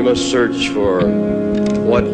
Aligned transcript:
We 0.00 0.06
must 0.06 0.30
search 0.30 0.70
for 0.70 1.02
what 1.84 2.04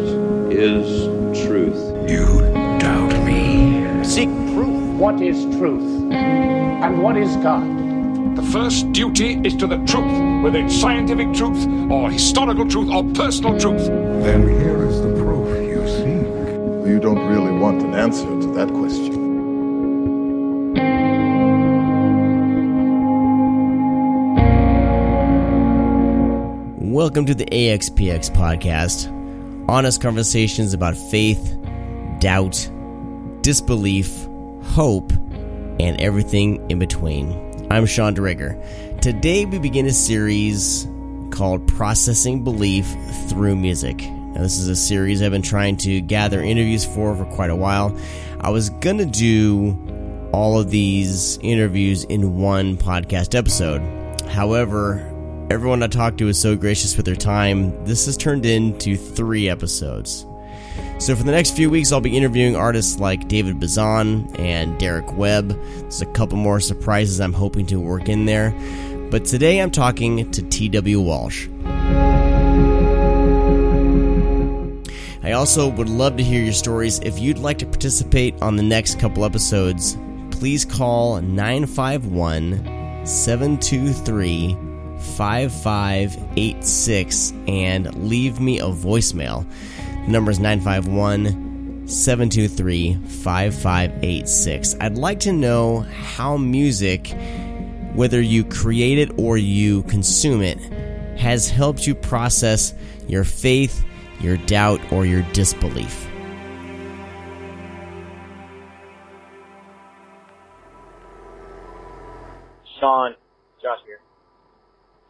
is 0.51 1.05
truth. 1.45 2.11
You 2.11 2.41
doubt 2.79 3.23
me? 3.23 4.03
Seek 4.03 4.27
proof. 4.53 4.99
What 4.99 5.21
is 5.21 5.45
truth? 5.55 6.11
And 6.11 7.01
what 7.01 7.15
is 7.15 7.33
God? 7.37 8.35
The 8.35 8.41
first 8.41 8.91
duty 8.91 9.39
is 9.41 9.55
to 9.55 9.67
the 9.67 9.77
truth, 9.85 10.43
whether 10.43 10.59
it's 10.59 10.75
scientific 10.75 11.33
truth, 11.33 11.65
or 11.89 12.11
historical 12.11 12.67
truth, 12.67 12.89
or 12.89 13.05
personal 13.13 13.57
truth. 13.57 13.87
Then 13.87 14.41
here 14.45 14.85
is 14.85 15.01
the 15.01 15.13
proof 15.13 15.47
you 15.65 15.87
seek. 15.87 16.91
You 16.91 16.99
don't 16.99 17.25
really 17.29 17.57
want 17.57 17.81
an 17.83 17.93
answer 17.93 18.25
to 18.25 18.53
that 18.55 18.67
question. 18.67 19.16
Welcome 26.97 27.27
to 27.27 27.35
the 27.35 27.45
AXPX 27.45 28.31
podcast. 28.31 29.05
Honest 29.69 30.01
conversations 30.01 30.73
about 30.73 30.97
faith, 30.97 31.55
doubt, 32.17 32.71
disbelief, 33.41 34.27
hope, 34.63 35.11
and 35.79 36.01
everything 36.01 36.71
in 36.71 36.79
between. 36.79 37.67
I'm 37.69 37.85
Sean 37.85 38.15
DeRigger. 38.15 38.99
Today 38.99 39.45
we 39.45 39.59
begin 39.59 39.85
a 39.85 39.91
series 39.91 40.87
called 41.29 41.67
Processing 41.67 42.43
Belief 42.43 42.87
Through 43.29 43.57
Music. 43.57 43.99
Now, 43.99 44.41
this 44.41 44.57
is 44.57 44.67
a 44.67 44.75
series 44.75 45.21
I've 45.21 45.29
been 45.29 45.43
trying 45.43 45.77
to 45.77 46.01
gather 46.01 46.41
interviews 46.41 46.83
for 46.83 47.15
for 47.15 47.25
quite 47.25 47.51
a 47.51 47.55
while. 47.55 47.95
I 48.41 48.49
was 48.49 48.71
going 48.71 48.97
to 48.97 49.05
do 49.05 49.77
all 50.33 50.59
of 50.59 50.71
these 50.71 51.37
interviews 51.43 52.05
in 52.05 52.39
one 52.39 52.75
podcast 52.75 53.35
episode. 53.35 53.83
However, 54.27 55.13
everyone 55.49 55.81
I 55.81 55.87
talked 55.87 56.17
to 56.19 56.27
is 56.27 56.39
so 56.39 56.55
gracious 56.55 56.97
with 56.97 57.05
their 57.05 57.15
time. 57.15 57.85
This 57.85 58.05
has 58.05 58.17
turned 58.17 58.45
into 58.45 58.97
three 58.97 59.49
episodes. 59.49 60.25
So, 60.99 61.15
for 61.15 61.23
the 61.23 61.31
next 61.31 61.55
few 61.55 61.69
weeks, 61.69 61.91
I'll 61.91 62.01
be 62.01 62.17
interviewing 62.17 62.55
artists 62.55 62.99
like 62.99 63.27
David 63.27 63.59
Bazan 63.59 64.35
and 64.37 64.77
Derek 64.79 65.15
Webb. 65.17 65.49
There's 65.49 66.01
a 66.01 66.07
couple 66.07 66.37
more 66.37 66.59
surprises 66.59 67.19
I'm 67.19 67.33
hoping 67.33 67.65
to 67.67 67.79
work 67.79 68.09
in 68.09 68.25
there. 68.25 68.51
But 69.09 69.25
today 69.25 69.59
I'm 69.59 69.71
talking 69.71 70.29
to 70.31 70.41
T.W. 70.41 70.99
Walsh. 70.99 71.47
I 75.23 75.31
also 75.33 75.69
would 75.69 75.89
love 75.89 76.17
to 76.17 76.23
hear 76.23 76.43
your 76.43 76.53
stories. 76.53 76.99
If 76.99 77.19
you'd 77.19 77.39
like 77.39 77.59
to 77.59 77.65
participate 77.65 78.41
on 78.41 78.55
the 78.55 78.63
next 78.63 78.99
couple 78.99 79.23
episodes, 79.23 79.97
please 80.31 80.65
call 80.65 81.21
951 81.21 83.05
723 83.05 84.66
5586 84.99 87.33
and 87.47 88.09
leave 88.09 88.39
me 88.39 88.59
a 88.59 88.65
voicemail. 88.65 89.45
The 90.05 90.11
number 90.11 90.31
is 90.31 90.39
951 90.39 91.87
723 91.87 92.95
5586. 92.95 94.75
I'd 94.81 94.97
like 94.97 95.19
to 95.21 95.31
know 95.31 95.81
how 95.81 96.37
music, 96.37 97.15
whether 97.93 98.21
you 98.21 98.43
create 98.43 98.97
it 98.97 99.17
or 99.17 99.37
you 99.37 99.83
consume 99.83 100.41
it, 100.41 100.59
has 101.17 101.49
helped 101.49 101.87
you 101.87 101.95
process 101.95 102.73
your 103.07 103.23
faith, 103.23 103.83
your 104.19 104.37
doubt, 104.37 104.81
or 104.91 105.05
your 105.05 105.21
disbelief. 105.33 106.07
Sean. 112.79 113.15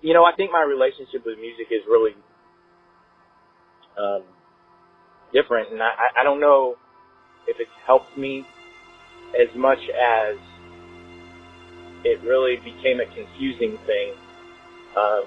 You 0.02 0.14
know, 0.14 0.24
I 0.24 0.36
think 0.36 0.52
my 0.52 0.62
relationship 0.62 1.26
with 1.26 1.40
music 1.40 1.68
is 1.72 1.82
really 1.88 2.16
um, 3.98 4.24
different, 5.34 5.72
and 5.72 5.82
I, 5.82 5.92
I 6.20 6.24
don't 6.24 6.40
know 6.40 6.76
if 7.48 7.58
it's 7.60 7.72
helped 7.86 8.18
me 8.18 8.46
as 9.40 9.54
much 9.56 9.80
as 9.90 10.38
it 12.04 12.22
really 12.22 12.58
became 12.58 13.00
a 13.00 13.06
confusing 13.06 13.78
thing. 13.86 14.14
Um, 14.96 15.24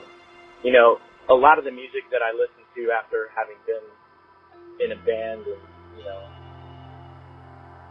you 0.63 0.73
know, 0.73 0.99
a 1.29 1.35
lot 1.35 1.59
of 1.59 1.65
the 1.65 1.71
music 1.71 2.05
that 2.11 2.23
I 2.23 2.33
listened 2.33 2.67
to 2.77 2.91
after 2.91 3.31
having 3.37 3.57
been 3.67 4.87
in 4.87 4.93
a 4.93 5.01
band 5.05 5.47
and, 5.47 5.63
you 5.99 6.05
know, 6.05 6.23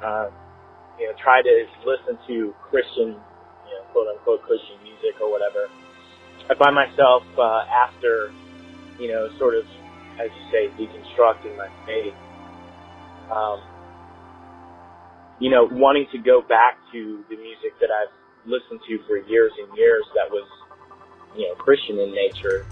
uh, 0.03 0.29
you 0.99 1.07
know, 1.07 1.13
try 1.21 1.41
to 1.41 1.65
listen 1.85 2.17
to 2.27 2.53
Christian, 2.69 3.15
you 3.67 3.73
know, 3.75 3.83
quote 3.91 4.07
unquote 4.07 4.41
Christian 4.43 4.81
music 4.83 5.21
or 5.21 5.31
whatever. 5.31 5.67
I 6.49 6.55
find 6.55 6.73
myself, 6.73 7.23
uh, 7.37 7.63
after, 7.69 8.31
you 8.99 9.07
know, 9.07 9.29
sort 9.37 9.55
of, 9.55 9.65
as 10.19 10.29
you 10.33 10.51
say, 10.51 10.67
deconstructing 10.81 11.55
my 11.55 11.69
faith, 11.85 12.13
um, 13.31 13.61
you 15.39 15.49
know, 15.49 15.69
wanting 15.71 16.07
to 16.11 16.17
go 16.17 16.41
back 16.41 16.77
to 16.91 17.23
the 17.29 17.37
music 17.37 17.79
that 17.79 17.89
I've 17.91 18.11
listened 18.45 18.81
to 18.87 18.99
for 19.07 19.17
years 19.17 19.51
and 19.61 19.77
years 19.77 20.03
that 20.15 20.29
was, 20.31 20.47
you 21.37 21.47
know, 21.47 21.55
Christian 21.55 21.99
in 21.99 22.11
nature. 22.11 22.65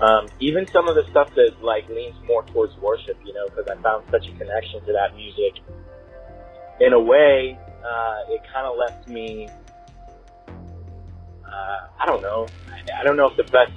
Um, 0.00 0.28
even 0.40 0.66
some 0.68 0.88
of 0.88 0.94
the 0.94 1.04
stuff 1.10 1.34
that 1.34 1.62
like 1.62 1.88
leans 1.88 2.14
more 2.26 2.44
towards 2.44 2.76
worship, 2.76 3.18
you 3.24 3.32
know, 3.32 3.46
because 3.48 3.66
I 3.68 3.80
found 3.82 4.04
such 4.10 4.28
a 4.28 4.32
connection 4.38 4.84
to 4.86 4.92
that 4.92 5.16
music. 5.16 5.62
In 6.80 6.92
a 6.92 7.00
way, 7.00 7.58
uh, 7.82 8.18
it 8.28 8.42
kind 8.52 8.66
of 8.66 8.76
left 8.76 9.08
me. 9.08 9.48
Uh, 11.46 12.02
I 12.02 12.06
don't 12.06 12.22
know. 12.22 12.46
I, 13.00 13.04
don't 13.04 13.16
know 13.16 13.28
if 13.30 13.36
the 13.36 13.44
best 13.44 13.72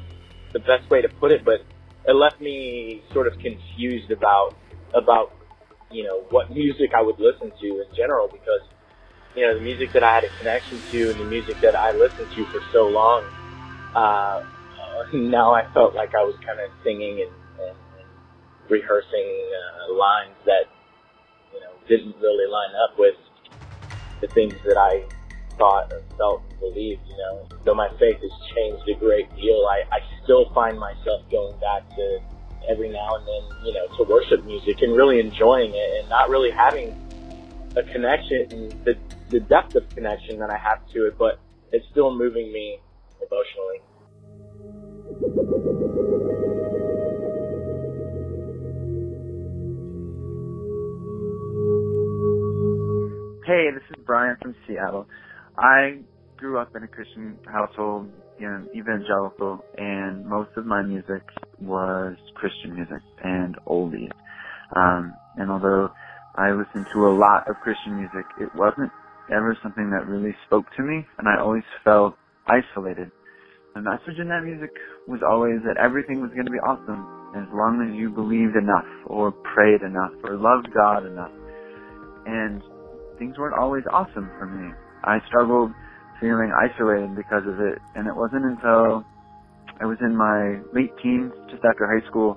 the 0.54 0.60
best 0.60 0.90
way 0.90 1.02
to 1.02 1.10
put 1.10 1.32
it, 1.32 1.46
but 1.46 1.62
it 2.08 2.14
left 2.14 2.42
me 2.42 3.04
sort 3.14 3.28
of 3.28 3.34
confused 3.40 4.12
about 4.12 4.56
about 4.94 5.34
you 5.92 6.04
know 6.04 6.24
what 6.30 6.52
music 6.52 6.92
I 6.96 7.02
would 7.02 7.20
listen 7.20 7.52
to 7.62 7.68
in 7.68 7.96
general 7.96 8.28
because 8.28 8.62
you 9.36 9.46
know 9.46 9.56
the 9.58 9.64
music 9.64 9.94
that 9.94 10.04
I 10.04 10.16
had 10.16 10.24
a 10.24 10.30
connection 10.40 10.82
to 10.92 11.12
and 11.12 11.20
the 11.20 11.26
music 11.26 11.62
that 11.62 11.76
I 11.76 11.92
listened 11.92 12.28
to 12.36 12.46
for 12.46 12.62
so 12.74 12.88
long. 12.88 13.24
Uh, 13.96 14.44
now 15.14 15.54
I 15.54 15.72
felt 15.74 15.96
like 15.96 16.14
I 16.16 16.24
was 16.24 16.36
kind 16.46 16.60
of 16.60 16.70
singing 16.84 17.22
and, 17.22 17.34
and, 17.62 17.78
and 18.00 18.10
rehearsing 18.70 19.30
uh, 19.90 19.94
lines 19.94 20.36
that 20.46 20.66
you 21.54 21.60
know 21.62 21.72
didn't 21.88 22.16
really 22.22 22.52
line 22.52 22.76
up 22.84 22.98
with 22.98 23.16
the 24.22 24.28
things 24.28 24.54
that 24.66 24.78
I 24.78 25.06
thought 25.60 25.94
and 25.94 26.02
felt 26.18 26.42
and 26.50 26.60
believed. 26.60 27.06
You 27.06 27.18
know, 27.18 27.46
though 27.66 27.76
my 27.76 27.90
faith 28.00 28.18
has 28.18 28.32
changed 28.56 28.90
a 28.90 28.98
great 28.98 29.30
deal, 29.36 29.68
I, 29.70 29.84
I 29.94 30.00
still 30.24 30.50
find 30.56 30.80
myself 30.80 31.22
going 31.30 31.54
back 31.60 31.88
to 31.96 32.20
every 32.68 32.90
now 32.90 33.16
and 33.16 33.28
then, 33.28 33.44
you 33.68 33.74
know, 33.74 33.86
to 33.98 34.04
worship 34.10 34.44
music 34.46 34.82
and 34.82 34.96
really 34.96 35.20
enjoying 35.20 35.72
it 35.76 36.00
and 36.02 36.10
not 36.10 36.30
really 36.30 36.50
having 36.50 36.96
a 37.78 37.84
connection, 37.84 38.74
the 38.84 38.98
the 39.30 39.40
depth 39.42 39.76
of 39.76 39.88
connection 39.90 40.40
that 40.40 40.50
I 40.50 40.58
have 40.58 40.80
to 40.94 41.06
it, 41.06 41.18
but 41.20 41.40
it's 41.72 41.86
still 41.92 42.16
moving 42.16 42.52
me 42.52 42.80
emotionally. 43.22 43.80
Hey, 53.46 53.70
this 53.72 53.84
is 53.90 54.04
Brian 54.06 54.36
from 54.42 54.56
Seattle. 54.68 55.08
I 55.60 56.00
grew 56.38 56.58
up 56.58 56.74
in 56.76 56.84
a 56.84 56.88
Christian 56.88 57.38
household, 57.46 58.10
you 58.40 58.48
know, 58.48 58.66
evangelical, 58.74 59.60
and 59.78 60.26
most 60.26 60.52
of 60.56 60.66
my 60.66 60.82
music 60.82 61.22
was 61.60 62.16
Christian 62.36 62.76
music 62.76 63.04
and 63.24 63.58
oldies. 63.68 64.16
Um, 64.74 65.14
and 65.36 65.52
although 65.52 65.90
I 66.36 66.52
listened 66.52 66.86
to 66.94 67.08
a 67.08 67.12
lot 67.12 67.50
of 67.50 67.58
Christian 67.62 67.98
music, 67.98 68.24
it 68.40 68.48
wasn't 68.56 68.90
ever 69.30 69.58
something 69.62 69.92
that 69.92 70.08
really 70.08 70.34
spoke 70.48 70.64
to 70.78 70.84
me, 70.84 71.06
and 71.18 71.28
I 71.28 71.42
always 71.42 71.68
felt 71.84 72.16
isolated. 72.48 73.12
The 73.76 73.82
message 73.82 74.18
in 74.18 74.30
that 74.30 74.44
music 74.46 74.72
was 75.08 75.20
always 75.28 75.60
that 75.68 75.76
everything 75.76 76.22
was 76.22 76.32
going 76.32 76.46
to 76.46 76.52
be 76.52 76.64
awesome 76.64 77.04
as 77.36 77.46
long 77.54 77.84
as 77.84 77.94
you 78.00 78.10
believed 78.10 78.56
enough, 78.56 78.88
or 79.08 79.32
prayed 79.32 79.82
enough, 79.82 80.14
or 80.24 80.38
loved 80.38 80.72
God 80.74 81.06
enough. 81.06 81.32
And 82.26 82.64
things 83.20 83.38
weren't 83.38 83.60
always 83.60 83.84
awesome 83.92 84.32
for 84.40 84.48
me. 84.48 84.72
I 85.04 85.20
struggled 85.28 85.72
feeling 86.20 86.52
isolated 86.52 87.16
because 87.16 87.44
of 87.48 87.60
it, 87.60 87.80
and 87.96 88.08
it 88.08 88.16
wasn't 88.16 88.46
until 88.46 89.06
I 89.80 89.86
was 89.86 89.98
in 90.02 90.16
my 90.16 90.60
late 90.74 90.92
teens, 91.02 91.32
just 91.50 91.64
after 91.64 91.88
high 91.88 92.06
school, 92.10 92.36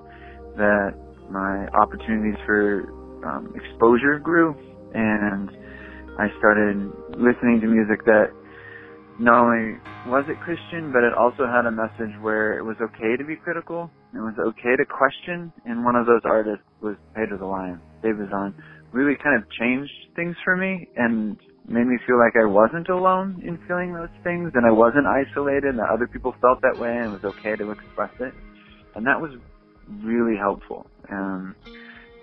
that 0.55 0.95
my 1.29 1.67
opportunities 1.75 2.39
for 2.45 2.87
um, 3.27 3.53
exposure 3.55 4.19
grew, 4.19 4.55
and 4.93 5.49
I 6.19 6.27
started 6.39 6.77
listening 7.17 7.59
to 7.61 7.67
music 7.67 8.05
that 8.05 8.31
not 9.19 9.45
only 9.45 9.77
was 10.07 10.25
it 10.27 10.39
Christian, 10.41 10.91
but 10.91 11.03
it 11.03 11.13
also 11.13 11.45
had 11.45 11.65
a 11.65 11.71
message 11.71 12.13
where 12.21 12.57
it 12.57 12.63
was 12.63 12.77
okay 12.81 13.17
to 13.17 13.23
be 13.23 13.35
critical. 13.35 13.91
It 14.13 14.19
was 14.19 14.33
okay 14.39 14.75
to 14.75 14.85
question. 14.85 15.53
And 15.65 15.85
one 15.85 15.95
of 15.95 16.05
those 16.05 16.21
artists 16.25 16.65
was 16.81 16.95
Pedro 17.13 17.37
the 17.37 17.45
Lion. 17.45 17.79
Dave 18.01 18.17
Bazan 18.17 18.55
really 18.91 19.15
kind 19.21 19.41
of 19.41 19.49
changed 19.51 19.91
things 20.15 20.35
for 20.43 20.57
me 20.57 20.87
and 20.95 21.37
made 21.67 21.87
me 21.87 21.97
feel 22.05 22.19
like 22.19 22.35
I 22.35 22.45
wasn't 22.45 22.89
alone 22.89 23.41
in 23.45 23.57
feeling 23.67 23.93
those 23.93 24.11
things 24.23 24.51
and 24.55 24.65
I 24.65 24.71
wasn't 24.71 25.07
isolated 25.07 25.65
and 25.65 25.79
that 25.79 25.89
other 25.89 26.07
people 26.07 26.35
felt 26.41 26.61
that 26.61 26.77
way 26.77 26.91
and 26.91 27.13
it 27.13 27.23
was 27.23 27.33
okay 27.35 27.55
to 27.55 27.71
express 27.71 28.11
it. 28.19 28.33
And 28.95 29.05
that 29.07 29.19
was 29.19 29.31
really 30.03 30.37
helpful. 30.37 30.85
Um, 31.09 31.55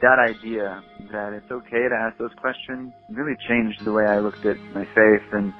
that 0.02 0.18
idea 0.18 0.82
that 1.12 1.32
it's 1.32 1.50
okay 1.50 1.88
to 1.88 1.96
ask 1.96 2.16
those 2.18 2.34
questions 2.40 2.92
really 3.10 3.36
changed 3.48 3.80
the 3.84 3.92
way 3.92 4.04
I 4.04 4.20
looked 4.20 4.44
at 4.44 4.56
my 4.74 4.84
faith 4.94 5.24
and 5.32 5.52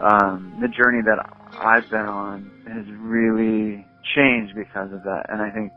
um, 0.00 0.58
the 0.60 0.68
journey 0.68 1.02
that 1.04 1.18
I've 1.58 1.88
been 1.90 2.08
on 2.08 2.50
has 2.66 2.86
really 2.98 3.84
changed 4.16 4.54
because 4.54 4.92
of 4.92 5.02
that. 5.04 5.26
And 5.28 5.42
I 5.42 5.50
think 5.50 5.72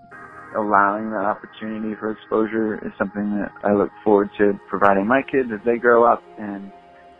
allowing 0.55 1.09
that 1.11 1.25
opportunity 1.25 1.95
for 1.99 2.11
exposure 2.11 2.77
is 2.85 2.93
something 2.97 3.37
that 3.37 3.51
I 3.63 3.73
look 3.73 3.89
forward 4.03 4.29
to 4.37 4.53
providing 4.69 5.07
my 5.07 5.21
kids 5.21 5.49
as 5.53 5.59
they 5.65 5.77
grow 5.77 6.05
up 6.05 6.23
and 6.37 6.71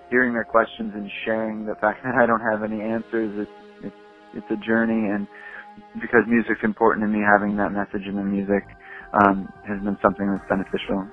hearing 0.10 0.34
their 0.34 0.44
questions 0.44 0.94
and 0.96 1.10
sharing 1.26 1.66
the 1.66 1.76
fact 1.76 2.04
that 2.04 2.16
I 2.16 2.26
don't 2.26 2.42
have 2.42 2.64
any 2.64 2.82
answers. 2.82 3.48
It's, 3.48 3.86
it's, 3.86 3.96
it's 4.36 4.52
a 4.52 4.66
journey 4.66 5.10
and 5.10 5.28
because 6.00 6.22
music's 6.28 6.64
important 6.64 7.04
to 7.04 7.08
me, 7.08 7.24
having 7.24 7.58
that 7.58 7.72
message 7.72 8.08
in 8.08 8.16
the 8.16 8.24
music 8.24 8.64
um, 9.14 9.52
has 9.68 9.80
been 9.82 9.98
something 10.02 10.30
that's 10.30 10.48
beneficial. 10.50 11.08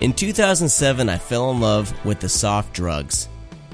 In 0.00 0.12
2007, 0.12 1.08
I 1.08 1.16
fell 1.16 1.50
in 1.52 1.60
love 1.60 1.92
with 2.04 2.20
the 2.20 2.28
soft 2.28 2.72
drugs. 2.72 3.28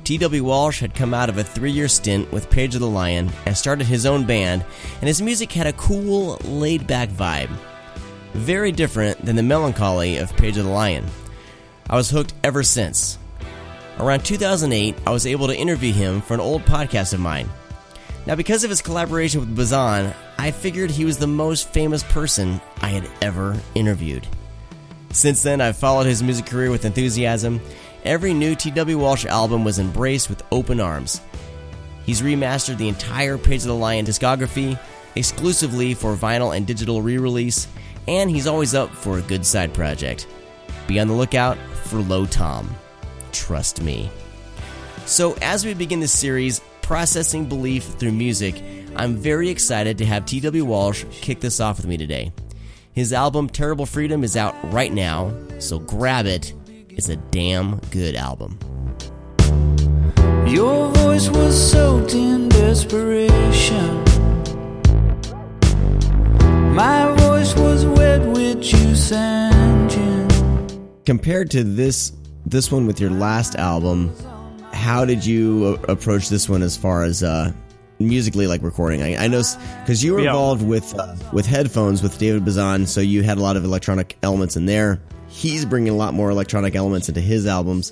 T.W. 0.04 0.44
Walsh 0.44 0.80
had 0.80 0.94
come 0.94 1.12
out 1.12 1.28
of 1.28 1.38
a 1.38 1.44
three 1.44 1.70
year 1.70 1.88
stint 1.88 2.30
with 2.32 2.50
Pedro 2.50 2.80
the 2.80 2.86
Lion 2.86 3.30
and 3.46 3.56
started 3.56 3.86
his 3.86 4.06
own 4.06 4.26
band, 4.26 4.64
and 5.00 5.08
his 5.08 5.22
music 5.22 5.52
had 5.52 5.66
a 5.66 5.72
cool, 5.74 6.36
laid 6.44 6.86
back 6.86 7.08
vibe. 7.10 7.50
Very 8.32 8.72
different 8.72 9.24
than 9.24 9.36
the 9.36 9.42
melancholy 9.42 10.18
of 10.18 10.36
Pedro 10.36 10.64
the 10.64 10.68
Lion. 10.68 11.04
I 11.90 11.96
was 11.96 12.10
hooked 12.10 12.34
ever 12.44 12.62
since. 12.62 13.18
Around 13.98 14.24
2008, 14.24 14.94
I 15.06 15.10
was 15.10 15.26
able 15.26 15.46
to 15.46 15.56
interview 15.56 15.92
him 15.92 16.20
for 16.20 16.34
an 16.34 16.40
old 16.40 16.62
podcast 16.62 17.14
of 17.14 17.20
mine. 17.20 17.48
Now, 18.26 18.34
because 18.34 18.62
of 18.62 18.70
his 18.70 18.82
collaboration 18.82 19.40
with 19.40 19.56
Bazan, 19.56 20.12
I 20.38 20.50
figured 20.50 20.90
he 20.90 21.06
was 21.06 21.16
the 21.16 21.26
most 21.26 21.70
famous 21.70 22.02
person 22.02 22.60
I 22.82 22.88
had 22.88 23.08
ever 23.22 23.56
interviewed. 23.74 24.26
Since 25.10 25.42
then, 25.42 25.62
I've 25.62 25.78
followed 25.78 26.04
his 26.04 26.22
music 26.22 26.44
career 26.44 26.70
with 26.70 26.84
enthusiasm. 26.84 27.60
Every 28.04 28.34
new 28.34 28.54
T.W. 28.54 28.98
Walsh 28.98 29.24
album 29.24 29.64
was 29.64 29.78
embraced 29.78 30.28
with 30.28 30.42
open 30.52 30.80
arms. 30.80 31.22
He's 32.04 32.20
remastered 32.20 32.76
the 32.76 32.88
entire 32.88 33.38
Pedro 33.38 33.68
the 33.68 33.74
Lion 33.74 34.04
discography 34.04 34.78
exclusively 35.16 35.94
for 35.94 36.14
vinyl 36.14 36.54
and 36.54 36.66
digital 36.66 37.00
re 37.00 37.16
release, 37.16 37.66
and 38.06 38.30
he's 38.30 38.46
always 38.46 38.74
up 38.74 38.90
for 38.90 39.18
a 39.18 39.22
good 39.22 39.44
side 39.44 39.72
project. 39.72 40.26
Be 40.86 41.00
on 41.00 41.08
the 41.08 41.14
lookout 41.14 41.58
for 41.88 41.98
Low 41.98 42.26
Tom. 42.26 42.74
Trust 43.32 43.82
me. 43.82 44.10
So, 45.06 45.34
as 45.40 45.64
we 45.64 45.74
begin 45.74 46.00
this 46.00 46.16
series, 46.16 46.60
Processing 46.82 47.46
Belief 47.46 47.84
Through 47.84 48.12
Music, 48.12 48.62
I'm 48.96 49.16
very 49.16 49.48
excited 49.48 49.98
to 49.98 50.06
have 50.06 50.26
T.W. 50.26 50.64
Walsh 50.64 51.04
kick 51.10 51.40
this 51.40 51.60
off 51.60 51.78
with 51.78 51.86
me 51.86 51.96
today. 51.96 52.32
His 52.92 53.12
album 53.12 53.48
Terrible 53.48 53.86
Freedom 53.86 54.24
is 54.24 54.36
out 54.36 54.54
right 54.72 54.92
now, 54.92 55.32
so 55.60 55.78
grab 55.78 56.26
it. 56.26 56.52
It's 56.88 57.08
a 57.08 57.16
damn 57.16 57.78
good 57.90 58.16
album. 58.16 58.58
Your 60.46 60.90
voice 60.92 61.28
was 61.28 61.70
soaked 61.70 62.14
in 62.14 62.48
desperation. 62.48 64.04
My 66.74 67.14
voice 67.18 67.54
was 67.54 67.86
wet 67.86 68.26
with 68.26 68.62
juice 68.62 69.12
and 69.12 69.90
gin. 69.90 70.17
Compared 71.08 71.50
to 71.52 71.64
this 71.64 72.12
this 72.44 72.70
one 72.70 72.86
with 72.86 73.00
your 73.00 73.08
last 73.08 73.54
album, 73.54 74.14
how 74.74 75.06
did 75.06 75.24
you 75.24 75.76
approach 75.88 76.28
this 76.28 76.50
one 76.50 76.60
as 76.60 76.76
far 76.76 77.02
as 77.02 77.22
uh, 77.22 77.50
musically 77.98 78.46
like 78.46 78.62
recording? 78.62 79.02
I, 79.02 79.24
I 79.24 79.26
know 79.26 79.40
because 79.80 80.04
you 80.04 80.12
were 80.12 80.20
Yeah. 80.20 80.26
involved 80.26 80.62
with 80.62 80.94
uh, 80.98 81.16
with 81.32 81.46
headphones 81.46 82.02
with 82.02 82.18
David 82.18 82.44
Bazan, 82.44 82.86
so 82.86 83.00
you 83.00 83.22
had 83.22 83.38
a 83.38 83.40
lot 83.40 83.56
of 83.56 83.64
electronic 83.64 84.18
elements 84.22 84.54
in 84.54 84.66
there. 84.66 85.00
He's 85.28 85.64
bringing 85.64 85.94
a 85.94 85.96
lot 85.96 86.12
more 86.12 86.28
electronic 86.28 86.76
elements 86.76 87.08
into 87.08 87.22
his 87.22 87.46
albums, 87.46 87.90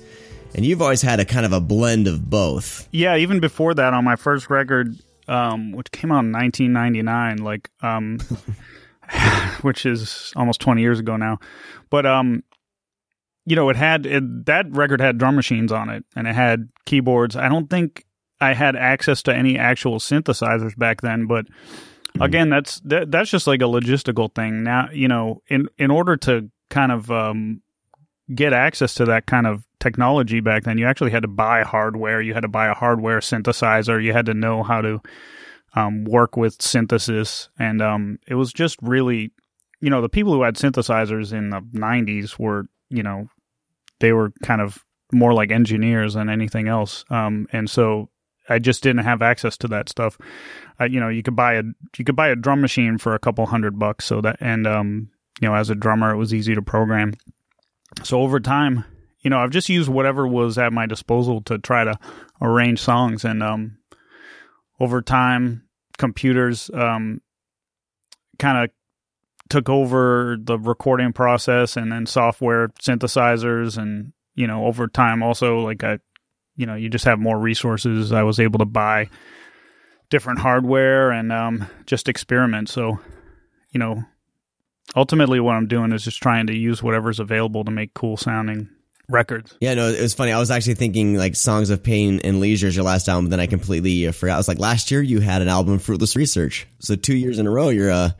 and 0.53 0.63
you've 0.63 0.83
always 0.83 1.01
had 1.01 1.19
a 1.19 1.25
kind 1.25 1.43
of 1.43 1.53
a 1.53 1.59
blend 1.59 2.05
of 2.07 2.29
both. 2.29 2.87
Yeah, 2.91 3.15
even 3.17 3.39
before 3.39 3.73
that, 3.73 3.95
on 3.95 4.03
my 4.03 4.15
first 4.15 4.51
record, 4.51 4.95
um, 5.27 5.71
which 5.71 5.89
came 5.89 6.11
out 6.11 6.23
in 6.23 6.31
1999, 6.33 7.37
like, 7.37 7.71
um, 7.81 8.19
which 9.63 9.87
is 9.87 10.31
almost 10.35 10.61
20 10.61 10.81
years 10.81 10.99
ago 10.99 11.17
now, 11.17 11.39
but 11.89 12.05
um, 12.05 12.43
you 13.47 13.55
know, 13.55 13.69
it 13.69 13.77
had 13.77 14.05
it, 14.05 14.45
that 14.45 14.65
record 14.71 14.99
had 14.99 15.17
drum 15.17 15.37
machines 15.37 15.71
on 15.71 15.89
it, 15.89 16.03
and 16.17 16.27
it 16.27 16.35
had 16.35 16.67
keyboards. 16.85 17.37
I 17.37 17.47
don't 17.47 17.69
think 17.69 18.05
I 18.41 18.53
had 18.53 18.75
access 18.75 19.23
to 19.23 19.33
any 19.33 19.57
actual 19.57 19.99
synthesizers 19.99 20.77
back 20.77 20.99
then, 20.99 21.27
but 21.27 21.45
again, 22.19 22.49
that's 22.49 22.81
that, 22.81 23.09
that's 23.09 23.29
just 23.29 23.47
like 23.47 23.61
a 23.61 23.65
logistical 23.65 24.35
thing. 24.35 24.63
Now, 24.63 24.89
you 24.91 25.07
know, 25.07 25.43
in 25.47 25.69
in 25.77 25.91
order 25.91 26.17
to 26.17 26.51
kind 26.69 26.91
of 26.91 27.09
um, 27.09 27.61
get 28.35 28.51
access 28.51 28.93
to 28.95 29.05
that 29.05 29.27
kind 29.27 29.47
of 29.47 29.65
technology 29.79 30.41
back 30.41 30.63
then, 30.63 30.77
you 30.77 30.85
actually 30.85 31.11
had 31.11 31.21
to 31.21 31.29
buy 31.29 31.63
hardware. 31.63 32.21
You 32.21 32.33
had 32.33 32.41
to 32.41 32.49
buy 32.49 32.67
a 32.67 32.73
hardware 32.73 33.19
synthesizer. 33.19 34.03
You 34.03 34.11
had 34.11 34.25
to 34.25 34.33
know 34.33 34.61
how 34.61 34.81
to 34.81 35.01
um, 35.73 36.03
work 36.03 36.35
with 36.35 36.61
synthesis, 36.61 37.47
and 37.57 37.81
um, 37.81 38.19
it 38.27 38.35
was 38.35 38.51
just 38.51 38.77
really, 38.81 39.31
you 39.79 39.89
know, 39.89 40.01
the 40.01 40.09
people 40.09 40.33
who 40.33 40.43
had 40.43 40.55
synthesizers 40.55 41.31
in 41.31 41.51
the 41.51 41.61
'90s 41.61 42.37
were, 42.37 42.65
you 42.89 43.03
know, 43.03 43.29
they 43.99 44.13
were 44.13 44.31
kind 44.43 44.61
of 44.61 44.83
more 45.11 45.33
like 45.33 45.51
engineers 45.51 46.15
than 46.15 46.29
anything 46.29 46.67
else, 46.67 47.05
um, 47.09 47.47
and 47.51 47.69
so 47.69 48.09
I 48.49 48.59
just 48.59 48.83
didn't 48.83 49.03
have 49.03 49.21
access 49.21 49.57
to 49.57 49.67
that 49.69 49.89
stuff. 49.89 50.17
Uh, 50.79 50.85
you 50.85 50.99
know, 50.99 51.09
you 51.09 51.23
could 51.23 51.35
buy 51.35 51.55
a 51.55 51.63
you 51.97 52.05
could 52.05 52.15
buy 52.15 52.29
a 52.29 52.35
drum 52.35 52.61
machine 52.61 52.97
for 52.97 53.13
a 53.13 53.19
couple 53.19 53.45
hundred 53.45 53.77
bucks, 53.79 54.05
so 54.05 54.21
that 54.21 54.37
and 54.39 54.67
um, 54.67 55.09
you 55.41 55.47
know, 55.47 55.55
as 55.55 55.69
a 55.69 55.75
drummer, 55.75 56.11
it 56.11 56.17
was 56.17 56.33
easy 56.33 56.55
to 56.55 56.61
program. 56.61 57.13
So 58.03 58.21
over 58.21 58.39
time, 58.39 58.85
you 59.21 59.29
know, 59.29 59.39
I've 59.39 59.51
just 59.51 59.69
used 59.69 59.89
whatever 59.89 60.27
was 60.27 60.57
at 60.57 60.73
my 60.73 60.85
disposal 60.85 61.41
to 61.43 61.57
try 61.57 61.83
to 61.83 61.97
arrange 62.41 62.79
songs, 62.79 63.25
and 63.25 63.41
um, 63.43 63.77
over 64.79 65.01
time, 65.01 65.67
computers 65.97 66.69
um, 66.73 67.21
kind 68.39 68.63
of 68.63 68.71
took 69.49 69.69
over 69.69 70.37
the 70.39 70.57
recording 70.57 71.13
process, 71.13 71.77
and 71.77 71.91
then 71.91 72.05
software 72.05 72.69
synthesizers, 72.81 73.77
and 73.77 74.13
you 74.35 74.47
know, 74.47 74.65
over 74.65 74.87
time, 74.87 75.23
also 75.23 75.59
like 75.59 75.83
I, 75.83 75.99
you 76.55 76.65
know, 76.65 76.75
you 76.75 76.89
just 76.89 77.05
have 77.05 77.19
more 77.19 77.39
resources. 77.39 78.11
I 78.11 78.23
was 78.23 78.39
able 78.39 78.59
to 78.59 78.65
buy 78.65 79.09
different 80.09 80.39
hardware 80.39 81.11
and 81.11 81.31
um, 81.31 81.67
just 81.85 82.07
experiment. 82.07 82.69
So, 82.69 82.99
you 83.71 83.79
know, 83.79 84.03
ultimately 84.95 85.39
what 85.39 85.55
I'm 85.55 85.67
doing 85.67 85.91
is 85.91 86.03
just 86.03 86.21
trying 86.21 86.47
to 86.47 86.55
use 86.55 86.81
whatever's 86.81 87.19
available 87.19 87.63
to 87.65 87.71
make 87.71 87.93
cool 87.93 88.17
sounding 88.17 88.69
records. 89.09 89.57
Yeah, 89.61 89.73
no, 89.73 89.87
it 89.87 90.01
was 90.01 90.13
funny. 90.13 90.31
I 90.31 90.39
was 90.39 90.51
actually 90.51 90.75
thinking 90.75 91.15
like 91.15 91.35
"Songs 91.35 91.69
of 91.69 91.83
Pain 91.83 92.19
and 92.23 92.39
Leisure" 92.39 92.67
is 92.67 92.75
your 92.75 92.85
last 92.85 93.07
album, 93.07 93.25
but 93.25 93.31
then 93.31 93.39
I 93.39 93.47
completely 93.47 94.07
uh, 94.07 94.11
forgot. 94.11 94.35
I 94.35 94.37
was 94.37 94.47
like, 94.47 94.59
last 94.59 94.91
year 94.91 95.01
you 95.01 95.19
had 95.19 95.41
an 95.41 95.47
album, 95.47 95.79
"Fruitless 95.79 96.15
Research," 96.15 96.67
so 96.79 96.95
two 96.95 97.15
years 97.15 97.39
in 97.39 97.47
a 97.47 97.51
row 97.51 97.69
you're 97.69 97.91
uh, 97.91 98.11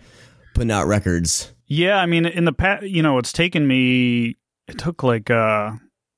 putting 0.58 0.72
out 0.72 0.88
records. 0.88 1.54
Yeah, 1.68 1.98
I 1.98 2.08
mean, 2.08 2.26
in 2.26 2.46
the 2.46 2.54
past, 2.54 2.84
you 2.84 3.04
know, 3.04 3.18
it's 3.20 3.32
taken 3.32 3.68
me. 3.68 4.36
It 4.68 4.78
took 4.78 5.04
like 5.04 5.30
uh, 5.30 5.74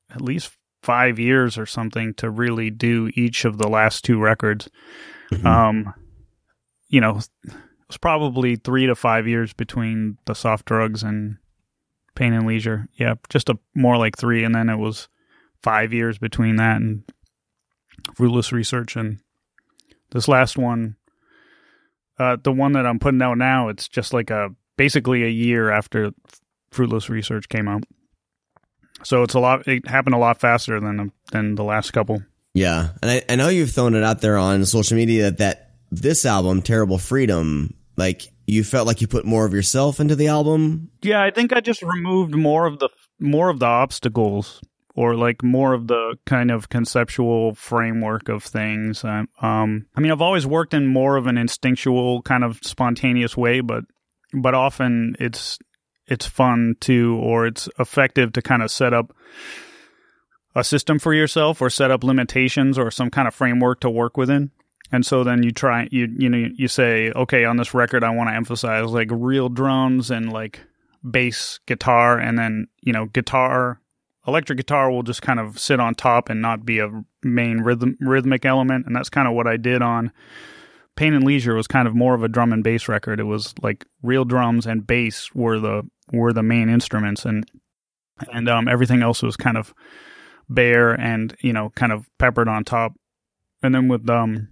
at 0.09 0.21
least 0.21 0.51
five 0.81 1.19
years 1.19 1.57
or 1.57 1.65
something 1.65 2.13
to 2.15 2.29
really 2.29 2.69
do 2.69 3.11
each 3.15 3.45
of 3.45 3.57
the 3.57 3.67
last 3.67 4.05
two 4.05 4.19
records. 4.19 4.69
Um, 5.43 5.93
you 6.87 7.01
know, 7.01 7.17
it 7.17 7.53
was 7.87 7.97
probably 7.97 8.55
three 8.55 8.87
to 8.87 8.95
five 8.95 9.27
years 9.27 9.53
between 9.53 10.17
the 10.25 10.33
soft 10.33 10.65
drugs 10.65 11.03
and 11.03 11.37
pain 12.15 12.33
and 12.33 12.47
leisure. 12.47 12.87
Yeah, 12.93 13.15
just 13.29 13.49
a 13.49 13.59
more 13.75 13.97
like 13.97 14.17
three, 14.17 14.43
and 14.43 14.55
then 14.55 14.69
it 14.69 14.77
was 14.77 15.09
five 15.61 15.93
years 15.93 16.17
between 16.17 16.55
that 16.55 16.77
and 16.77 17.03
fruitless 18.15 18.51
research 18.51 18.95
and 18.95 19.19
this 20.11 20.27
last 20.27 20.57
one. 20.57 20.95
Uh, 22.19 22.37
the 22.41 22.51
one 22.51 22.73
that 22.73 22.85
I'm 22.85 22.99
putting 22.99 23.21
out 23.21 23.37
now, 23.37 23.69
it's 23.69 23.87
just 23.87 24.13
like 24.13 24.29
a 24.29 24.49
basically 24.77 25.23
a 25.23 25.29
year 25.29 25.71
after 25.71 26.11
fruitless 26.71 27.09
research 27.09 27.49
came 27.49 27.67
out. 27.67 27.83
So 29.03 29.23
it's 29.23 29.33
a 29.33 29.39
lot. 29.39 29.67
It 29.67 29.87
happened 29.87 30.15
a 30.15 30.19
lot 30.19 30.39
faster 30.39 30.79
than 30.79 31.11
than 31.31 31.55
the 31.55 31.63
last 31.63 31.91
couple. 31.91 32.21
Yeah, 32.53 32.89
and 33.01 33.11
I, 33.11 33.23
I 33.29 33.35
know 33.35 33.47
you've 33.47 33.71
thrown 33.71 33.95
it 33.95 34.03
out 34.03 34.21
there 34.21 34.37
on 34.37 34.65
social 34.65 34.97
media 34.97 35.23
that, 35.23 35.37
that 35.37 35.71
this 35.91 36.25
album, 36.25 36.61
"Terrible 36.61 36.97
Freedom," 36.97 37.73
like 37.95 38.33
you 38.47 38.63
felt 38.63 38.87
like 38.87 38.99
you 38.99 39.07
put 39.07 39.25
more 39.25 39.45
of 39.45 39.53
yourself 39.53 39.99
into 39.99 40.15
the 40.15 40.27
album. 40.27 40.89
Yeah, 41.01 41.21
I 41.21 41.31
think 41.31 41.53
I 41.53 41.61
just 41.61 41.81
removed 41.81 42.35
more 42.35 42.65
of 42.65 42.79
the 42.79 42.89
more 43.19 43.49
of 43.49 43.59
the 43.59 43.67
obstacles 43.67 44.61
or 44.99 45.15
like 45.15 45.41
more 45.41 45.73
of 45.73 45.87
the 45.87 46.17
kind 46.25 46.51
of 46.51 46.67
conceptual 46.67 47.55
framework 47.55 48.27
of 48.27 48.43
things. 48.43 49.05
Um, 49.05 49.85
I 49.95 50.01
mean, 50.01 50.11
I've 50.11 50.21
always 50.21 50.45
worked 50.45 50.73
in 50.73 50.87
more 50.87 51.15
of 51.15 51.25
an 51.25 51.37
instinctual 51.37 52.21
kind 52.23 52.43
of 52.43 52.59
spontaneous 52.63 53.37
way, 53.37 53.61
but 53.61 53.85
but 54.33 54.53
often 54.53 55.15
it's 55.17 55.57
it's 56.05 56.25
fun 56.25 56.75
to 56.81 57.17
or 57.23 57.47
it's 57.47 57.69
effective 57.79 58.33
to 58.33 58.41
kind 58.41 58.61
of 58.61 58.71
set 58.71 58.93
up 58.93 59.15
a 60.53 60.65
system 60.65 60.99
for 60.99 61.13
yourself 61.13 61.61
or 61.61 61.69
set 61.69 61.91
up 61.91 62.03
limitations 62.03 62.77
or 62.77 62.91
some 62.91 63.09
kind 63.09 63.25
of 63.25 63.33
framework 63.33 63.79
to 63.79 63.89
work 63.89 64.17
within. 64.17 64.51
and 64.91 65.05
so 65.05 65.23
then 65.23 65.43
you 65.43 65.51
try 65.51 65.87
you 65.91 66.09
you 66.17 66.29
know 66.29 66.49
you 66.57 66.67
say 66.67 67.09
okay 67.11 67.45
on 67.45 67.55
this 67.55 67.73
record 67.73 68.03
I 68.03 68.09
want 68.09 68.29
to 68.29 68.35
emphasize 68.35 68.89
like 68.91 69.07
real 69.11 69.47
drums 69.47 70.11
and 70.11 70.33
like 70.33 70.59
bass 71.09 71.61
guitar 71.67 72.19
and 72.19 72.37
then 72.37 72.67
you 72.81 72.91
know 72.91 73.05
guitar 73.05 73.79
electric 74.27 74.57
guitar 74.57 74.91
will 74.91 75.03
just 75.03 75.21
kind 75.21 75.39
of 75.39 75.59
sit 75.59 75.79
on 75.79 75.95
top 75.95 76.29
and 76.29 76.41
not 76.41 76.65
be 76.65 76.79
a 76.79 76.89
main 77.23 77.59
rhythm 77.59 77.97
rhythmic 77.99 78.45
element 78.45 78.85
and 78.85 78.95
that's 78.95 79.09
kind 79.09 79.27
of 79.27 79.33
what 79.33 79.47
I 79.47 79.57
did 79.57 79.81
on 79.81 80.11
Pain 80.95 81.13
and 81.13 81.23
Leisure. 81.23 81.55
Was 81.55 81.67
kind 81.67 81.87
of 81.87 81.95
more 81.95 82.13
of 82.13 82.23
a 82.23 82.27
drum 82.27 82.51
and 82.51 82.63
bass 82.63 82.87
record. 82.87 83.19
It 83.19 83.23
was 83.23 83.53
like 83.61 83.85
real 84.03 84.25
drums 84.25 84.65
and 84.65 84.85
bass 84.85 85.29
were 85.33 85.59
the 85.59 85.83
were 86.11 86.33
the 86.33 86.43
main 86.43 86.69
instruments 86.69 87.25
and 87.25 87.49
and 88.33 88.49
um 88.49 88.67
everything 88.67 89.01
else 89.01 89.23
was 89.23 89.37
kind 89.37 89.57
of 89.57 89.73
bare 90.49 90.91
and 90.93 91.35
you 91.39 91.53
know 91.53 91.69
kind 91.75 91.91
of 91.91 92.09
peppered 92.17 92.47
on 92.47 92.63
top. 92.63 92.93
And 93.63 93.73
then 93.73 93.87
with 93.87 94.09
um 94.09 94.49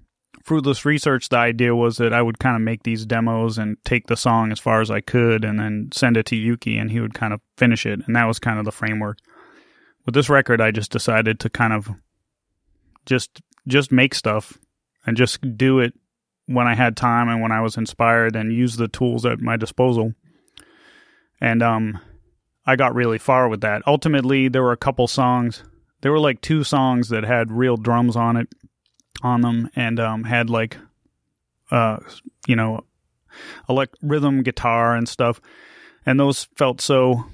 fruitless 0.48 0.86
research 0.86 1.28
the 1.28 1.36
idea 1.36 1.76
was 1.76 1.98
that 1.98 2.14
i 2.14 2.22
would 2.22 2.40
kind 2.40 2.56
of 2.56 2.62
make 2.62 2.84
these 2.84 3.06
demos 3.06 3.58
and 3.58 3.76
take 3.84 4.08
the 4.08 4.16
song 4.16 4.50
as 4.50 4.62
far 4.62 4.80
as 4.80 4.90
i 4.90 5.02
could 5.02 5.44
and 5.44 5.60
then 5.60 5.90
send 5.94 6.16
it 6.16 6.26
to 6.26 6.38
yuki 6.38 6.78
and 6.78 6.90
he 6.90 7.02
would 7.02 7.14
kind 7.14 7.34
of 7.34 7.42
finish 7.58 7.86
it 7.86 8.00
and 8.08 8.16
that 8.16 8.24
was 8.24 8.40
kind 8.40 8.58
of 8.58 8.64
the 8.64 8.72
framework 8.72 9.18
with 10.08 10.16
this 10.16 10.30
record 10.30 10.60
i 10.60 10.72
just 10.72 10.92
decided 10.92 11.40
to 11.40 11.52
kind 11.52 11.74
of 11.74 11.92
just 13.06 13.42
just 13.68 13.92
make 13.92 14.16
stuff 14.16 14.58
and 15.06 15.16
just 15.16 15.40
do 15.56 15.80
it 15.80 15.94
when 16.48 16.66
i 16.66 16.74
had 16.74 16.98
time 16.98 17.30
and 17.30 17.42
when 17.42 17.52
i 17.52 17.62
was 17.62 17.78
inspired 17.78 18.36
and 18.36 18.52
use 18.52 18.78
the 18.78 18.88
tools 18.88 19.26
at 19.26 19.40
my 19.40 19.56
disposal. 19.58 20.14
And 21.40 21.62
um 21.62 22.00
i 22.66 22.76
got 22.76 22.96
really 22.96 23.20
far 23.20 23.48
with 23.48 23.62
that. 23.62 23.84
Ultimately 23.86 24.48
there 24.48 24.64
were 24.64 24.72
a 24.72 24.78
couple 24.78 25.08
songs. 25.08 25.64
There 26.02 26.12
were 26.12 26.20
like 26.20 26.42
two 26.42 26.64
songs 26.64 27.10
that 27.10 27.24
had 27.24 27.52
real 27.52 27.78
drums 27.78 28.16
on 28.16 28.38
it 28.38 28.48
on 29.22 29.42
them 29.42 29.70
and 29.76 30.00
um, 30.00 30.24
had 30.24 30.50
like 30.50 30.78
uh 31.70 31.98
you 32.48 32.56
know 32.56 32.82
elect 33.68 33.96
rhythm 34.02 34.42
guitar 34.42 34.96
and 34.96 35.08
stuff. 35.08 35.42
And 36.06 36.20
those 36.20 36.46
felt 36.56 36.80
so 36.80 37.26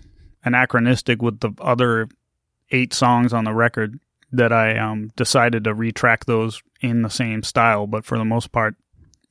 anachronistic 0.44 1.22
with 1.22 1.40
the 1.40 1.52
other 1.62 2.08
eight 2.74 2.94
songs 2.94 3.32
on 3.32 3.46
the 3.46 3.54
record 3.54 3.98
that 4.34 4.52
I 4.52 4.78
um 4.78 5.12
decided 5.16 5.64
to 5.64 5.74
retrack 5.74 6.26
those 6.26 6.62
in 6.82 7.02
the 7.04 7.10
same 7.10 7.44
style 7.44 7.88
but 7.88 8.04
for 8.04 8.18
the 8.18 8.26
most 8.26 8.52
part 8.52 8.76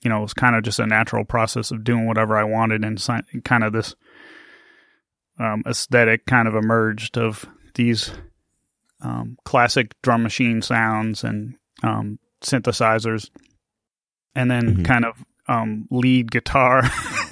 you 0.02 0.08
know 0.08 0.18
it 0.18 0.22
was 0.22 0.32
kind 0.34 0.56
of 0.56 0.62
just 0.62 0.78
a 0.78 0.86
natural 0.86 1.24
process 1.24 1.70
of 1.70 1.84
doing 1.84 2.06
whatever 2.06 2.36
I 2.36 2.44
wanted 2.44 2.84
and 2.84 2.98
kind 3.44 3.64
of 3.64 3.72
this 3.72 3.94
um 5.38 5.62
aesthetic 5.66 6.24
kind 6.26 6.46
of 6.48 6.54
emerged 6.54 7.18
of 7.18 7.44
these 7.74 8.12
um, 9.00 9.36
classic 9.44 10.00
drum 10.02 10.22
machine 10.22 10.62
sounds 10.62 11.24
and 11.24 11.56
um, 11.82 12.20
synthesizers, 12.40 13.30
and 14.36 14.48
then 14.48 14.76
Mhm. 14.76 14.84
kind 14.84 15.04
of 15.04 15.24
um, 15.48 15.88
lead 15.90 16.30
guitar, 16.30 16.82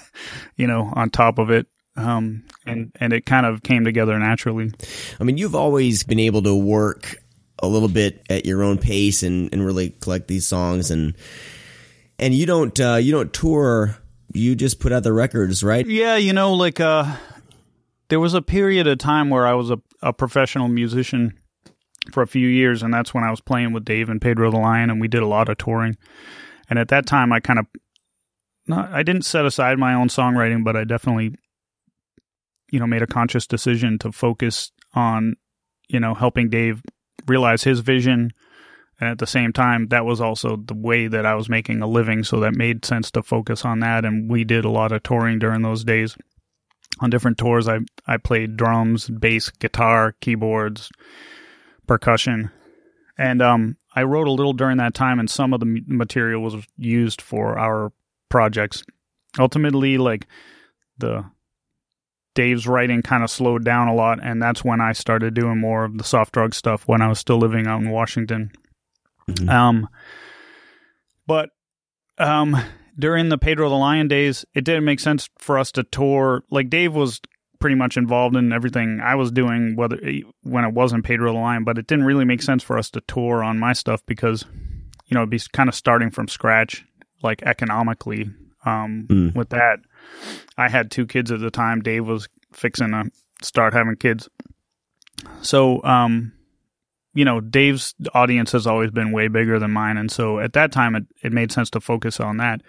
you 0.57 0.67
know, 0.67 0.93
on 0.97 1.11
top 1.11 1.39
of 1.39 1.49
it. 1.51 1.69
Um, 1.97 2.45
and 2.67 2.93
and 3.01 3.13
it 3.13 3.27
kind 3.27 3.47
of 3.47 3.63
came 3.63 3.85
together 3.85 4.19
naturally. 4.19 4.73
I 5.19 5.25
mean, 5.25 5.39
you've 5.39 5.55
always 5.55 6.03
been 6.03 6.21
able 6.21 6.43
to 6.43 6.55
work 6.55 7.17
a 7.63 7.67
little 7.67 7.89
bit 7.89 8.25
at 8.31 8.47
your 8.47 8.63
own 8.63 8.79
pace 8.79 9.23
and, 9.23 9.53
and 9.53 9.65
really 9.65 9.91
collect 9.91 10.29
these 10.29 10.47
songs 10.47 10.91
and 10.91 11.15
and 12.19 12.35
you 12.35 12.47
don't 12.47 12.79
uh, 12.81 12.97
you 12.97 13.13
don't 13.13 13.33
tour. 13.33 13.97
You 14.33 14.55
just 14.55 14.79
put 14.79 14.93
out 14.93 15.03
the 15.03 15.13
records, 15.13 15.65
right? 15.65 15.85
Yeah, 15.85 16.17
you 16.17 16.33
know, 16.33 16.55
like 16.55 16.79
uh, 16.79 17.17
there 18.09 18.21
was 18.21 18.35
a 18.35 18.43
period 18.43 18.87
of 18.87 18.99
time 18.99 19.31
where 19.31 19.47
I 19.47 19.55
was 19.55 19.71
a, 19.71 19.79
a 20.03 20.13
professional 20.13 20.69
musician 20.69 21.37
for 22.13 22.23
a 22.23 22.27
few 22.27 22.47
years, 22.47 22.83
and 22.83 22.93
that's 22.93 23.13
when 23.13 23.25
I 23.25 23.31
was 23.31 23.41
playing 23.41 23.73
with 23.73 23.85
Dave 23.85 24.09
and 24.09 24.21
Pedro 24.21 24.51
the 24.51 24.59
Lion, 24.59 24.91
and 24.91 25.01
we 25.01 25.09
did 25.09 25.23
a 25.23 25.27
lot 25.27 25.49
of 25.49 25.59
touring. 25.59 25.97
And 26.69 26.79
at 26.79 26.89
that 26.89 27.07
time, 27.07 27.33
I 27.33 27.41
kind 27.41 27.59
of, 27.59 27.67
not, 28.67 28.93
I 28.93 29.03
didn't 29.03 29.25
set 29.25 29.45
aside 29.45 29.79
my 29.79 29.95
own 29.95 30.09
songwriting, 30.09 30.65
but 30.65 30.77
I 30.77 30.85
definitely, 30.85 31.35
you 32.71 32.79
know, 32.79 32.87
made 32.87 33.03
a 33.03 33.07
conscious 33.07 33.47
decision 33.47 33.99
to 33.99 34.13
focus 34.13 34.73
on, 34.95 35.37
you 35.89 36.01
know, 36.01 36.15
helping 36.15 36.49
Dave 36.49 36.83
realize 37.27 37.65
his 37.65 37.81
vision. 37.81 38.33
And 39.01 39.11
at 39.11 39.19
the 39.19 39.27
same 39.27 39.53
time, 39.53 39.89
that 39.89 40.05
was 40.05 40.21
also 40.21 40.57
the 40.57 40.75
way 40.75 41.07
that 41.07 41.25
I 41.25 41.35
was 41.35 41.49
making 41.49 41.81
a 41.81 41.87
living. 41.87 42.23
So 42.23 42.41
that 42.41 42.55
made 42.55 42.85
sense 42.85 43.11
to 43.13 43.23
focus 43.23 43.65
on 43.65 43.81
that. 43.81 44.05
And 44.05 44.31
we 44.31 44.45
did 44.45 44.65
a 44.65 44.71
lot 44.71 44.93
of 44.93 45.03
touring 45.03 45.39
during 45.39 45.63
those 45.63 45.85
days. 45.85 46.17
On 47.01 47.09
different 47.09 47.39
tours, 47.39 47.67
I, 47.67 47.79
I 48.07 48.19
played 48.19 48.57
drums, 48.57 49.09
bass, 49.09 49.49
guitar, 49.49 50.15
keyboards, 50.21 50.91
percussion. 51.87 52.51
And 53.17 53.41
um, 53.41 53.77
I 53.95 54.03
wrote 54.03 54.29
a 54.29 54.33
little 54.33 54.53
during 54.53 54.77
that 54.79 54.95
time, 54.95 55.19
and 55.19 55.31
some 55.31 55.53
of 55.55 55.61
the 55.61 55.83
material 55.87 56.43
was 56.43 56.57
used 56.77 57.23
for 57.23 57.59
our 57.59 57.93
projects. 58.29 58.85
Ultimately, 59.39 59.99
like 59.99 60.27
the 60.99 61.25
Dave's 62.35 62.67
writing 62.67 63.03
kind 63.03 63.25
of 63.25 63.31
slowed 63.31 63.65
down 63.65 63.89
a 63.89 63.95
lot, 63.95 64.21
and 64.23 64.41
that's 64.43 64.65
when 64.65 64.81
I 64.81 64.93
started 64.93 65.35
doing 65.35 65.59
more 65.59 65.85
of 65.85 65.99
the 65.99 66.05
soft 66.05 66.33
drug 66.33 66.55
stuff 66.55 66.87
when 66.87 67.03
I 67.03 67.09
was 67.09 67.19
still 67.19 67.39
living 67.39 67.67
out 67.67 67.83
in 67.83 67.91
Washington. 67.91 68.53
Um, 69.49 69.89
but 71.27 71.51
um, 72.19 72.57
during 72.99 73.29
the 73.29 73.39
Pedro 73.39 73.69
the 73.69 73.75
Lion 73.77 74.09
days, 74.09 74.45
it 74.55 74.65
didn't 74.65 74.85
make 74.85 75.01
sense 75.01 75.29
for 75.39 75.59
us 75.59 75.73
to 75.73 75.83
tour. 75.85 76.43
Like 76.51 76.71
Dave 76.71 76.95
was 76.95 77.21
pretty 77.59 77.77
much 77.77 77.97
involved 77.97 78.37
in 78.37 78.53
everything 78.53 79.01
I 79.03 79.15
was 79.17 79.31
doing, 79.31 79.77
whether 79.77 79.99
when 80.43 80.65
it 80.65 80.73
wasn't 80.75 81.05
Pedro 81.05 81.33
the 81.33 81.39
Lion, 81.39 81.65
but 81.65 81.79
it 81.79 81.87
didn't 81.87 82.07
really 82.07 82.25
make 82.25 82.43
sense 82.43 82.63
for 82.63 82.79
us 82.79 82.91
to 82.91 83.01
tour 83.03 83.45
on 83.45 83.59
my 83.59 83.73
stuff 83.73 84.05
because 84.07 84.45
you 85.07 85.15
know 85.15 85.21
it'd 85.21 85.31
be 85.31 85.41
kind 85.53 85.69
of 85.69 85.75
starting 85.75 86.11
from 86.11 86.29
scratch, 86.29 86.85
like 87.23 87.43
economically. 87.43 88.31
Um, 88.65 89.07
Mm. 89.09 89.35
with 89.35 89.49
that, 89.51 89.79
I 90.57 90.69
had 90.69 90.91
two 90.91 91.07
kids 91.07 91.31
at 91.31 91.41
the 91.41 91.51
time. 91.51 91.81
Dave 91.81 92.07
was 92.07 92.29
fixing 92.53 92.91
to 92.91 93.11
start 93.43 93.73
having 93.73 93.97
kids, 93.97 94.29
so 95.43 95.83
um, 95.85 96.33
you 97.15 97.25
know, 97.25 97.41
Dave's 97.41 97.95
audience 98.15 98.53
has 98.53 98.67
always 98.67 98.91
been 98.91 99.13
way 99.13 99.29
bigger 99.29 99.59
than 99.59 99.73
mine, 99.73 99.97
and 99.97 100.11
so 100.11 100.39
at 100.39 100.53
that 100.53 100.73
time, 100.73 100.95
it, 100.95 101.05
it 101.23 101.33
made 101.33 101.51
sense 101.51 101.71
to 101.71 101.81
focus 101.81 102.21
on 102.21 102.37
that. 102.37 102.63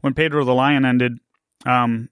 When 0.00 0.14
Pedro 0.14 0.44
the 0.44 0.54
Lion 0.54 0.84
ended, 0.84 1.18
um, 1.64 2.08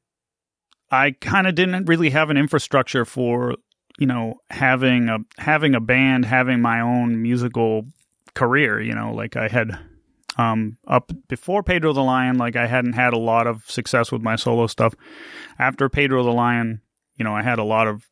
I 0.91 1.13
kind 1.13 1.47
of 1.47 1.55
didn't 1.55 1.87
really 1.87 2.11
have 2.11 2.31
an 2.31 2.37
infrastructure 2.37 3.05
for 3.05 3.57
you 3.99 4.07
know 4.07 4.37
having 4.51 5.09
a 5.09 5.19
having 5.37 5.75
a 5.75 5.81
band, 5.81 6.25
having 6.25 6.61
my 6.61 6.81
own 6.81 7.21
musical 7.21 7.87
career. 8.35 8.81
You 8.81 8.95
know, 8.95 9.13
like 9.13 9.37
I 9.37 9.49
had 9.49 9.79
um, 10.39 10.79
up 10.87 11.11
before 11.29 11.63
Pedro 11.63 11.93
the 11.93 12.01
Lion, 12.03 12.39
like 12.39 12.57
I 12.57 12.67
hadn't 12.67 12.93
had 12.95 13.13
a 13.13 13.19
lot 13.19 13.47
of 13.47 13.65
success 13.69 14.13
with 14.13 14.23
my 14.23 14.37
solo 14.37 14.67
stuff. 14.69 14.95
After 15.59 15.89
Pedro 15.89 16.23
the 16.23 16.31
Lion, 16.33 16.81
you 17.17 17.25
know, 17.25 17.35
I 17.35 17.43
had 17.43 17.59
a 17.59 17.65
lot 17.65 17.89
of 17.89 18.05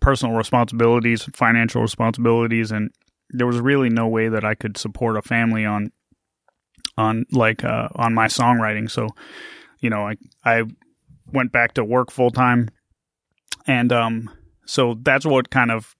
personal 0.00 0.34
responsibilities, 0.36 1.28
financial 1.32 1.80
responsibilities, 1.82 2.72
and 2.72 2.90
there 3.30 3.46
was 3.46 3.60
really 3.60 3.88
no 3.88 4.08
way 4.08 4.28
that 4.28 4.44
I 4.44 4.54
could 4.54 4.76
support 4.76 5.16
a 5.16 5.22
family 5.22 5.64
on 5.64 5.92
on 6.98 7.24
like 7.32 7.64
uh, 7.64 7.88
on 7.94 8.14
my 8.14 8.26
songwriting. 8.26 8.90
So, 8.90 9.08
you 9.80 9.90
know, 9.90 10.08
I 10.08 10.16
I 10.44 10.64
went 11.32 11.52
back 11.52 11.74
to 11.74 11.84
work 11.84 12.10
full 12.10 12.30
time, 12.30 12.70
and 13.66 13.92
um, 13.92 14.30
so 14.66 14.96
that's 15.00 15.24
what 15.24 15.50
kind 15.50 15.70
of 15.70 15.94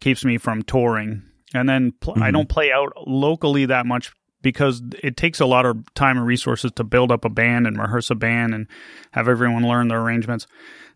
keeps 0.00 0.24
me 0.24 0.38
from 0.38 0.62
touring. 0.62 1.22
And 1.52 1.68
then 1.68 1.92
pl- 2.00 2.14
I 2.16 2.30
Mhm. 2.30 2.32
don't 2.32 2.48
play 2.48 2.72
out 2.72 2.92
locally 3.06 3.66
that 3.66 3.86
much 3.86 4.12
because 4.44 4.80
it 5.02 5.16
takes 5.16 5.40
a 5.40 5.46
lot 5.46 5.66
of 5.66 5.92
time 5.94 6.16
and 6.16 6.26
resources 6.26 6.70
to 6.76 6.84
build 6.84 7.10
up 7.10 7.24
a 7.24 7.28
band 7.28 7.66
and 7.66 7.76
rehearse 7.76 8.10
a 8.10 8.14
band 8.14 8.54
and 8.54 8.68
have 9.10 9.26
everyone 9.26 9.66
learn 9.66 9.88
the 9.88 9.96
arrangements, 9.96 10.46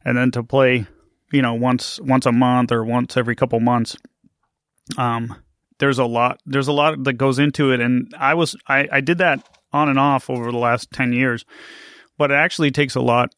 and 0.04 0.16
then 0.16 0.30
to 0.30 0.44
play, 0.44 0.86
you 1.32 1.42
know, 1.42 1.54
once 1.54 1.98
once 2.00 2.26
a 2.26 2.32
month 2.32 2.70
or 2.70 2.84
once 2.84 3.16
every 3.16 3.34
couple 3.34 3.58
months. 3.58 3.96
Um, 4.96 5.34
there's 5.80 5.98
a 5.98 6.04
lot 6.04 6.40
there's 6.46 6.68
a 6.68 6.72
lot 6.72 7.02
that 7.04 7.14
goes 7.14 7.40
into 7.40 7.72
it, 7.72 7.80
and 7.80 8.14
I 8.16 8.34
was 8.34 8.54
I 8.68 8.88
I 8.92 9.00
did 9.00 9.18
that 9.18 9.44
on 9.72 9.88
and 9.88 9.98
off 9.98 10.30
over 10.30 10.52
the 10.52 10.58
last 10.58 10.92
ten 10.92 11.12
years, 11.12 11.44
but 12.16 12.30
it 12.30 12.34
actually 12.34 12.70
takes 12.70 12.94
a 12.94 13.00
lot 13.00 13.34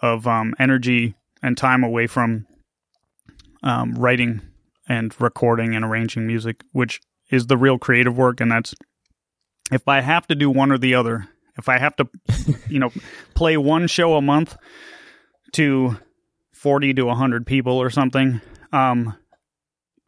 of 0.00 0.26
um, 0.26 0.54
energy 0.58 1.14
and 1.42 1.56
time 1.56 1.84
away 1.84 2.06
from 2.06 2.46
um, 3.62 3.94
writing 3.94 4.40
and 4.88 5.18
recording 5.20 5.74
and 5.74 5.84
arranging 5.84 6.26
music, 6.26 6.62
which 6.72 7.00
is 7.30 7.46
the 7.46 7.56
real 7.56 7.78
creative 7.78 8.16
work. 8.16 8.40
And 8.40 8.50
that's 8.50 8.74
if 9.72 9.88
I 9.88 10.00
have 10.00 10.26
to 10.28 10.34
do 10.34 10.50
one 10.50 10.70
or 10.70 10.78
the 10.78 10.94
other, 10.94 11.28
if 11.58 11.68
I 11.68 11.78
have 11.78 11.96
to, 11.96 12.08
you 12.68 12.78
know, 12.78 12.92
play 13.34 13.56
one 13.56 13.86
show 13.86 14.14
a 14.16 14.22
month 14.22 14.56
to 15.52 15.96
40 16.52 16.94
to 16.94 17.02
100 17.04 17.46
people 17.46 17.74
or 17.78 17.90
something, 17.90 18.40
um, 18.72 19.16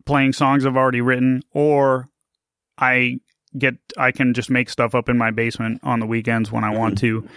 playing 0.06 0.32
songs 0.32 0.64
I've 0.66 0.76
already 0.76 1.00
written, 1.00 1.42
or 1.52 2.08
I 2.78 3.18
get, 3.56 3.74
I 3.96 4.12
can 4.12 4.34
just 4.34 4.50
make 4.50 4.68
stuff 4.70 4.94
up 4.94 5.08
in 5.08 5.18
my 5.18 5.30
basement 5.30 5.80
on 5.82 6.00
the 6.00 6.06
weekends 6.06 6.52
when 6.52 6.64
I 6.64 6.70
want 6.70 6.98
to. 6.98 7.28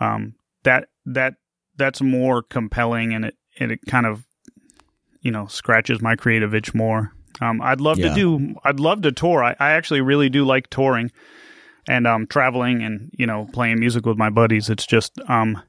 Um, 0.00 0.34
that, 0.64 0.88
that, 1.06 1.34
that's 1.76 2.00
more 2.00 2.42
compelling 2.42 3.12
and 3.14 3.24
it, 3.26 3.36
and 3.58 3.70
it 3.72 3.80
kind 3.86 4.06
of 4.06 4.24
you 5.20 5.30
know 5.30 5.46
scratches 5.46 6.00
my 6.02 6.14
creative 6.16 6.54
itch 6.54 6.74
more. 6.74 7.12
Um, 7.40 7.60
I'd 7.62 7.80
love 7.80 7.98
Yeah. 7.98 8.10
to 8.10 8.14
do. 8.14 8.54
I'd 8.64 8.78
love 8.78 9.02
to 9.02 9.10
tour. 9.12 9.42
I, 9.42 9.56
I 9.58 9.70
actually 9.72 10.00
really 10.02 10.28
do 10.28 10.44
like 10.44 10.68
touring, 10.70 11.10
and 11.88 12.06
um, 12.06 12.26
traveling 12.26 12.82
and 12.82 13.10
you 13.16 13.26
know 13.26 13.48
playing 13.52 13.80
music 13.80 14.06
with 14.06 14.16
my 14.16 14.30
buddies. 14.30 14.70
It's 14.70 14.86
just 14.86 15.12
um, 15.28 15.60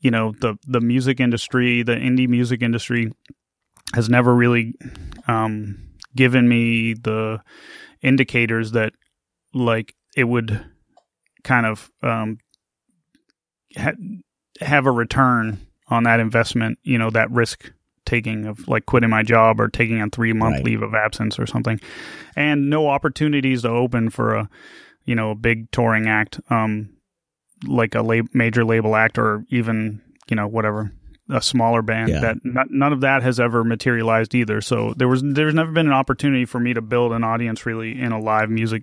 you 0.00 0.10
know 0.10 0.32
the 0.40 0.56
the 0.66 0.80
music 0.80 1.20
industry, 1.20 1.82
the 1.82 1.96
indie 1.96 2.28
music 2.28 2.62
industry, 2.62 3.12
has 3.94 4.08
never 4.08 4.34
really 4.34 4.74
um, 5.28 5.78
given 6.16 6.48
me 6.48 6.94
the 6.94 7.40
indicators 8.02 8.72
that 8.72 8.92
like 9.52 9.94
it 10.16 10.24
would 10.24 10.64
kind 11.44 11.66
of 11.66 11.90
um, 12.02 12.38
ha- 13.76 13.92
have 14.60 14.86
a 14.86 14.90
return 14.90 15.58
on 15.88 16.04
that 16.04 16.20
investment. 16.20 16.78
You 16.82 16.98
know 16.98 17.10
that 17.10 17.30
risk 17.30 17.72
taking 18.06 18.46
of 18.46 18.66
like 18.66 18.86
quitting 18.86 19.10
my 19.10 19.22
job 19.22 19.60
or 19.60 19.68
taking 19.68 20.00
a 20.00 20.08
three 20.08 20.32
month 20.32 20.56
Right. 20.56 20.64
leave 20.64 20.82
of 20.82 20.94
absence 20.94 21.38
or 21.38 21.46
something, 21.46 21.80
and 22.36 22.68
no 22.70 22.88
opportunities 22.88 23.62
to 23.62 23.68
open 23.68 24.10
for 24.10 24.34
a 24.34 24.48
you 25.04 25.14
know 25.14 25.30
a 25.30 25.34
big 25.34 25.70
touring 25.70 26.08
act, 26.08 26.40
um, 26.50 26.90
like 27.66 27.94
a 27.94 28.02
lab- 28.02 28.34
major 28.34 28.64
label 28.64 28.96
act 28.96 29.18
or 29.18 29.44
even 29.50 30.00
you 30.28 30.36
know 30.36 30.46
whatever 30.46 30.92
a 31.32 31.40
smaller 31.40 31.80
band 31.80 32.08
Yeah. 32.10 32.20
that 32.20 32.36
not, 32.42 32.70
none 32.70 32.92
of 32.92 33.02
that 33.02 33.22
has 33.22 33.38
ever 33.38 33.62
materialized 33.62 34.34
either. 34.34 34.60
So 34.60 34.94
there 34.96 35.06
was 35.08 35.22
there's 35.24 35.54
never 35.54 35.70
been 35.72 35.86
an 35.86 35.92
opportunity 35.92 36.44
for 36.44 36.58
me 36.58 36.74
to 36.74 36.82
build 36.82 37.12
an 37.12 37.22
audience 37.24 37.64
really 37.64 38.00
in 38.00 38.10
a 38.12 38.18
live 38.20 38.50
music 38.50 38.82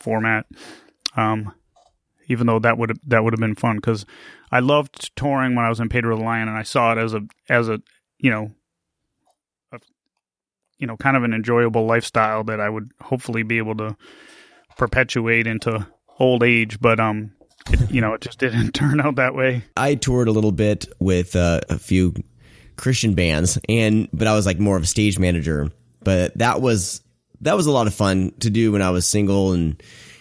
format. 0.00 0.46
Um, 1.16 1.52
even 2.28 2.46
though 2.46 2.60
that 2.60 2.78
would 2.78 2.98
that 3.06 3.24
would 3.24 3.32
have 3.32 3.40
been 3.40 3.56
fun 3.56 3.76
because 3.76 4.06
I 4.50 4.60
loved 4.60 5.14
touring 5.16 5.54
when 5.54 5.64
I 5.64 5.68
was 5.68 5.80
in 5.80 5.88
Pedro 5.88 6.16
the 6.16 6.22
Lion 6.22 6.48
and 6.48 6.56
I 6.56 6.62
saw 6.62 6.92
it 6.92 6.98
as 6.98 7.14
a 7.14 7.22
as 7.48 7.68
a 7.68 7.80
you 8.18 8.30
know 8.30 8.52
a, 9.72 9.80
you 10.78 10.86
know 10.86 10.96
kind 10.96 11.16
of 11.16 11.24
an 11.24 11.34
enjoyable 11.34 11.84
lifestyle 11.84 12.44
that 12.44 12.60
I 12.60 12.68
would 12.68 12.92
hopefully 13.00 13.42
be 13.42 13.58
able 13.58 13.76
to 13.78 13.96
perpetuate 14.76 15.46
into 15.46 15.86
old 16.18 16.42
age. 16.42 16.80
But 16.80 17.00
um, 17.00 17.32
it, 17.70 17.90
you 17.90 18.00
know, 18.00 18.14
it 18.14 18.20
just 18.20 18.38
didn't 18.38 18.72
turn 18.74 19.00
out 19.00 19.16
that 19.16 19.34
way. 19.34 19.62
I 19.76 19.94
toured 19.94 20.28
a 20.28 20.32
little 20.32 20.52
bit 20.52 20.86
with 20.98 21.36
uh, 21.36 21.60
a 21.68 21.78
few 21.78 22.14
Christian 22.76 23.14
bands, 23.14 23.58
and 23.68 24.08
but 24.12 24.26
I 24.26 24.34
was 24.34 24.46
like 24.46 24.58
more 24.58 24.76
of 24.76 24.82
a 24.82 24.86
stage 24.86 25.18
manager. 25.18 25.70
But 26.04 26.36
that 26.38 26.60
was 26.60 27.00
that 27.42 27.56
was 27.56 27.66
a 27.66 27.72
lot 27.72 27.86
of 27.86 27.94
fun 27.94 28.32
to 28.40 28.50
do 28.50 28.72
when 28.72 28.82
I 28.82 28.90
was 28.90 29.06
single 29.06 29.52
and 29.52 29.80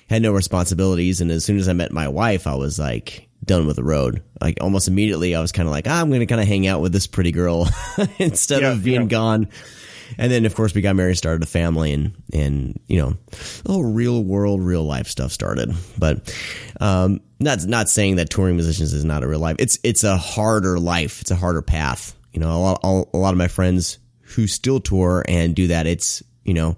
had 0.10 0.22
no 0.22 0.32
responsibilities. 0.32 1.22
And 1.22 1.32
as 1.32 1.46
soon 1.46 1.58
as 1.58 1.70
I 1.70 1.74
met 1.74 1.92
my 1.92 2.08
wife, 2.08 2.46
I 2.48 2.56
was 2.56 2.78
like 2.78 3.28
done 3.44 3.66
with 3.66 3.76
the 3.78 3.84
road. 3.84 4.22
Like 4.42 4.58
almost 4.62 4.88
immediately, 4.88 5.34
I 5.36 5.42
was 5.42 5.52
kind 5.52 5.68
of 5.68 5.72
like, 5.72 5.88
ah, 5.88 6.00
I'm 6.02 6.10
going 6.10 6.20
to 6.20 6.26
kind 6.28 6.42
of 6.42 6.48
hang 6.48 6.68
out 6.68 6.82
with 6.82 6.92
this 6.92 7.08
pretty 7.08 7.32
girl 7.32 7.68
instead 8.20 8.62
Yeah, 8.62 8.74
of 8.74 8.84
being 8.84 9.02
yeah. 9.04 9.08
gone. 9.08 9.50
And 10.18 10.32
then, 10.32 10.46
of 10.46 10.56
course, 10.56 10.74
we 10.74 10.82
got 10.82 10.96
married, 10.96 11.18
started 11.18 11.44
a 11.44 11.48
family, 11.48 11.92
and 11.94 12.14
and 12.34 12.80
you 12.88 12.98
know, 12.98 13.18
the 13.64 13.72
whole 13.72 13.84
real 13.84 14.24
world, 14.24 14.62
real 14.62 14.84
life 14.84 15.08
stuff 15.08 15.32
started. 15.32 15.74
But 15.98 16.34
um, 16.80 17.22
not 17.40 17.66
not 17.66 17.90
saying 17.90 18.18
that 18.18 18.30
touring 18.30 18.56
musicians 18.56 18.94
is 18.94 19.06
not 19.06 19.24
a 19.24 19.28
real 19.28 19.40
life. 19.40 19.56
It's 19.60 19.80
it's 19.84 20.04
a 20.04 20.18
harder 20.18 20.80
life. 20.80 21.22
It's 21.22 21.32
a 21.32 21.36
harder 21.36 21.62
path. 21.62 22.16
You 22.32 22.40
know, 22.40 22.52
a 22.52 22.60
lot 22.60 22.80
a 22.84 23.18
lot 23.18 23.34
of 23.34 23.38
my 23.38 23.48
friends 23.48 24.00
who 24.22 24.48
still 24.48 24.80
tour 24.80 25.24
and 25.28 25.56
do 25.56 25.68
that. 25.68 25.88
It's 25.88 26.24
you 26.44 26.54
know, 26.54 26.78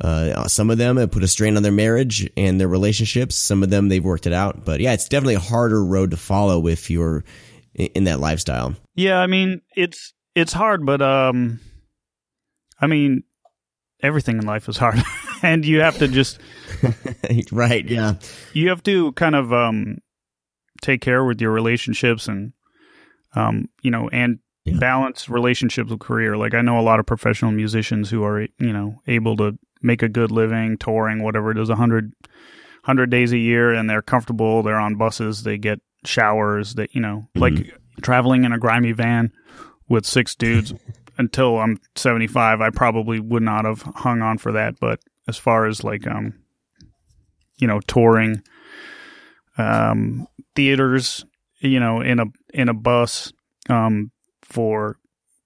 uh, 0.00 0.46
some 0.46 0.70
of 0.70 0.78
them 0.78 0.96
have 0.96 1.10
put 1.10 1.22
a 1.22 1.28
strain 1.28 1.56
on 1.56 1.62
their 1.62 1.72
marriage 1.72 2.28
and 2.36 2.60
their 2.60 2.68
relationships. 2.68 3.36
Some 3.36 3.62
of 3.62 3.70
them 3.70 3.88
they've 3.88 4.04
worked 4.04 4.26
it 4.26 4.32
out. 4.32 4.64
But 4.64 4.80
yeah, 4.80 4.92
it's 4.92 5.08
definitely 5.08 5.34
a 5.34 5.40
harder 5.40 5.84
road 5.84 6.10
to 6.12 6.16
follow 6.16 6.66
if 6.66 6.90
you're 6.90 7.24
in 7.74 7.86
in 7.94 8.04
that 8.04 8.20
lifestyle. 8.20 8.74
Yeah, 8.94 9.18
I 9.18 9.26
mean 9.26 9.62
it's 9.74 10.12
it's 10.34 10.52
hard, 10.52 10.84
but 10.84 11.00
um, 11.02 11.60
I 12.80 12.86
mean 12.86 13.22
everything 14.02 14.38
in 14.38 14.46
life 14.46 14.68
is 14.68 14.76
hard, 14.76 15.02
and 15.42 15.64
you 15.64 15.80
have 15.80 15.98
to 15.98 16.08
just 16.08 16.38
right? 17.52 17.84
Yeah. 17.84 18.14
you 18.52 18.68
have 18.68 18.82
to 18.84 19.12
kind 19.12 19.34
of 19.34 19.52
um 19.52 19.98
take 20.82 21.00
care 21.00 21.24
with 21.24 21.40
your 21.40 21.52
relationships 21.52 22.28
and 22.28 22.52
um 23.34 23.68
you 23.82 23.90
know 23.90 24.08
and 24.10 24.38
Yeah. 24.64 24.78
balance 24.78 25.28
relationships 25.28 25.90
with 25.90 26.00
career. 26.00 26.36
Like 26.36 26.54
I 26.54 26.60
know 26.60 26.78
a 26.78 26.82
lot 26.82 26.98
of 27.00 27.06
professional 27.06 27.52
musicians 27.52 28.10
who 28.10 28.24
are 28.24 28.42
you 28.42 28.72
know 28.72 29.00
able 29.06 29.36
to 29.38 29.58
make 29.82 30.02
a 30.02 30.08
good 30.08 30.30
living 30.30 30.76
touring, 30.78 31.22
whatever 31.22 31.50
it 31.52 31.58
is, 31.58 31.70
a 31.70 31.76
hundred 31.76 32.12
hundred 32.82 33.10
days 33.10 33.32
a 33.32 33.38
year, 33.38 33.72
and 33.72 33.88
they're 33.88 34.02
comfortable. 34.02 34.62
They're 34.62 34.78
on 34.78 34.96
buses. 34.96 35.42
They 35.44 35.56
get 35.58 35.80
showers. 36.04 36.74
That 36.74 36.94
you 36.94 37.00
know, 37.00 37.28
like 37.34 37.54
traveling 38.02 38.44
in 38.44 38.52
a 38.52 38.58
grimy 38.58 38.92
van 38.92 39.32
with 39.88 40.04
six 40.06 40.34
dudes. 40.34 40.74
until 41.18 41.58
I'm 41.58 41.78
75, 41.94 42.60
I 42.60 42.70
probably 42.70 43.20
would 43.20 43.42
not 43.42 43.64
have 43.64 43.82
hung 43.82 44.22
on 44.22 44.38
for 44.38 44.52
that. 44.52 44.78
But 44.80 45.00
as 45.28 45.36
far 45.36 45.66
as 45.66 45.84
like 45.84 46.06
um, 46.06 46.34
you 47.58 47.66
know, 47.66 47.80
touring, 47.80 48.42
um, 49.58 50.26
theaters, 50.54 51.24
you 51.60 51.80
know, 51.80 52.00
in 52.00 52.20
a 52.20 52.26
in 52.52 52.68
a 52.68 52.74
bus, 52.74 53.32
um, 53.68 54.10
for 54.42 54.98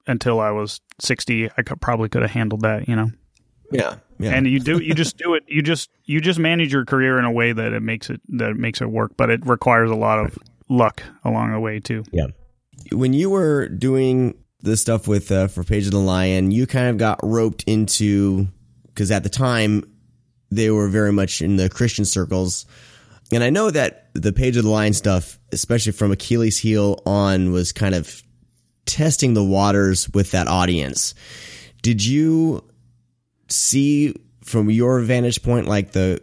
until 0.07 0.41
I 0.41 0.51
was 0.51 0.81
60, 1.01 1.51
I 1.57 1.63
could, 1.63 1.81
probably 1.81 2.09
could 2.09 2.23
have 2.23 2.31
handled 2.31 2.63
that, 2.63 2.89
you 2.89 2.97
know. 2.97 3.11
Yeah. 3.71 3.97
Yeah. 4.19 4.33
And 4.33 4.47
you 4.47 4.61
do 4.61 4.83
you 4.83 4.95
just 4.95 5.17
do 5.17 5.33
it 5.33 5.45
you 5.47 5.63
just 5.63 5.89
you 6.05 6.21
just 6.21 6.39
manage 6.39 6.73
your 6.73 6.85
career 6.85 7.19
in 7.19 7.25
a 7.25 7.33
way 7.33 7.53
that 7.53 7.73
it 7.73 7.83
makes 7.83 8.11
it 8.11 8.21
that 8.29 8.51
it 8.51 8.57
makes 8.57 8.83
it 8.83 8.91
work, 8.91 9.13
but 9.17 9.31
it 9.31 9.47
requires 9.47 9.91
a 9.91 9.95
lot 9.95 10.19
of 10.19 10.39
luck 10.69 11.03
along 11.25 11.53
the 11.53 11.61
way 11.61 11.81
too. 11.81 12.05
Yeah. 12.13 12.27
When 12.93 13.15
you 13.15 13.31
were 13.31 13.69
doing 13.69 14.35
the 14.63 14.77
stuff 14.77 15.09
with 15.09 15.31
uh, 15.33 15.49
for 15.49 15.65
Pedro 15.65 15.91
the 15.91 15.99
Lion, 15.99 16.51
you 16.51 16.67
kind 16.67 16.89
of 16.89 16.99
got 16.99 17.21
roped 17.23 17.65
into 17.67 18.49
because 18.87 19.11
at 19.11 19.23
the 19.23 19.29
time 19.29 19.85
they 20.51 20.71
were 20.71 20.89
very 20.89 21.13
much 21.13 21.43
in 21.43 21.57
the 21.57 21.69
Christian 21.69 22.05
circles, 22.05 22.67
and 23.33 23.43
I 23.45 23.51
know 23.51 23.71
that 23.71 24.11
the 24.15 24.33
Pedro 24.33 24.63
the 24.63 24.69
Lion 24.69 24.93
stuff, 24.93 25.39
especially 25.53 25.93
from 25.93 26.13
Achilles' 26.13 26.59
heel 26.59 27.01
on, 27.07 27.53
was 27.53 27.73
kind 27.73 27.95
of 27.95 28.23
testing 28.87 29.35
the 29.35 29.45
waters 29.45 30.09
with 30.11 30.33
that 30.33 30.49
audience. 30.49 31.15
Did 31.83 32.05
you 32.05 32.65
see 33.49 34.15
from 34.45 34.71
your 34.71 35.01
vantage 35.01 35.43
point 35.43 35.69
like 35.69 35.93
the 35.93 36.21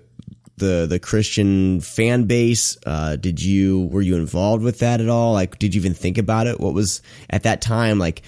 the 0.57 0.85
the 0.87 0.99
Christian 0.99 1.81
fan 1.81 2.23
base? 2.23 2.77
Uh, 2.85 3.15
did 3.15 3.41
you 3.41 3.87
were 3.91 4.01
you 4.01 4.15
involved 4.15 4.63
with 4.63 4.79
that 4.79 5.01
at 5.01 5.09
all? 5.09 5.33
Like, 5.33 5.59
did 5.59 5.73
you 5.75 5.81
even 5.81 5.93
think 5.93 6.17
about 6.17 6.47
it? 6.47 6.59
What 6.59 6.73
was 6.73 7.01
at 7.29 7.43
that 7.43 7.61
time 7.61 7.99
like? 7.99 8.23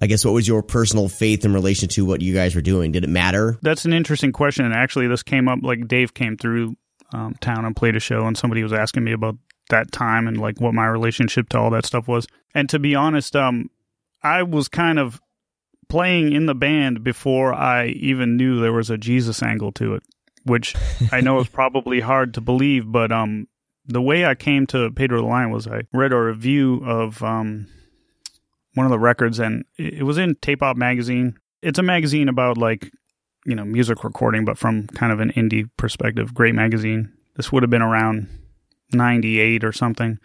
I 0.00 0.06
guess 0.06 0.24
what 0.24 0.34
was 0.34 0.46
your 0.46 0.62
personal 0.62 1.08
faith 1.08 1.44
in 1.44 1.54
relation 1.54 1.88
to 1.90 2.04
what 2.04 2.20
you 2.20 2.34
guys 2.34 2.56
were 2.56 2.60
doing? 2.60 2.90
Did 2.92 3.04
it 3.04 3.10
matter? 3.10 3.58
That's 3.62 3.84
an 3.84 3.92
interesting 3.92 4.32
question. 4.32 4.64
And 4.64 4.74
actually, 4.74 5.06
this 5.06 5.22
came 5.22 5.48
up 5.48 5.60
like 5.62 5.86
Dave 5.86 6.12
came 6.14 6.36
through 6.36 6.76
um, 7.12 7.34
town 7.40 7.64
and 7.64 7.76
played 7.76 7.94
a 7.94 8.00
show, 8.00 8.26
and 8.26 8.36
somebody 8.36 8.62
was 8.62 8.72
asking 8.72 9.04
me 9.04 9.12
about 9.12 9.36
that 9.70 9.92
time 9.92 10.26
and 10.26 10.38
like 10.38 10.60
what 10.60 10.74
my 10.74 10.86
relationship 10.86 11.48
to 11.50 11.58
all 11.58 11.70
that 11.70 11.86
stuff 11.86 12.08
was. 12.08 12.26
And 12.54 12.68
to 12.70 12.78
be 12.78 12.94
honest, 12.94 13.36
um, 13.36 13.70
I 14.22 14.42
was 14.42 14.68
kind 14.68 14.98
of 14.98 15.20
playing 15.88 16.32
in 16.32 16.46
the 16.46 16.54
band 16.54 17.04
before 17.04 17.54
I 17.54 17.86
even 17.86 18.36
knew 18.36 18.60
there 18.60 18.72
was 18.72 18.90
a 18.90 18.98
Jesus 18.98 19.42
angle 19.42 19.72
to 19.72 19.94
it, 19.94 20.02
which 20.44 20.74
I 21.12 21.20
know 21.20 21.38
is 21.40 21.48
probably 21.48 22.00
hard 22.00 22.34
to 22.34 22.40
believe, 22.40 22.90
but 22.90 23.10
um, 23.12 23.48
the 23.86 24.02
way 24.02 24.24
I 24.24 24.34
came 24.34 24.66
to 24.68 24.90
Pedro 24.90 25.20
the 25.20 25.26
Lion 25.26 25.50
was 25.50 25.66
I 25.66 25.82
read 25.92 26.12
a 26.12 26.18
review 26.18 26.82
of 26.84 27.22
um, 27.22 27.66
one 28.74 28.86
of 28.86 28.90
the 28.90 28.98
records, 28.98 29.38
and 29.38 29.64
it 29.78 30.04
was 30.04 30.18
in 30.18 30.36
Tape 30.36 30.62
Op 30.62 30.76
magazine. 30.76 31.36
It's 31.62 31.78
a 31.78 31.82
magazine 31.82 32.28
about 32.28 32.58
like 32.58 32.90
you 33.44 33.54
know 33.54 33.64
music 33.64 34.04
recording, 34.04 34.44
but 34.44 34.58
from 34.58 34.86
kind 34.88 35.12
of 35.12 35.20
an 35.20 35.32
indie 35.32 35.68
perspective. 35.76 36.34
Great 36.34 36.54
magazine. 36.54 37.12
This 37.36 37.50
would 37.52 37.62
have 37.62 37.70
been 37.70 37.82
around 37.82 38.28
'98 38.92 39.64
or 39.64 39.72
something. 39.72 40.18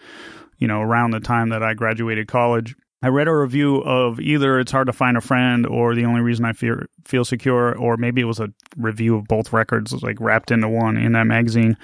You 0.58 0.68
know, 0.68 0.82
around 0.82 1.12
the 1.12 1.22
time 1.22 1.50
that 1.50 1.64
I 1.64 1.74
graduated 1.74 2.28
college. 2.28 2.76
I 3.02 3.08
read 3.08 3.28
a 3.30 3.36
review 3.36 3.78
of 3.78 4.20
either 4.20 4.60
"It's 4.60 4.72
Hard 4.72 4.88
to 4.88 4.94
Find 4.94 5.16
a 5.18 5.22
Friend" 5.22 5.66
or 5.66 5.96
"The 5.96 6.06
Only 6.06 6.22
Reason 6.22 6.44
I 6.46 6.54
Feel 6.54 6.82
Feel 7.06 7.24
Secure," 7.26 7.78
or 7.78 7.96
maybe 7.98 8.22
it 8.22 8.26
was 8.26 8.40
a 8.40 8.50
review 8.78 9.16
of 9.16 9.26
both 9.28 9.54
records, 9.54 9.94
like 10.04 10.20
wrapped 10.20 10.52
into 10.52 10.68
one 10.68 10.98
in 10.98 11.14
that 11.14 11.26
magazine. 11.28 11.78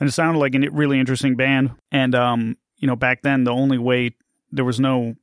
And 0.00 0.08
it 0.08 0.12
sounded 0.12 0.38
like 0.38 0.54
a 0.54 0.70
really 0.70 1.00
interesting 1.00 1.34
band. 1.34 1.72
And 1.90 2.14
um, 2.14 2.56
you 2.76 2.86
know, 2.86 2.94
back 2.96 3.22
then 3.22 3.42
the 3.44 3.50
only 3.52 3.78
way 3.78 4.14
there 4.52 4.64
was 4.64 4.78
no 4.78 5.14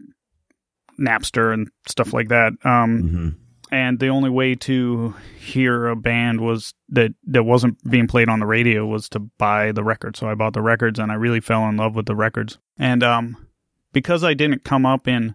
Napster 1.00 1.54
and 1.54 1.70
stuff 1.88 2.14
like 2.14 2.30
that. 2.30 2.54
Um, 2.64 3.02
Mm-hmm. 3.04 3.30
and 3.72 4.00
the 4.00 4.08
only 4.10 4.30
way 4.30 4.56
to 4.56 5.14
hear 5.40 5.88
a 5.88 5.96
band 5.96 6.40
was 6.42 6.74
that 6.90 7.12
that 7.28 7.44
wasn't 7.44 7.78
being 7.90 8.08
played 8.08 8.30
on 8.30 8.40
the 8.40 8.46
radio 8.46 8.86
was 8.86 9.10
to 9.10 9.20
buy 9.20 9.72
the 9.72 9.84
record. 9.84 10.16
So 10.18 10.30
I 10.30 10.36
bought 10.36 10.54
the 10.54 10.62
records, 10.62 11.00
and 11.00 11.12
I 11.12 11.16
really 11.16 11.40
fell 11.42 11.68
in 11.70 11.78
love 11.78 11.96
with 11.96 12.06
the 12.06 12.16
records. 12.16 12.58
And 12.78 13.02
um, 13.04 13.36
because 13.96 14.24
I 14.24 14.34
didn't 14.36 14.64
come 14.66 14.86
up 14.86 15.08
in 15.08 15.34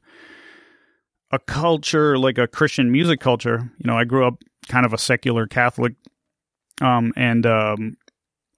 a 1.32 1.38
culture 1.38 2.18
like 2.18 2.38
a 2.38 2.46
Christian 2.46 2.92
music 2.92 3.18
culture, 3.20 3.70
you 3.78 3.86
know, 3.90 3.96
I 3.96 4.04
grew 4.04 4.26
up 4.26 4.34
kind 4.68 4.84
of 4.86 4.92
a 4.92 4.98
secular 4.98 5.46
Catholic, 5.46 5.94
um, 6.82 7.12
and 7.16 7.46
um, 7.46 7.96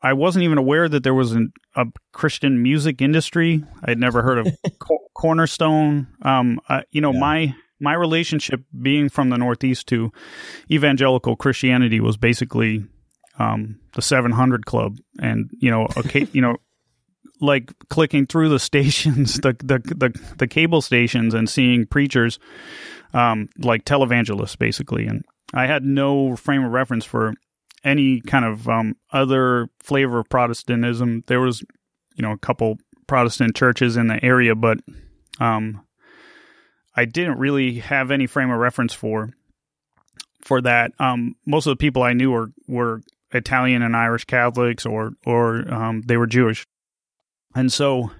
I 0.03 0.12
wasn't 0.15 0.43
even 0.45 0.59
aware 0.59 0.88
that 0.88 1.05
there 1.05 1.15
was 1.15 1.33
an, 1.33 1.53
a 1.77 1.87
Christian 2.12 2.62
music 2.62 3.01
industry. 3.01 3.62
I'd 3.85 3.99
never 3.99 4.23
heard 4.23 4.38
of 4.38 4.49
Co- 4.81 4.99
Cornerstone. 5.15 6.09
Um, 6.23 6.61
uh, 6.69 6.83
you 6.91 7.01
know, 7.01 7.12
Yeah. 7.12 7.21
my 7.21 7.55
my 7.81 7.95
relationship 7.95 8.61
being 8.81 9.09
from 9.09 9.29
the 9.31 9.37
Northeast 9.38 9.87
to 9.88 10.12
evangelical 10.71 11.35
Christianity 11.37 12.01
was 12.01 12.17
basically 12.17 12.85
um, 13.38 13.81
the 13.95 14.03
700 14.03 14.67
Club, 14.67 14.99
and 15.21 15.51
you 15.61 15.71
know, 15.71 15.87
okay, 15.97 16.27
you 16.33 16.41
know, 16.41 16.57
like 17.42 17.72
clicking 17.90 18.26
through 18.26 18.48
the 18.48 18.59
stations, 18.70 19.35
the 19.40 19.55
the 19.59 19.78
the, 19.78 20.35
the 20.38 20.46
cable 20.46 20.81
stations, 20.81 21.35
and 21.35 21.50
seeing 21.50 21.87
preachers, 21.87 22.38
um, 23.12 23.48
like 23.59 23.85
televangelists, 23.85 24.57
basically. 24.59 25.07
And 25.07 25.24
I 25.52 25.66
had 25.66 25.85
no 25.85 26.37
frame 26.37 26.64
of 26.64 26.72
reference 26.72 27.05
for 27.05 27.35
any 27.85 28.20
kind 28.20 28.44
of 28.44 28.68
um, 28.68 28.96
other 29.12 29.68
flavor 29.81 30.20
of 30.20 30.28
Protestantism. 30.28 31.24
There 31.26 31.40
was, 31.40 31.62
you 32.14 32.22
know, 32.22 32.33
a 32.33 32.38
couple 32.38 32.78
Protestant 33.07 33.57
churches 33.57 33.96
in 33.96 34.07
the 34.07 34.24
area, 34.24 34.55
but 34.55 34.78
um, 35.40 35.83
I 36.96 37.05
didn't 37.05 37.38
really 37.38 37.81
have 37.81 38.11
any 38.11 38.26
frame 38.26 38.50
of 38.50 38.59
reference 38.59 38.94
for 38.94 39.31
for 40.42 40.61
that. 40.61 40.92
Um, 40.98 41.37
most 41.46 41.66
of 41.66 41.72
the 41.72 41.76
people 41.76 42.02
I 42.02 42.12
knew 42.12 42.31
were 42.31 42.52
were 42.68 43.02
Italian 43.33 43.83
and 43.83 43.96
Irish 43.96 44.24
Catholics, 44.24 44.87
or 44.87 45.12
or 45.26 45.72
um, 45.72 46.02
they 46.02 46.16
were 46.16 46.26
Jewish, 46.26 46.66
and 47.55 47.73
so 47.73 48.11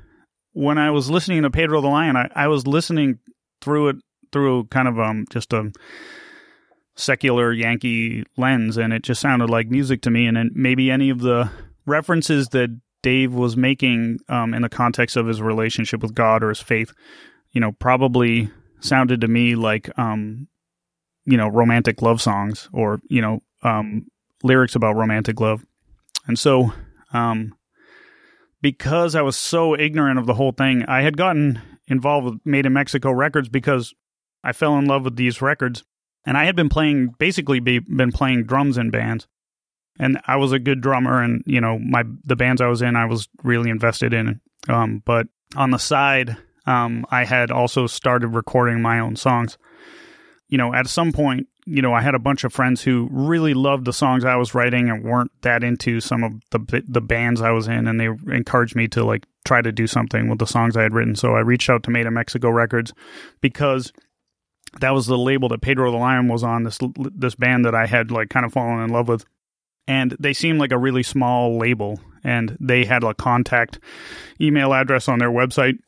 when 0.53 0.79
I 0.79 0.91
was 0.91 1.11
listening 1.11 1.43
to 1.43 1.51
Pedro 1.51 1.81
the 1.81 1.89
Lion, 1.89 2.17
I, 2.17 2.29
I 2.35 2.49
was 2.49 2.67
listening 2.67 3.19
through 3.61 3.89
it 3.89 3.97
through 4.33 4.65
kind 4.65 4.89
of 4.89 4.99
um 4.99 5.27
just 5.31 5.53
a 5.53 5.73
secular 6.95 7.53
Yankee 7.53 8.25
lens, 8.37 8.77
and 8.77 8.93
it 8.93 9.03
just 9.03 9.21
sounded 9.21 9.51
like 9.51 9.69
music 9.69 10.03
to 10.03 10.11
me. 10.11 10.27
And 10.27 10.37
then 10.37 10.51
maybe 10.55 10.91
any 10.91 11.11
of 11.11 11.21
the 11.21 11.51
references 11.87 12.49
that 12.49 12.81
Dave 13.03 13.35
was 13.35 13.57
making 13.57 14.19
um, 14.29 14.55
in 14.55 14.63
the 14.63 14.69
context 14.69 15.17
of 15.17 15.27
his 15.27 15.43
relationship 15.43 16.03
with 16.03 16.15
God 16.15 16.43
or 16.43 16.51
his 16.51 16.61
faith, 16.61 16.93
you 17.51 17.61
know, 17.61 17.73
probably 17.73 18.51
sounded 18.81 19.21
to 19.23 19.29
me 19.29 19.55
like, 19.55 19.91
um, 19.99 20.49
you 21.25 21.37
know, 21.37 21.49
romantic 21.49 22.03
love 22.03 22.21
songs 22.21 22.69
or, 22.73 23.01
you 23.09 23.21
know, 23.21 23.41
um, 23.63 24.07
lyrics 24.43 24.75
about 24.77 24.97
romantic 24.97 25.41
love. 25.41 25.65
And 26.27 26.39
so, 26.39 26.73
um, 27.13 27.55
because 28.63 29.15
I 29.15 29.23
was 29.23 29.37
so 29.37 29.79
ignorant 29.79 30.19
of 30.19 30.27
the 30.27 30.35
whole 30.35 30.53
thing, 30.53 30.85
I 30.87 31.03
had 31.03 31.17
gotten 31.19 31.61
involved 31.89 32.25
with 32.25 32.47
Made 32.47 32.65
in 32.65 32.73
Mexico 32.73 33.11
Records 33.11 33.49
because 33.49 33.93
I 34.43 34.53
fell 34.53 34.79
in 34.79 34.87
love 34.87 35.05
with 35.05 35.17
these 35.17 35.43
records 35.43 35.85
and 36.25 36.37
I 36.37 36.45
had 36.45 36.57
been 36.57 36.69
playing 36.69 37.15
basically 37.19 37.61
be, 37.61 37.81
been 37.81 38.13
playing 38.13 38.45
drums 38.45 38.79
in 38.79 38.91
bands, 38.91 39.27
and 39.99 40.21
I 40.27 40.37
was 40.37 40.53
a 40.53 40.59
good 40.59 40.81
drummer, 40.81 41.23
and 41.23 41.43
you 41.47 41.61
know 41.61 41.79
my 41.79 42.05
the 42.25 42.37
bands 42.37 42.61
I 42.61 42.69
was 42.69 42.83
in, 42.83 42.97
I 42.97 43.07
was 43.07 43.29
really 43.43 43.71
invested 43.71 44.13
in. 44.13 44.41
Um, 44.69 45.03
but 45.05 45.27
on 45.57 45.71
the 45.71 45.79
side, 45.79 46.37
um, 46.67 47.05
I 47.11 47.25
had 47.25 47.51
also 47.51 47.87
started 47.87 48.29
recording 48.29 48.81
my 48.81 49.01
own 49.01 49.17
songs. 49.17 49.59
You 50.49 50.59
know, 50.59 50.75
at 50.75 50.87
some 50.87 51.13
point, 51.13 51.49
you 51.65 51.81
know, 51.81 51.93
I 51.93 52.01
had 52.01 52.15
a 52.15 52.19
bunch 52.19 52.45
of 52.45 52.53
friends 52.53 52.83
who 52.83 53.09
really 53.11 53.55
loved 53.55 53.85
the 53.85 53.93
songs 53.93 54.25
I 54.25 54.37
was 54.37 54.55
writing 54.55 54.91
and 54.91 55.05
weren't 55.05 55.31
that 55.43 55.63
into 55.63 56.01
some 56.01 56.25
of 56.25 56.33
the 56.51 56.83
the 56.89 57.01
bands 57.01 57.41
I 57.41 57.51
was 57.51 57.69
in, 57.69 57.87
and 57.87 58.01
they 58.01 58.07
encouraged 58.35 58.75
me 58.75 58.89
to 58.89 59.05
like 59.05 59.27
try 59.45 59.63
to 59.63 59.71
do 59.71 59.87
something 59.87 60.29
with 60.29 60.39
the 60.39 60.47
songs 60.47 60.77
I 60.77 60.83
had 60.83 60.95
written. 60.95 61.15
So 61.15 61.35
I 61.35 61.41
reached 61.41 61.71
out 61.71 61.85
to 61.85 61.91
Made 61.91 62.07
in 62.07 62.15
Mexico 62.15 62.51
Records 62.51 62.93
because 63.41 63.93
that 64.81 64.91
was 64.91 65.07
the 65.07 65.19
label 65.19 65.49
that 65.51 65.61
Pedro 65.61 65.91
the 65.91 65.99
Lion 65.99 66.29
was 66.29 66.43
on. 66.43 66.65
This 66.65 66.79
this 66.97 67.37
band 67.37 67.65
that 67.65 67.75
I 67.75 67.87
had 67.87 68.11
like 68.11 68.29
kind 68.29 68.45
of 68.45 68.53
fallen 68.53 68.83
in 68.83 68.91
love 68.91 69.07
with, 69.07 69.25
and 69.87 70.17
they 70.19 70.33
seemed 70.33 70.59
like 70.59 70.73
a 70.73 70.79
really 70.79 71.05
small 71.05 71.59
label, 71.59 72.01
and 72.25 72.57
they 72.59 72.85
had 72.85 73.05
a 73.05 73.15
contact 73.15 73.79
email 74.41 74.75
address 74.75 75.07
on 75.09 75.21
their 75.21 75.31
website, 75.31 75.79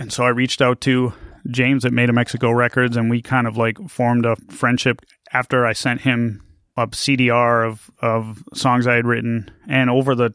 and 0.00 0.12
so 0.12 0.24
I 0.24 0.30
reached 0.30 0.60
out 0.60 0.80
to 0.82 1.12
James 1.50 1.84
at 1.84 1.92
Made 1.92 2.08
in 2.08 2.14
Mexico 2.14 2.50
Records, 2.50 2.96
and 2.96 3.10
we 3.10 3.22
kind 3.22 3.46
of 3.46 3.56
like 3.56 3.78
formed 3.88 4.26
a 4.26 4.36
friendship 4.48 5.02
after 5.32 5.66
I 5.66 5.72
sent 5.72 6.02
him 6.02 6.42
a 6.76 6.86
CDR 6.88 7.66
of 7.66 7.90
of 8.00 8.42
songs 8.54 8.86
I 8.86 8.94
had 8.94 9.06
written, 9.06 9.50
and 9.68 9.90
over 9.90 10.14
the 10.14 10.34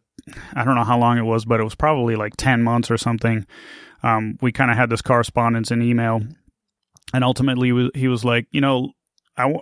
I 0.54 0.64
don't 0.64 0.76
know 0.76 0.84
how 0.84 1.00
long 1.00 1.18
it 1.18 1.24
was, 1.24 1.46
but 1.46 1.60
it 1.60 1.64
was 1.64 1.76
probably 1.76 2.16
like 2.16 2.36
ten 2.38 2.64
months 2.64 2.90
or 2.90 2.98
something. 2.98 3.46
Um, 4.04 4.38
we 4.42 4.52
kind 4.52 4.70
of 4.70 4.78
had 4.78 4.90
this 4.90 5.02
correspondence 5.02 5.72
in 5.72 5.82
email 5.82 6.22
and 7.14 7.24
ultimately 7.24 7.90
he 7.94 8.08
was 8.08 8.26
like, 8.26 8.48
you 8.52 8.62
know, 8.62 8.92
I, 9.38 9.44
w- 9.44 9.62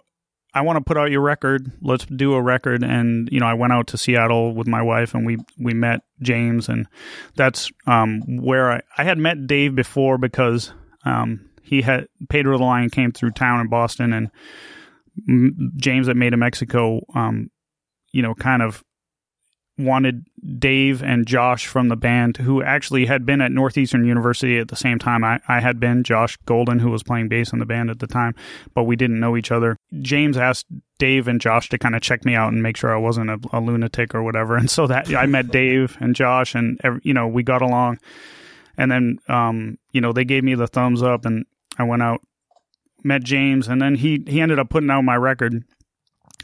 I 0.54 0.62
want 0.62 0.78
to 0.78 0.84
put 0.84 0.98
out 0.98 1.12
your 1.12 1.22
record. 1.22 1.72
Let's 1.82 2.06
do 2.06 2.34
a 2.34 2.42
record. 2.42 2.84
And 2.84 3.30
you 3.32 3.40
know, 3.40 3.46
I 3.46 3.54
went 3.54 3.74
out 3.74 3.88
to 3.88 3.98
Seattle 3.98 4.54
with 4.54 4.68
my 4.68 4.82
wife, 4.82 5.14
and 5.14 5.26
we 5.26 5.38
we 5.60 5.74
met 5.74 6.02
James, 6.22 6.70
and 6.70 6.88
that's 7.36 7.72
um, 7.88 8.22
where 8.42 8.72
I 8.72 8.82
I 8.98 9.04
had 9.04 9.18
met 9.18 9.48
Dave 9.48 9.76
before 9.76 10.18
because 10.18 10.74
um, 11.06 11.50
he 11.62 11.82
had 11.82 12.08
Pedro 12.30 12.58
the 12.58 12.64
Lion 12.64 12.90
came 12.90 13.12
through 13.12 13.32
town 13.32 13.62
in 13.62 13.68
Boston, 13.68 14.14
and 14.14 15.72
James 15.78 16.08
that 16.08 16.16
made 16.16 16.34
in 16.34 16.40
Mexico, 16.40 17.02
um, 17.16 17.50
you 18.12 18.22
know, 18.22 18.34
kind 18.34 18.62
of 18.62 18.84
wanted 19.78 20.26
Dave 20.60 21.02
and 21.02 21.26
Josh 21.26 21.66
from 21.66 21.88
the 21.88 21.96
band, 21.96 22.38
who 22.38 22.62
actually 22.62 23.06
had 23.08 23.26
been 23.26 23.42
at 23.42 23.52
Northeastern 23.52 24.06
University 24.06 24.60
at 24.60 24.68
the 24.68 24.76
same 24.76 25.00
time 25.00 25.24
I, 25.24 25.40
I 25.48 25.60
had 25.62 25.80
been, 25.80 26.04
Josh 26.04 26.38
Golden, 26.46 26.80
who 26.80 26.92
was 26.92 27.02
playing 27.02 27.28
bass 27.28 27.52
in 27.52 27.60
the 27.60 27.66
band 27.66 27.90
at 27.90 28.00
the 28.00 28.08
time, 28.08 28.36
but 28.76 28.84
we 28.84 28.96
didn't 28.96 29.20
know 29.20 29.36
each 29.36 29.52
other. 29.52 29.78
James 30.02 30.38
asked 30.38 30.68
Dave 31.00 31.28
and 31.28 31.42
Josh 31.42 31.70
to 31.70 31.78
kind 31.78 31.96
of 31.96 32.02
check 32.02 32.24
me 32.24 32.36
out 32.36 32.54
and 32.54 32.62
make 32.62 32.78
sure 32.78 32.94
I 32.94 33.00
wasn't 33.00 33.30
a, 33.32 33.40
a 33.52 33.60
lunatic 33.60 34.14
or 34.14 34.22
whatever. 34.22 34.58
And 34.64 34.70
so 34.70 34.88
that 34.88 35.14
I 35.14 35.26
met 35.26 35.50
Dave 35.50 35.98
and 36.00 36.16
Josh, 36.16 36.56
and 36.56 36.80
you 37.04 37.14
know 37.14 37.28
we 37.28 37.44
got 37.44 37.62
along. 37.62 38.00
And 38.78 38.92
then 38.92 39.18
um, 39.28 39.78
you 39.92 40.02
know 40.02 40.14
they 40.14 40.26
gave 40.26 40.44
me 40.44 40.56
the 40.56 40.68
thumbs 40.68 41.02
up, 41.02 41.26
and 41.26 41.46
I 41.78 41.84
went 41.84 42.02
out, 42.02 42.22
met 43.04 43.24
James, 43.24 43.68
and 43.68 43.82
then 43.82 43.96
he 43.96 44.24
he 44.28 44.42
ended 44.42 44.60
up 44.60 44.70
putting 44.70 44.90
out 44.90 45.04
my 45.04 45.16
record. 45.16 45.64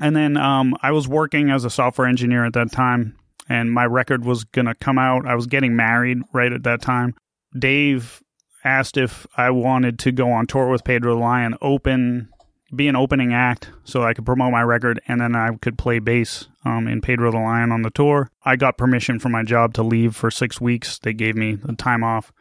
And 0.02 0.16
then 0.16 0.38
um, 0.38 0.76
I 0.82 0.92
was 0.92 1.08
working 1.08 1.50
as 1.50 1.66
a 1.66 1.70
software 1.70 2.08
engineer 2.08 2.46
at 2.46 2.54
that 2.54 2.72
time, 2.72 3.18
and 3.50 3.72
my 3.72 3.86
record 3.86 4.24
was 4.24 4.46
to 4.54 4.76
come 4.80 4.98
out. 4.98 5.26
I 5.26 5.36
was 5.36 5.48
getting 5.48 5.76
married 5.76 6.20
right 6.34 6.54
at 6.54 6.64
that 6.64 6.82
time. 6.82 7.16
Dave 7.58 8.22
asked 8.64 8.98
if 8.98 9.26
I 9.36 9.50
wanted 9.50 10.00
to 10.00 10.12
go 10.12 10.32
on 10.32 10.48
tour 10.48 10.70
with 10.70 10.84
Pedro 10.84 11.18
Lion, 11.18 11.56
open, 11.62 12.30
be 12.76 12.88
an 12.88 12.96
opening 12.96 13.34
act 13.34 13.72
so 13.84 14.04
I 14.04 14.14
could 14.14 14.26
promote 14.26 14.52
my 14.52 14.62
record, 14.62 15.02
and 15.08 15.20
then 15.20 15.36
I 15.36 15.56
could 15.58 15.78
play 15.78 16.00
bass 16.00 16.48
um, 16.66 16.88
in 16.88 17.02
Pedro 17.02 17.32
the 17.32 17.38
Lion 17.38 17.72
on 17.72 17.82
the 17.82 17.90
tour. 17.90 18.30
I 18.44 18.56
got 18.56 18.78
permission 18.78 19.20
from 19.20 19.32
my 19.32 19.44
job 19.44 19.74
to 19.76 19.84
leave 19.84 20.16
for 20.16 20.32
six 20.32 20.60
weeks. 20.60 21.00
They 21.00 21.14
gave 21.14 21.36
me 21.36 21.56
the 21.56 21.76
time 21.76 22.04
off, 22.04 22.32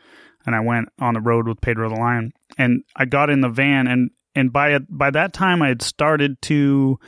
and 0.46 0.54
I 0.54 0.60
went 0.60 0.88
on 0.98 1.14
the 1.14 1.20
road 1.20 1.46
with 1.46 1.60
Pedro 1.60 1.88
the 1.88 1.96
Lion. 1.96 2.32
And 2.56 2.82
I 2.96 3.04
got 3.04 3.30
in 3.30 3.40
the 3.40 3.48
van, 3.48 3.86
and 3.86 4.10
and 4.34 4.52
by 4.52 4.78
by 4.88 5.10
that 5.10 5.32
time 5.32 5.62
I 5.62 5.68
had 5.68 5.82
started 5.82 6.40
to 6.42 6.98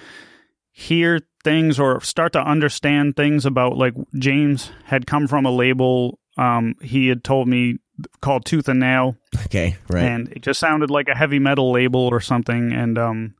hear 0.72 1.20
things 1.42 1.80
or 1.80 2.00
start 2.00 2.32
to 2.34 2.40
understand 2.40 3.16
things 3.16 3.46
about 3.46 3.76
like 3.76 3.94
James 4.18 4.70
had 4.84 5.06
come 5.06 5.26
from 5.26 5.46
a 5.46 5.50
label 5.50 6.18
um, 6.36 6.74
he 6.80 7.08
had 7.08 7.22
told 7.22 7.48
me 7.48 7.78
called 8.20 8.44
Tooth 8.44 8.68
and 8.68 8.80
Nail. 8.80 9.16
Okay, 9.46 9.76
right. 9.88 10.04
And 10.04 10.28
it 10.32 10.42
just 10.42 10.58
sounded 10.58 10.90
like 10.90 11.08
a 11.08 11.16
heavy 11.16 11.38
metal 11.38 11.70
label 11.70 12.00
or 12.00 12.20
something 12.20 12.72
and 12.72 12.98
um 12.98 13.34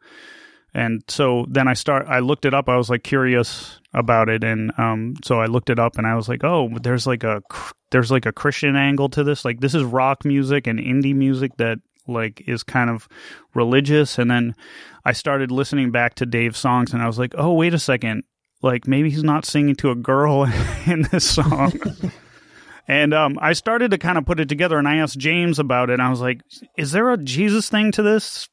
and 0.75 1.03
so 1.09 1.47
then 1.49 1.69
I 1.69 1.75
start 1.75 2.07
I 2.09 2.21
looked 2.21 2.45
it 2.45 2.55
up. 2.55 2.69
I 2.69 2.77
was 2.77 2.91
like 2.91 3.03
curious 3.03 3.81
about 3.93 4.29
it 4.29 4.45
and 4.45 4.73
um 4.79 5.15
so 5.25 5.41
I 5.41 5.47
looked 5.47 5.71
it 5.71 5.79
up 5.79 5.99
and 5.99 6.07
I 6.07 6.15
was 6.15 6.29
like, 6.29 6.45
"Oh, 6.45 6.71
there's 6.83 7.07
like 7.07 7.25
a 7.25 7.43
there's 7.91 8.11
like 8.11 8.27
a 8.27 8.33
Christian 8.33 8.77
angle 8.77 9.09
to 9.11 9.25
this. 9.25 9.45
Like 9.45 9.61
this 9.61 9.75
is 9.75 9.83
rock 9.85 10.25
music 10.25 10.67
and 10.67 10.79
indie 10.79 11.15
music 11.15 11.57
that 11.57 11.79
like 12.07 12.43
is 12.47 12.63
kind 12.63 12.91
of 12.91 13.09
religious 13.55 14.19
and 14.19 14.31
then 14.31 14.55
I 15.05 15.13
started 15.13 15.51
listening 15.51 15.91
back 15.91 16.15
to 16.17 16.27
Dave's 16.27 16.59
songs 16.59 16.93
and 16.93 17.03
I 17.03 17.07
was 17.07 17.19
like, 17.19 17.35
"Oh, 17.37 17.55
wait 17.55 17.75
a 17.75 17.79
second. 17.79 18.25
Like 18.63 18.87
maybe 18.87 19.11
he's 19.11 19.25
not 19.25 19.45
singing 19.45 19.77
to 19.77 19.91
a 19.91 19.95
girl 19.95 20.45
in 20.87 21.03
this 21.11 21.29
song." 21.29 21.73
and 22.89 23.15
um, 23.15 23.39
I 23.41 23.55
started 23.55 23.91
to 23.93 23.99
kind 23.99 24.19
of 24.19 24.27
put 24.27 24.41
it 24.41 24.49
together 24.49 24.79
and 24.79 24.87
I 24.87 24.97
asked 24.97 25.19
James 25.19 25.59
about 25.59 25.91
it 25.91 25.95
and 25.95 26.03
I 26.03 26.11
was 26.11 26.21
like, 26.21 26.43
"Is 26.77 26.93
there 26.93 27.11
a 27.11 27.17
Jesus 27.17 27.69
thing 27.69 27.93
to 27.93 28.03
this?" 28.03 28.49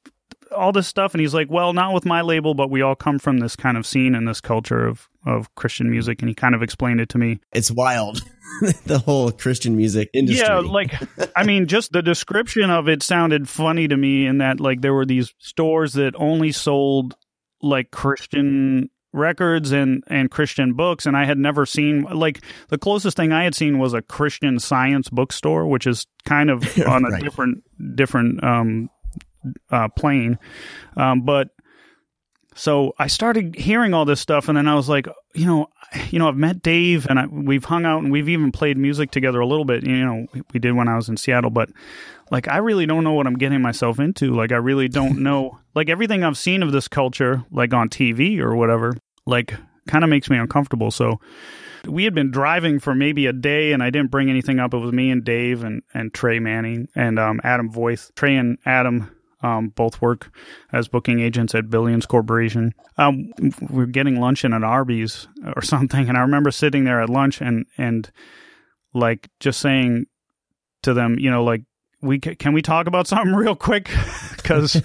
All 0.56 0.72
this 0.72 0.88
stuff 0.88 1.14
and 1.14 1.22
he's 1.22 1.34
like 1.34 1.50
well 1.50 1.74
not 1.74 1.94
with 1.94 2.06
my 2.06 2.22
label 2.22 2.54
but 2.54 2.70
we 2.70 2.82
all 2.82 2.96
come 2.96 3.20
from 3.20 3.40
this 3.40 3.56
kind 3.56 3.78
of 3.78 3.86
scene 3.86 4.16
and 4.16 4.28
this 4.28 4.42
culture 4.42 4.86
of 4.86 5.10
of 5.26 5.54
christian 5.56 5.90
music 5.90 6.22
and 6.22 6.30
he 6.30 6.36
kind 6.36 6.56
of 6.56 6.62
explained 6.62 7.00
it 7.00 7.10
to 7.10 7.18
me 7.18 7.40
it's 7.54 7.72
wild 7.72 8.22
the 8.86 9.00
whole 9.00 9.32
Christian 9.32 9.76
music 9.76 10.10
industry. 10.14 10.46
Yeah, 10.46 10.60
like 10.60 10.94
I 11.36 11.44
mean, 11.44 11.68
just 11.68 11.92
the 11.92 12.02
description 12.02 12.70
of 12.70 12.88
it 12.88 13.04
sounded 13.04 13.48
funny 13.48 13.88
to 13.88 13.96
me 13.98 14.26
in 14.26 14.40
that 14.40 14.60
like 14.60 14.82
there 14.82 14.94
were 14.94 15.06
these 15.06 15.34
stores 15.38 15.94
that 15.94 16.14
only 16.18 16.52
sold 16.52 17.16
like 17.62 17.92
Christian 17.92 18.90
records 19.14 19.72
and 19.72 20.04
and 20.08 20.30
Christian 20.30 20.74
books 20.74 21.06
and 21.06 21.16
I 21.16 21.26
had 21.26 21.38
never 21.38 21.66
seen 21.66 22.04
like 22.04 22.42
the 22.70 22.78
closest 22.78 23.18
thing 23.18 23.32
I 23.32 23.44
had 23.44 23.56
seen 23.56 23.80
was 23.80 23.94
a 23.94 24.02
Christian 24.02 24.60
science 24.60 25.10
bookstore 25.10 25.66
which 25.66 25.88
is 25.88 26.06
kind 26.26 26.50
of 26.50 26.64
on 26.88 27.06
a 27.06 27.10
right. 27.10 27.24
different 27.24 27.64
different 27.96 28.44
um 28.44 28.90
uh 29.72 29.88
plane 29.90 30.38
um 30.96 31.22
but 31.22 31.50
so 32.58 32.96
I 32.98 33.06
started 33.06 33.56
hearing 33.56 33.94
all 33.94 34.04
this 34.04 34.20
stuff, 34.20 34.48
and 34.50 34.58
then 34.58 34.68
I 34.68 34.74
was 34.74 34.90
like, 34.90 35.08
you 35.36 35.46
know, 35.46 35.68
you 36.10 36.18
know, 36.18 36.28
I've 36.28 36.36
met 36.36 36.64
Dave, 36.64 37.06
and 37.08 37.20
I, 37.20 37.28
we've 37.28 37.64
hung 37.64 37.86
out, 37.86 38.02
and 38.02 38.12
we've 38.12 38.28
even 38.30 38.52
played 38.52 38.78
music 38.80 39.12
together 39.12 39.40
a 39.40 39.46
little 39.46 39.64
bit. 39.64 39.86
You 39.86 40.04
know, 40.04 40.26
we 40.52 40.60
did 40.60 40.72
when 40.72 40.88
I 40.88 40.96
was 40.96 41.08
in 41.08 41.18
Seattle, 41.18 41.52
but 41.52 41.70
like, 42.32 42.48
I 42.48 42.58
really 42.58 42.88
don't 42.88 43.04
know 43.04 43.14
what 43.14 43.28
I'm 43.28 43.38
getting 43.38 43.62
myself 43.62 44.00
into. 44.00 44.34
Like, 44.34 44.52
I 44.52 44.56
really 44.56 44.88
don't 44.88 45.20
know. 45.24 45.60
Like 45.76 45.88
everything 45.88 46.24
I've 46.24 46.38
seen 46.38 46.64
of 46.64 46.72
this 46.72 46.88
culture, 46.88 47.46
like 47.52 47.76
on 47.76 47.90
TV 47.90 48.40
or 48.40 48.56
whatever, 48.56 48.96
like 49.28 49.54
kind 49.88 50.04
of 50.04 50.10
makes 50.10 50.28
me 50.28 50.38
uncomfortable. 50.38 50.90
So 50.90 51.20
we 51.86 52.06
had 52.06 52.16
been 52.16 52.32
driving 52.32 52.80
for 52.80 52.96
maybe 52.96 53.28
a 53.28 53.34
day 53.34 53.72
and 53.72 53.84
I 53.84 53.92
didn't 53.92 54.10
bring 54.10 54.32
anything 54.32 54.60
up. 54.60 54.74
It 54.74 54.80
was 54.80 54.92
me 54.92 55.12
and 55.12 55.24
Dave 55.24 55.64
and, 55.64 55.84
and 55.94 56.12
Trey 56.12 56.40
Manning 56.40 56.88
and 56.96 57.20
um, 57.20 57.40
Adam 57.44 57.72
Voith. 57.72 58.14
Trey 58.16 58.36
and 58.36 58.58
Adam 58.66 59.12
um, 59.42 59.70
both 59.70 60.02
work 60.02 60.32
as 60.72 60.88
booking 60.88 61.20
agents 61.20 61.54
at 61.54 61.70
Billions 61.70 62.06
Corporation. 62.06 62.74
Um, 62.98 63.32
we 63.70 63.84
are 63.84 63.88
getting 63.88 64.20
lunch 64.20 64.44
in 64.44 64.54
an 64.54 64.64
Arby's 64.64 65.28
or 65.56 65.62
something, 65.64 66.10
and 66.10 66.18
I 66.18 66.22
remember 66.22 66.52
sitting 66.52 66.84
there 66.84 67.02
at 67.02 67.10
lunch 67.10 67.42
and 67.42 67.66
and 67.78 68.10
like 68.94 69.30
just 69.40 69.60
saying 69.60 70.06
to 70.84 70.94
them, 70.94 71.20
you 71.20 71.30
know, 71.30 71.44
like 71.44 71.64
we 72.02 72.20
can 72.20 72.54
we 72.54 72.62
talk 72.62 72.88
about 72.88 73.08
something 73.08 73.36
real 73.36 73.56
quick 73.56 73.90
because 74.36 74.82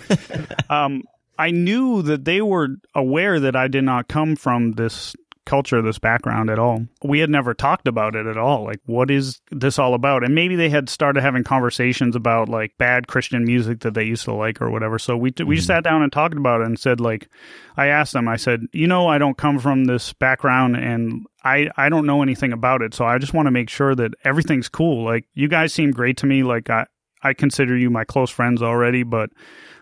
um, 0.69 1.03
I 1.39 1.51
knew 1.51 2.03
that 2.03 2.25
they 2.25 2.43
were 2.43 2.69
aware 2.95 3.41
that 3.41 3.57
I 3.57 3.69
did 3.69 3.85
not 3.85 4.09
come 4.09 4.37
from 4.37 4.73
this 4.73 5.15
culture, 5.45 5.83
this 5.83 5.99
background 5.99 6.51
at 6.51 6.59
all. 6.59 6.87
We 7.03 7.19
had 7.19 7.31
never 7.31 7.55
talked 7.55 7.89
about 7.89 8.15
it 8.15 8.27
at 8.27 8.37
all. 8.37 8.65
Like, 8.65 8.81
what 8.87 9.11
is 9.11 9.41
this 9.51 9.79
all 9.79 9.95
about? 9.95 10.25
And 10.25 10.35
maybe 10.35 10.57
they 10.57 10.69
had 10.69 10.89
started 10.89 11.23
having 11.23 11.45
conversations 11.45 12.15
about 12.15 12.49
like 12.49 12.73
bad 12.79 13.09
Christian 13.09 13.45
music 13.45 13.81
that 13.81 13.95
they 13.95 14.05
used 14.05 14.25
to 14.25 14.33
like 14.33 14.63
or 14.63 14.71
whatever. 14.71 14.99
So 14.99 15.17
we 15.17 15.33
we 15.45 15.57
just 15.57 15.67
sat 15.67 15.85
down 15.85 16.03
and 16.03 16.13
talked 16.13 16.37
about 16.37 16.61
it 16.61 16.67
and 16.67 16.79
said 16.79 17.01
like, 17.01 17.29
I 17.77 17.89
asked 17.89 18.13
them. 18.13 18.29
I 18.29 18.37
said, 18.37 18.61
you 18.73 18.87
know, 18.87 19.09
I 19.09 19.19
don't 19.19 19.37
come 19.37 19.59
from 19.59 19.85
this 19.85 20.13
background 20.13 20.77
and 20.77 21.27
I 21.45 21.71
I 21.77 21.89
don't 21.89 22.07
know 22.07 22.23
anything 22.23 22.53
about 22.53 22.83
it. 22.83 22.95
So 22.95 23.05
I 23.05 23.19
just 23.19 23.35
want 23.35 23.47
to 23.47 23.53
make 23.53 23.69
sure 23.69 23.95
that 23.95 24.15
everything's 24.25 24.69
cool. 24.69 25.05
Like, 25.05 25.27
you 25.35 25.49
guys 25.49 25.73
seem 25.73 25.91
great 25.91 26.17
to 26.19 26.27
me. 26.27 26.43
Like, 26.43 26.71
I 26.71 26.87
I 27.23 27.35
consider 27.35 27.77
you 27.77 27.91
my 27.91 28.05
close 28.05 28.31
friends 28.31 28.63
already, 28.63 29.03
but 29.03 29.31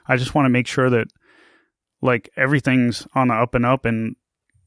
I 0.07 0.17
just 0.17 0.35
want 0.35 0.47
to 0.47 0.51
make 0.51 0.67
sure 0.67 0.91
that 0.91 1.09
like 2.03 2.31
everything's 2.37 3.07
on 3.15 3.29
the 3.29 3.35
up 3.35 3.55
and 3.55 3.67
up 3.67 3.85
and 3.85 4.17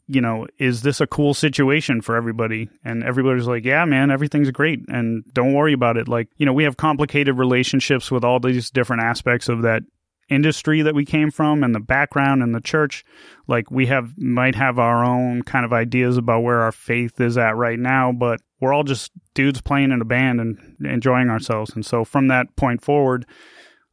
you 0.07 0.21
know, 0.21 0.47
is 0.57 0.81
this 0.81 0.99
a 0.99 1.07
cool 1.07 1.33
situation 1.33 2.01
for 2.01 2.15
everybody? 2.15 2.69
And 2.83 3.03
everybody's 3.03 3.47
like, 3.47 3.63
yeah, 3.63 3.85
man, 3.85 4.11
everything's 4.11 4.51
great. 4.51 4.79
And 4.87 5.23
don't 5.33 5.53
worry 5.53 5.73
about 5.73 5.97
it. 5.97 6.07
Like, 6.07 6.29
you 6.37 6.45
know, 6.45 6.53
we 6.53 6.65
have 6.65 6.77
complicated 6.77 7.37
relationships 7.37 8.11
with 8.11 8.23
all 8.23 8.39
these 8.39 8.69
different 8.69 9.03
aspects 9.03 9.47
of 9.47 9.61
that 9.61 9.83
industry 10.29 10.81
that 10.81 10.95
we 10.95 11.05
came 11.05 11.31
from 11.31 11.63
and 11.63 11.73
the 11.73 11.79
background 11.79 12.43
and 12.43 12.53
the 12.53 12.61
church. 12.61 13.05
Like, 13.47 13.71
we 13.71 13.85
have, 13.87 14.17
might 14.17 14.55
have 14.55 14.77
our 14.77 15.05
own 15.05 15.43
kind 15.43 15.65
of 15.65 15.73
ideas 15.73 16.17
about 16.17 16.43
where 16.43 16.61
our 16.61 16.71
faith 16.71 17.19
is 17.21 17.37
at 17.37 17.55
right 17.55 17.79
now, 17.79 18.11
but 18.11 18.41
we're 18.59 18.73
all 18.73 18.83
just 18.83 19.11
dudes 19.33 19.61
playing 19.61 19.91
in 19.91 20.01
a 20.01 20.05
band 20.05 20.41
and 20.41 20.77
enjoying 20.85 21.29
ourselves. 21.29 21.71
And 21.75 21.85
so 21.85 22.03
from 22.03 22.27
that 22.27 22.55
point 22.55 22.81
forward, 22.81 23.25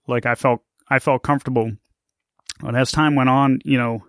like, 0.09 0.27
I 0.27 0.35
felt, 0.35 0.61
I 0.89 0.99
felt 0.99 1.23
comfortable. 1.23 1.73
But 2.61 2.75
as 2.75 2.93
time 2.93 3.15
went 3.15 3.31
on, 3.31 3.61
you 3.65 3.79
know, 3.79 4.03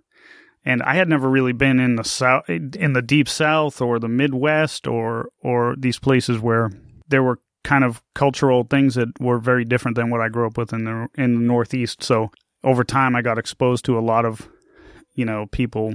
and 0.63 0.83
I 0.83 0.95
had 0.95 1.09
never 1.09 1.29
really 1.29 1.53
been 1.53 1.79
in 1.79 1.95
the 1.95 2.03
south, 2.03 2.49
in 2.49 2.93
the 2.93 3.01
deep 3.01 3.27
south 3.27 3.81
or 3.81 3.99
the 3.99 4.07
Midwest 4.07 4.87
or 4.87 5.29
or 5.41 5.75
these 5.77 5.99
places 5.99 6.39
where 6.39 6.71
there 7.07 7.23
were 7.23 7.39
kind 7.63 7.83
of 7.83 8.01
cultural 8.15 8.63
things 8.63 8.95
that 8.95 9.19
were 9.19 9.39
very 9.39 9.65
different 9.65 9.95
than 9.95 10.09
what 10.09 10.21
I 10.21 10.29
grew 10.29 10.47
up 10.47 10.57
with 10.57 10.73
in 10.73 10.85
the 10.85 11.07
in 11.17 11.35
the 11.35 11.41
Northeast. 11.41 12.03
So 12.03 12.31
over 12.63 12.83
time, 12.83 13.15
I 13.15 13.21
got 13.21 13.37
exposed 13.37 13.85
to 13.85 13.97
a 13.97 14.01
lot 14.01 14.25
of 14.25 14.47
you 15.15 15.25
know 15.25 15.47
people 15.47 15.93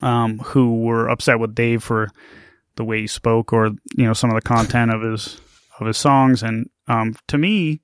um, 0.00 0.38
who 0.38 0.82
were 0.82 1.08
upset 1.08 1.38
with 1.38 1.54
Dave 1.54 1.82
for 1.82 2.08
the 2.76 2.84
way 2.84 3.00
he 3.00 3.06
spoke 3.06 3.52
or 3.52 3.68
you 3.96 4.04
know 4.04 4.12
some 4.12 4.30
of 4.30 4.36
the 4.36 4.42
content 4.42 4.92
of 4.92 5.02
his 5.02 5.40
of 5.80 5.86
his 5.86 5.96
songs. 5.96 6.42
And 6.42 6.68
um, 6.86 7.16
to 7.28 7.38
me, 7.38 7.80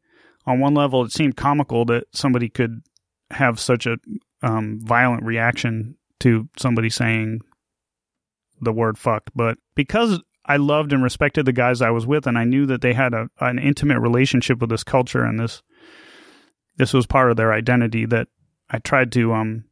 on 0.46 0.60
one 0.60 0.74
level, 0.74 1.04
it 1.04 1.12
seemed 1.12 1.36
comical 1.36 1.84
that 1.86 2.04
somebody 2.12 2.48
could 2.48 2.82
have 3.30 3.58
such 3.58 3.86
a 3.86 3.96
um, 4.42 4.80
violent 4.82 5.24
reaction 5.24 5.96
to 6.20 6.48
somebody 6.58 6.90
saying 6.90 7.40
the 8.60 8.72
word 8.72 8.98
fuck. 8.98 9.24
But 9.34 9.58
because 9.74 10.20
I 10.44 10.56
loved 10.56 10.92
and 10.92 11.02
respected 11.02 11.46
the 11.46 11.52
guys 11.52 11.80
I 11.80 11.90
was 11.90 12.06
with, 12.06 12.26
and 12.26 12.38
I 12.38 12.44
knew 12.44 12.66
that 12.66 12.80
they 12.80 12.92
had 12.92 13.14
a, 13.14 13.28
an 13.40 13.58
intimate 13.58 14.00
relationship 14.00 14.60
with 14.60 14.70
this 14.70 14.84
culture 14.84 15.24
and 15.24 15.38
this 15.38 15.62
this 16.76 16.92
was 16.94 17.06
part 17.06 17.30
of 17.30 17.36
their 17.36 17.52
identity, 17.52 18.06
that 18.06 18.28
I 18.70 18.78
tried 18.78 19.12
to 19.12 19.34
um, 19.34 19.64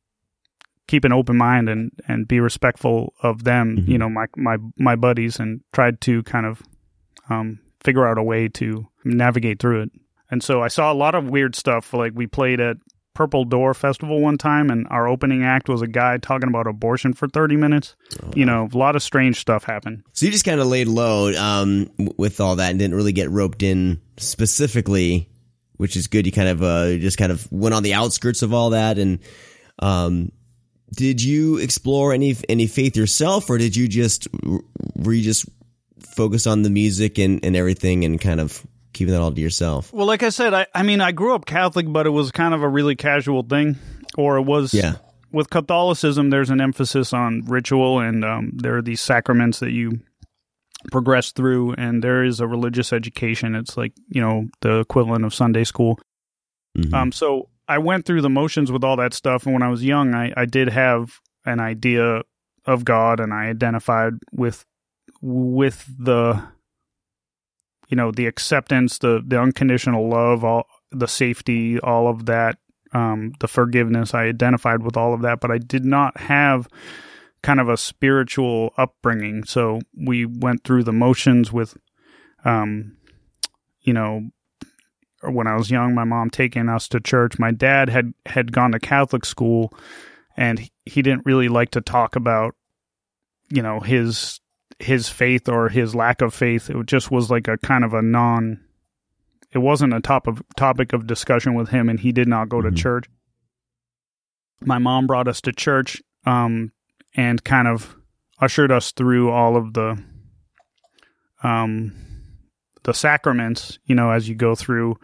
keep 0.88 1.04
an 1.04 1.12
open 1.12 1.38
mind 1.38 1.68
and, 1.68 1.90
and 2.06 2.28
be 2.28 2.38
respectful 2.38 3.14
of 3.22 3.44
them, 3.44 3.76
mm-hmm. 3.76 3.90
you 3.90 3.98
know, 3.98 4.10
my 4.10 4.26
my 4.36 4.58
my 4.76 4.94
buddies, 4.94 5.40
and 5.40 5.62
tried 5.72 6.00
to 6.02 6.22
kind 6.24 6.44
of 6.44 6.62
um, 7.30 7.60
figure 7.82 8.06
out 8.06 8.18
a 8.18 8.22
way 8.22 8.48
to 8.48 8.86
navigate 9.04 9.58
through 9.58 9.82
it. 9.82 9.90
And 10.30 10.42
so 10.42 10.62
I 10.62 10.68
saw 10.68 10.92
a 10.92 10.94
lot 10.94 11.14
of 11.14 11.30
weird 11.30 11.54
stuff. 11.54 11.94
Like 11.94 12.12
we 12.14 12.26
played 12.26 12.60
at 12.60 12.76
Purple 13.18 13.44
Door 13.44 13.74
Festival 13.74 14.20
one 14.20 14.38
time, 14.38 14.70
and 14.70 14.86
our 14.90 15.08
opening 15.08 15.42
act 15.42 15.68
was 15.68 15.82
a 15.82 15.88
guy 15.88 16.18
talking 16.18 16.48
about 16.48 16.68
abortion 16.68 17.14
for 17.14 17.26
30 17.26 17.56
minutes. 17.56 17.96
Oh. 18.22 18.30
You 18.36 18.46
know, 18.46 18.68
a 18.72 18.78
lot 18.78 18.94
of 18.94 19.02
strange 19.02 19.40
stuff 19.40 19.64
happened. 19.64 20.04
So 20.12 20.26
you 20.26 20.30
just 20.30 20.44
kind 20.44 20.60
of 20.60 20.68
laid 20.68 20.86
low 20.86 21.34
um, 21.34 21.90
with 22.16 22.40
all 22.40 22.54
that 22.54 22.70
and 22.70 22.78
didn't 22.78 22.94
really 22.94 23.10
get 23.10 23.28
roped 23.28 23.64
in 23.64 24.00
specifically, 24.18 25.28
which 25.78 25.96
is 25.96 26.06
good. 26.06 26.26
You 26.26 26.32
kind 26.32 26.48
of 26.48 26.62
uh, 26.62 26.96
just 26.98 27.18
kind 27.18 27.32
of 27.32 27.50
went 27.50 27.74
on 27.74 27.82
the 27.82 27.94
outskirts 27.94 28.42
of 28.42 28.54
all 28.54 28.70
that. 28.70 29.00
And 29.00 29.18
um, 29.80 30.30
did 30.92 31.20
you 31.20 31.56
explore 31.56 32.12
any 32.12 32.36
any 32.48 32.68
faith 32.68 32.96
yourself, 32.96 33.50
or 33.50 33.58
did 33.58 33.74
you 33.74 33.88
just 33.88 34.28
were 34.94 35.12
you 35.12 35.24
just 35.24 35.44
focus 35.98 36.46
on 36.46 36.62
the 36.62 36.70
music 36.70 37.18
and, 37.18 37.44
and 37.44 37.56
everything 37.56 38.04
and 38.04 38.20
kind 38.20 38.38
of 38.38 38.64
keeping 38.92 39.12
that 39.12 39.20
all 39.20 39.32
to 39.32 39.40
yourself? 39.40 39.92
Well, 39.92 40.06
like 40.06 40.22
I 40.22 40.30
said, 40.30 40.54
I, 40.54 40.66
I 40.74 40.82
mean, 40.82 41.00
I 41.00 41.12
grew 41.12 41.34
up 41.34 41.46
Catholic, 41.46 41.86
but 41.88 42.06
it 42.06 42.10
was 42.10 42.30
kind 42.30 42.54
of 42.54 42.62
a 42.62 42.68
really 42.68 42.96
casual 42.96 43.42
thing, 43.42 43.76
or 44.16 44.36
it 44.36 44.42
was. 44.42 44.74
Yeah. 44.74 44.96
With 45.30 45.50
Catholicism, 45.50 46.30
there's 46.30 46.48
an 46.48 46.60
emphasis 46.60 47.12
on 47.12 47.42
ritual, 47.46 48.00
and 48.00 48.24
um, 48.24 48.52
there 48.54 48.78
are 48.78 48.82
these 48.82 49.02
sacraments 49.02 49.58
that 49.58 49.72
you 49.72 50.00
progress 50.90 51.32
through, 51.32 51.74
and 51.74 52.02
there 52.02 52.24
is 52.24 52.40
a 52.40 52.46
religious 52.46 52.92
education. 52.92 53.54
It's 53.54 53.76
like 53.76 53.92
you 54.08 54.20
know 54.20 54.46
the 54.62 54.78
equivalent 54.78 55.24
of 55.24 55.34
Sunday 55.34 55.64
school. 55.64 55.98
Mm-hmm. 56.76 56.94
Um, 56.94 57.12
so 57.12 57.50
I 57.66 57.78
went 57.78 58.06
through 58.06 58.22
the 58.22 58.30
motions 58.30 58.72
with 58.72 58.84
all 58.84 58.96
that 58.96 59.14
stuff, 59.14 59.44
and 59.44 59.52
when 59.52 59.62
I 59.62 59.68
was 59.68 59.84
young, 59.84 60.14
I, 60.14 60.32
I 60.36 60.46
did 60.46 60.68
have 60.68 61.20
an 61.44 61.60
idea 61.60 62.22
of 62.64 62.84
God, 62.84 63.20
and 63.20 63.32
I 63.32 63.46
identified 63.46 64.14
with 64.32 64.64
with 65.20 65.84
the 65.98 66.42
you 67.88 67.96
know 67.96 68.10
the 68.10 68.26
acceptance, 68.26 68.98
the 68.98 69.22
the 69.26 69.40
unconditional 69.40 70.08
love, 70.08 70.44
all 70.44 70.66
the 70.90 71.08
safety, 71.08 71.78
all 71.80 72.08
of 72.08 72.26
that, 72.26 72.58
um, 72.92 73.32
the 73.40 73.48
forgiveness. 73.48 74.14
I 74.14 74.24
identified 74.24 74.82
with 74.82 74.96
all 74.96 75.14
of 75.14 75.22
that, 75.22 75.40
but 75.40 75.50
I 75.50 75.58
did 75.58 75.84
not 75.84 76.18
have 76.18 76.68
kind 77.42 77.60
of 77.60 77.68
a 77.68 77.76
spiritual 77.76 78.72
upbringing. 78.76 79.44
So 79.44 79.80
we 79.96 80.26
went 80.26 80.64
through 80.64 80.84
the 80.84 80.92
motions 80.92 81.52
with, 81.52 81.76
um, 82.44 82.96
you 83.80 83.92
know, 83.92 84.28
when 85.22 85.46
I 85.46 85.56
was 85.56 85.70
young, 85.70 85.94
my 85.94 86.04
mom 86.04 86.30
taking 86.30 86.68
us 86.68 86.88
to 86.88 87.00
church. 87.00 87.38
My 87.38 87.50
dad 87.50 87.88
had 87.88 88.12
had 88.26 88.52
gone 88.52 88.72
to 88.72 88.78
Catholic 88.78 89.24
school, 89.24 89.72
and 90.36 90.70
he 90.84 91.02
didn't 91.02 91.26
really 91.26 91.48
like 91.48 91.70
to 91.72 91.80
talk 91.80 92.16
about, 92.16 92.54
you 93.48 93.62
know, 93.62 93.80
his 93.80 94.40
his 94.78 95.08
faith 95.08 95.48
or 95.48 95.68
his 95.68 95.94
lack 95.94 96.22
of 96.22 96.32
faith. 96.32 96.70
It 96.70 96.86
just 96.86 97.10
was 97.10 97.30
like 97.30 97.48
a 97.48 97.58
kind 97.58 97.84
of 97.84 97.94
a 97.94 98.02
non. 98.02 98.60
It 99.52 99.58
wasn't 99.58 99.94
a 99.94 100.00
top 100.00 100.26
of 100.26 100.42
topic 100.56 100.92
of 100.92 101.06
discussion 101.06 101.54
with 101.54 101.68
him, 101.70 101.88
and 101.88 101.98
he 101.98 102.12
did 102.12 102.28
not 102.28 102.48
go 102.48 102.58
mm-hmm. 102.58 102.74
to 102.74 102.80
church. 102.80 103.06
My 104.60 104.78
mom 104.78 105.06
brought 105.06 105.28
us 105.28 105.40
to 105.42 105.52
church, 105.52 106.02
um, 106.26 106.72
and 107.16 107.42
kind 107.42 107.68
of 107.68 107.96
ushered 108.40 108.70
us 108.70 108.92
through 108.92 109.30
all 109.30 109.56
of 109.56 109.72
the, 109.72 110.02
um, 111.42 111.92
the 112.84 112.94
sacraments. 112.94 113.78
You 113.84 113.94
know, 113.94 114.10
as 114.10 114.28
you 114.28 114.34
go 114.34 114.54
through, 114.54 114.96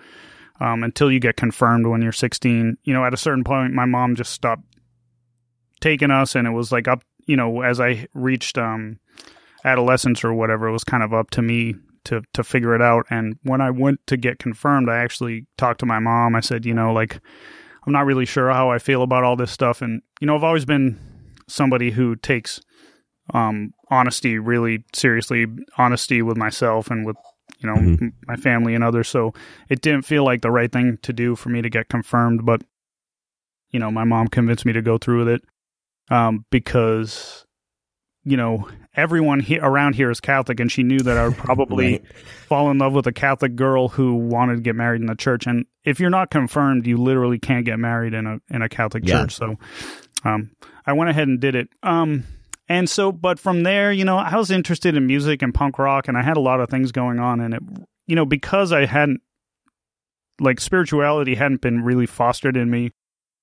um, 0.61 0.85
until 0.85 1.11
you 1.11 1.21
get 1.21 1.37
confirmed 1.37 1.87
when 1.87 2.03
you're 2.03 2.13
16. 2.13 2.77
You 2.85 2.95
know, 2.95 3.05
at 3.05 3.15
a 3.15 3.19
certain 3.19 3.45
point, 3.45 3.73
my 3.73 3.87
mom 3.87 4.15
just 4.15 4.33
stopped 4.33 4.65
taking 5.81 6.11
us, 6.11 6.37
and 6.37 6.47
it 6.47 6.53
was 6.53 6.71
like 6.71 6.87
up. 6.87 7.03
You 7.27 7.37
know, 7.37 7.63
as 7.63 7.81
I 7.81 8.07
reached 8.13 8.59
um 8.59 8.99
adolescence 9.65 10.25
or 10.25 10.33
whatever, 10.35 10.69
it 10.69 10.73
was 10.73 10.85
kind 10.85 11.03
of 11.03 11.13
up 11.13 11.31
to 11.31 11.43
me 11.43 11.75
to 12.05 12.23
to 12.35 12.45
figure 12.45 12.75
it 12.75 12.83
out. 12.83 13.07
And 13.11 13.39
when 13.43 13.61
I 13.61 13.71
went 13.71 14.01
to 14.07 14.17
get 14.17 14.39
confirmed, 14.39 14.89
I 14.89 14.99
actually 14.99 15.47
talked 15.57 15.81
to 15.81 15.87
my 15.87 15.99
mom. 15.99 16.35
I 16.35 16.41
said, 16.41 16.65
you 16.67 16.75
know, 16.75 16.93
like 16.93 17.21
I'm 17.87 17.93
not 17.93 18.07
really 18.07 18.27
sure 18.27 18.51
how 18.51 18.71
I 18.71 18.79
feel 18.79 19.03
about 19.03 19.25
all 19.25 19.37
this 19.37 19.51
stuff, 19.51 19.83
and 19.83 20.03
you 20.21 20.27
know, 20.27 20.37
I've 20.37 20.45
always 20.45 20.65
been 20.65 20.99
somebody 21.49 21.91
who 21.91 22.17
takes 22.17 22.61
um, 23.33 23.73
honesty 23.91 24.39
really 24.39 24.85
seriously, 24.95 25.47
honesty 25.79 26.23
with 26.23 26.37
myself 26.37 26.91
and 26.91 27.07
with 27.07 27.17
you 27.59 27.69
know 27.69 27.77
mm-hmm. 27.77 28.09
my 28.27 28.37
family 28.37 28.75
and 28.75 28.85
others. 28.85 29.09
So 29.09 29.33
it 29.69 29.81
didn't 29.81 30.03
feel 30.03 30.25
like 30.25 30.43
the 30.43 30.51
right 30.51 30.71
thing 30.71 30.99
to 31.03 31.13
do 31.13 31.37
for 31.37 31.49
me 31.49 31.63
to 31.63 31.71
get 31.71 31.89
confirmed, 31.89 32.45
but 32.45 32.63
you 33.71 33.81
know, 33.81 33.91
my 33.91 34.05
mom 34.05 34.29
convinced 34.29 34.65
me 34.65 34.73
to 34.73 34.83
go 34.83 34.99
through 34.99 35.25
with 35.25 35.29
it 35.29 35.43
um, 36.09 36.45
because 36.51 37.44
you 38.25 38.37
know, 38.37 38.69
everyone 38.97 39.41
he- 39.41 39.59
around 39.59 39.95
here 39.95 40.11
is 40.11 40.21
Catholic, 40.21 40.61
and 40.61 40.71
she 40.71 40.83
knew 40.83 41.01
that 41.01 41.17
I 41.17 41.29
would 41.29 41.37
probably 41.37 41.93
right. 41.93 42.17
fall 42.49 42.71
in 42.71 42.79
love 42.79 42.93
with 42.93 43.07
a 43.07 43.13
Catholic 43.13 43.55
girl 43.57 43.89
who 43.89 44.15
wanted 44.15 44.57
to 44.57 44.61
get 44.63 44.75
married 44.75 45.01
in 45.01 45.07
the 45.07 45.15
church. 45.15 45.47
And 45.47 45.67
if 45.85 46.01
you're 46.01 46.11
not 46.11 46.31
confirmed, 46.31 46.87
you 46.87 46.97
literally 46.97 47.39
can't 47.39 47.65
get 47.65 47.79
married 47.79 48.15
in 48.15 48.27
a 48.27 48.39
in 48.49 48.63
a 48.63 48.69
Catholic 48.69 49.07
yeah. 49.07 49.23
church. 49.23 49.35
So, 49.35 49.57
um, 50.25 50.51
I 50.87 50.93
went 50.93 51.11
ahead 51.11 51.29
and 51.29 51.41
did 51.41 51.55
it. 51.55 51.69
Um, 51.83 52.25
and 52.69 52.89
so, 52.89 53.13
but 53.13 53.39
from 53.39 53.63
there, 53.63 53.93
you 53.93 54.05
know, 54.05 54.17
I 54.17 54.37
was 54.37 54.51
interested 54.51 54.97
in 54.97 55.07
music 55.07 55.43
and 55.43 55.53
punk 55.53 55.79
rock, 55.79 56.09
and 56.09 56.17
I 56.17 56.23
had 56.23 56.37
a 56.37 56.41
lot 56.41 56.61
of 56.61 56.71
things 56.71 56.93
going 56.93 57.19
on, 57.19 57.41
and 57.41 57.55
it, 57.55 57.63
you 58.07 58.17
know, 58.17 58.25
because 58.25 58.73
I 58.73 58.87
hadn't 58.87 59.21
like 60.41 60.61
spirituality 60.61 61.35
hadn't 61.35 61.61
been 61.61 61.83
really 61.83 62.07
fostered 62.07 62.57
in 62.57 62.71
me 62.71 62.91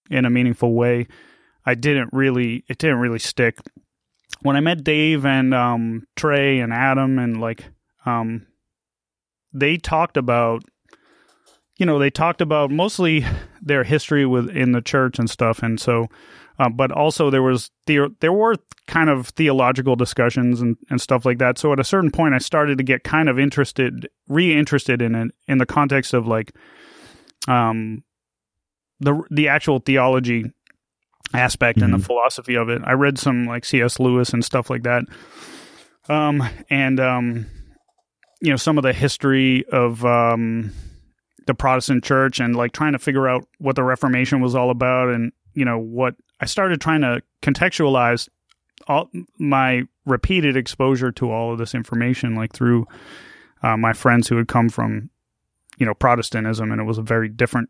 in 0.10 0.26
a 0.26 0.30
meaningful 0.30 0.74
way. 0.74 1.08
I 1.66 1.76
didn't 1.76 2.10
really, 2.12 2.66
it 2.68 2.80
didn't 2.80 2.98
really 2.98 3.20
stick. 3.20 3.60
When 4.42 4.56
I 4.56 4.60
met 4.60 4.84
Dave 4.84 5.26
and 5.26 5.54
um, 5.54 6.08
Trey 6.16 6.60
and 6.60 6.74
Adam, 6.74 7.20
and 7.20 7.40
like, 7.40 7.66
um, 8.06 8.48
they 9.54 9.78
talked 9.78 10.18
about, 10.18 10.64
you 11.78 11.86
know, 11.86 12.00
they 12.00 12.10
talked 12.10 12.42
about 12.42 12.72
mostly 12.72 13.26
their 13.62 13.84
history 13.84 14.26
within 14.26 14.72
the 14.72 14.82
church 14.82 15.20
and 15.20 15.30
stuff, 15.30 15.62
and 15.62 15.80
so, 15.80 16.08
uh, 16.58 16.70
but 16.70 16.92
also 16.92 17.30
there 17.30 17.44
was 17.44 17.70
the, 17.86 18.16
there 18.20 18.34
were 18.34 18.56
kind 18.88 19.10
of 19.10 19.28
theological 19.28 19.96
discussions 19.96 20.62
and, 20.62 20.76
and 20.90 21.00
stuff 21.00 21.26
like 21.26 21.38
that. 21.38 21.58
So 21.58 21.72
at 21.74 21.80
a 21.80 21.84
certain 21.84 22.12
point, 22.12 22.34
I 22.34 22.40
started 22.40 22.78
to 22.78 22.84
get 22.84 23.04
kind 23.04 23.30
of 23.30 23.38
interested, 23.38 24.10
re-interested 24.28 25.02
in 25.02 25.16
it 25.16 25.32
in 25.48 25.60
the 25.60 25.66
context 25.66 26.14
of 26.14 26.26
like, 26.28 26.52
um, 27.48 28.04
the 29.00 29.20
the 29.32 29.48
actual 29.48 29.80
theology 29.80 30.46
aspect 31.34 31.78
mm-hmm. 31.78 31.86
and 31.86 31.94
the 31.94 31.98
mm-hmm. 31.98 32.06
philosophy 32.06 32.56
of 32.56 32.70
it. 32.70 32.82
I 32.86 32.94
read 32.94 33.18
some 33.18 33.46
like 33.46 33.66
C.S. 33.66 34.00
Lewis 34.00 34.34
and 34.34 34.44
stuff 34.44 34.70
like 34.70 34.84
that. 34.84 35.04
Um, 36.10 36.44
and 36.70 37.00
um, 37.00 37.46
you 38.42 38.50
know, 38.50 38.58
some 38.58 38.78
of 38.78 38.84
the 38.84 38.94
history 38.94 39.66
of 39.72 40.04
um 40.06 40.74
the 41.48 41.54
Protestant 41.54 42.04
church 42.04 42.40
and 42.40 42.56
like 42.56 42.72
trying 42.72 42.94
to 42.94 43.00
figure 43.00 43.28
out 43.28 43.46
what 43.58 43.76
the 43.76 43.84
Reformation 43.84 44.42
was 44.42 44.56
all 44.56 44.70
about 44.70 45.10
and 45.10 45.32
you 45.54 45.66
know 45.66 45.78
what 45.80 46.16
I 46.40 46.46
started 46.46 46.80
trying 46.80 47.02
to 47.02 47.22
contextualize 47.42 48.30
all 48.88 49.10
my 49.40 49.84
repeated 50.06 50.56
exposure 50.56 51.12
to 51.14 51.32
all 51.32 51.52
of 51.52 51.58
this 51.58 51.74
information 51.74 52.36
like 52.36 52.54
through 52.54 52.88
uh, 53.64 53.78
my 53.78 53.94
friends 53.94 54.28
who 54.28 54.38
had 54.38 54.48
come 54.48 54.70
from 54.70 55.10
you 55.78 55.86
know 55.86 55.94
Protestantism, 55.94 56.72
and 56.72 56.80
it 56.80 56.86
was 56.86 56.98
a 56.98 57.04
very 57.04 57.30
different 57.30 57.70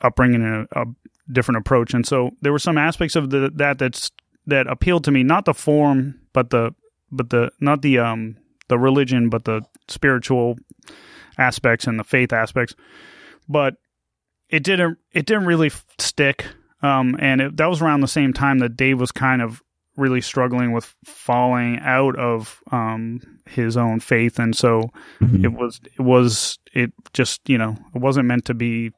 upbringing 0.00 0.42
and 0.42 0.68
a, 0.72 0.80
a 0.82 0.84
different 1.32 1.58
approach. 1.58 1.94
And 1.94 2.06
so 2.06 2.30
there 2.42 2.52
were 2.52 2.58
some 2.58 2.78
aspects 2.78 3.16
of 3.16 3.30
the, 3.30 3.50
that 3.56 3.78
that's 3.78 4.10
that 4.46 4.66
appealed 4.66 5.04
to 5.04 5.10
me, 5.10 5.22
not 5.22 5.44
the 5.44 5.54
form, 5.54 6.20
but 6.32 6.50
the 6.50 6.74
but 7.10 7.30
the 7.30 7.50
not 7.60 7.82
the 7.82 7.98
um 7.98 8.36
the 8.68 8.78
religion, 8.78 9.28
but 9.28 9.44
the 9.44 9.62
spiritual 9.88 10.56
aspects 11.38 11.86
and 11.86 11.98
the 11.98 12.04
faith 12.04 12.32
aspects. 12.32 12.74
But 13.48 13.74
it 14.48 14.62
didn't 14.62 14.98
it 15.12 15.26
didn't 15.26 15.46
really 15.46 15.70
stick. 15.98 16.46
Um, 16.82 17.16
and 17.18 17.40
it, 17.40 17.56
that 17.56 17.66
was 17.66 17.80
around 17.80 18.00
the 18.00 18.08
same 18.08 18.34
time 18.34 18.58
that 18.58 18.76
Dave 18.76 19.00
was 19.00 19.10
kind 19.10 19.40
of 19.40 19.62
really 19.96 20.20
struggling 20.20 20.72
with 20.72 20.94
falling 21.04 21.78
out 21.80 22.16
of 22.16 22.60
um, 22.70 23.20
his 23.46 23.76
own 23.76 24.00
faith, 24.00 24.38
and 24.38 24.54
so 24.54 24.90
mm-hmm. 25.20 25.44
it 25.44 25.52
was 25.52 25.80
it 25.96 26.02
was 26.02 26.58
it 26.72 26.92
just 27.12 27.48
you 27.48 27.56
know 27.56 27.76
it 27.94 28.00
wasn't 28.00 28.26
meant 28.26 28.44
to 28.46 28.54
be 28.54 28.92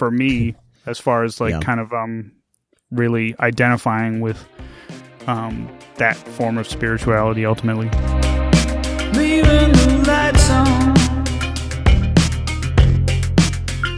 for 0.00 0.10
me 0.10 0.54
as 0.86 0.98
far 0.98 1.22
as 1.24 1.40
like 1.42 1.52
yeah. 1.52 1.60
kind 1.60 1.78
of 1.78 1.92
um 1.92 2.32
really 2.90 3.36
identifying 3.38 4.20
with 4.20 4.48
um 5.26 5.68
that 5.96 6.16
form 6.16 6.56
of 6.56 6.66
spirituality 6.66 7.44
ultimately. 7.44 7.90
Leaving 9.12 9.72
the 9.72 10.04
lights 10.08 10.48
on, 10.50 10.94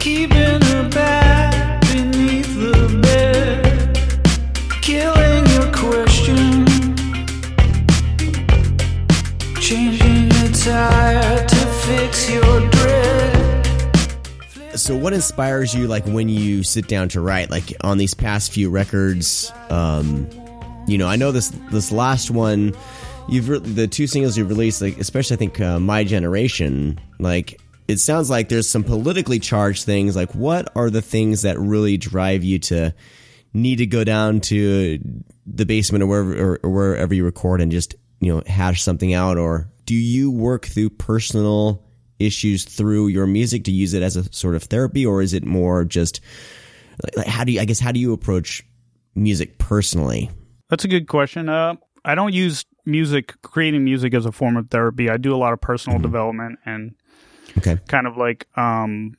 keeping 0.01 0.61
her 0.61 0.89
back 0.91 1.81
beneath 1.83 2.53
the 2.57 2.99
bed, 3.01 3.97
killing 4.83 5.47
your 5.55 5.71
question, 5.73 6.67
changing 9.61 10.33
your 10.33 10.53
tire 10.53 11.52
so 14.83 14.97
what 14.97 15.13
inspires 15.13 15.75
you 15.75 15.87
like 15.87 16.05
when 16.07 16.29
you 16.29 16.63
sit 16.63 16.89
down 16.89 17.09
to 17.11 17.21
write 17.21 17.51
like 17.51 17.73
on 17.83 17.99
these 17.99 18.15
past 18.15 18.53
few 18.53 18.71
records? 18.71 19.53
Um 19.71 20.29
you 20.89 20.99
know 20.99 21.07
i 21.07 21.15
know 21.15 21.31
this 21.31 21.51
this 21.71 21.93
last 21.93 22.29
one 22.29 22.75
you've 23.29 23.49
re- 23.49 23.61
the 23.61 23.87
two 23.87 24.09
singles 24.09 24.37
you've 24.37 24.49
released 24.49 24.83
like 24.83 24.99
especially 24.99 25.35
i 25.35 25.39
think 25.39 25.61
uh, 25.61 25.79
my 25.79 26.03
generation 26.03 26.99
like 27.21 27.61
it 27.89 27.99
sounds 27.99 28.31
like 28.31 28.49
there's 28.49 28.69
some 28.69 28.85
politically 28.85 29.39
charged 29.39 29.85
things. 29.85 30.17
Like 30.17 30.35
what 30.35 30.71
are 30.77 30.91
the 30.91 31.03
things 31.03 31.43
that 31.43 31.59
really 31.59 31.97
drive 31.97 32.45
you 32.45 32.59
to 32.61 32.95
need 33.53 33.77
to 33.77 33.87
go 33.87 34.05
down 34.05 34.41
to 34.41 34.99
the 35.47 35.67
basement 35.67 36.03
or 36.03 36.07
wherever 36.07 36.53
or, 36.55 36.61
or 36.63 36.71
wherever 36.71 37.15
you 37.15 37.25
record 37.25 37.61
and 37.61 37.71
just 37.71 37.95
you 38.21 38.33
know 38.33 38.43
hash 38.47 38.83
something 38.83 39.13
out? 39.13 39.39
Or 39.39 39.71
do 39.85 39.95
you 39.95 40.31
work 40.31 40.67
through 40.67 40.91
personal 40.91 41.85
issues 42.25 42.65
through 42.65 43.09
your 43.09 43.27
music 43.27 43.65
to 43.65 43.73
use 43.73 43.95
it 43.95 44.03
as 44.03 44.17
a 44.17 44.33
sort 44.33 44.55
of 44.55 44.65
therapy, 44.65 45.05
or 45.05 45.23
is 45.23 45.33
it 45.33 45.45
more 45.45 45.85
just 45.85 46.21
like, 47.17 47.27
how 47.27 47.45
do 47.45 47.53
you? 47.53 47.61
I 47.61 47.65
guess 47.65 47.81
how 47.81 47.93
do 47.93 48.01
you 48.01 48.13
approach 48.13 48.65
music 49.15 49.59
personally? 49.59 50.31
That's 50.69 50.85
a 50.85 50.89
good 50.89 51.09
question. 51.09 51.49
Uh, 51.49 51.75
I 52.05 52.15
don't 52.15 52.33
use 52.33 52.65
music, 52.85 53.41
creating 53.43 53.85
music 53.85 54.15
as 54.15 54.27
a 54.27 54.33
form 54.33 54.57
of 54.57 54.71
therapy. 54.71 55.09
I 55.11 55.17
do 55.17 55.35
a 55.35 55.37
lot 55.37 55.53
of 55.53 55.61
personal 55.61 55.99
mm-hmm. 55.99 56.03
development 56.03 56.59
and 56.65 56.95
okay. 57.59 57.79
kind 57.89 58.07
of 58.07 58.17
like 58.17 58.47
um, 58.57 59.17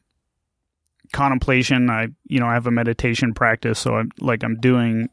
contemplation. 1.12 1.90
I, 1.90 2.08
you 2.26 2.40
know, 2.40 2.48
I 2.48 2.54
have 2.54 2.68
a 2.68 2.72
meditation 2.72 3.34
practice, 3.34 3.80
so 3.80 3.96
I'm 3.96 4.12
like 4.20 4.44
I'm 4.44 4.60
doing 4.60 5.10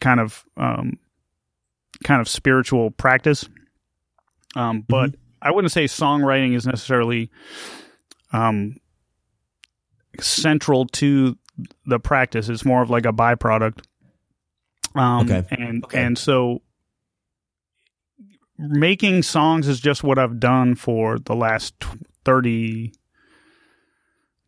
kind 0.00 0.20
of 0.20 0.44
um, 0.56 0.98
kind 2.02 2.20
of 2.20 2.28
spiritual 2.28 2.90
practice. 2.90 3.48
Um, 4.56 4.84
but 4.88 5.10
mm-hmm. 5.10 5.23
I 5.44 5.52
wouldn't 5.52 5.72
say 5.72 5.84
songwriting 5.84 6.56
is 6.56 6.66
necessarily 6.66 7.30
um, 8.32 8.76
central 10.18 10.86
to 10.86 11.36
the 11.86 12.00
practice. 12.00 12.48
It's 12.48 12.64
more 12.64 12.82
of 12.82 12.90
like 12.90 13.06
a 13.06 13.12
byproduct. 13.12 13.84
Um, 14.94 15.30
okay. 15.30 15.46
And 15.50 15.84
okay. 15.84 16.02
and 16.02 16.18
so 16.18 16.62
making 18.58 19.22
songs 19.22 19.68
is 19.68 19.80
just 19.80 20.02
what 20.02 20.18
I've 20.18 20.40
done 20.40 20.74
for 20.74 21.18
the 21.18 21.34
last 21.34 21.74
30, 22.24 22.92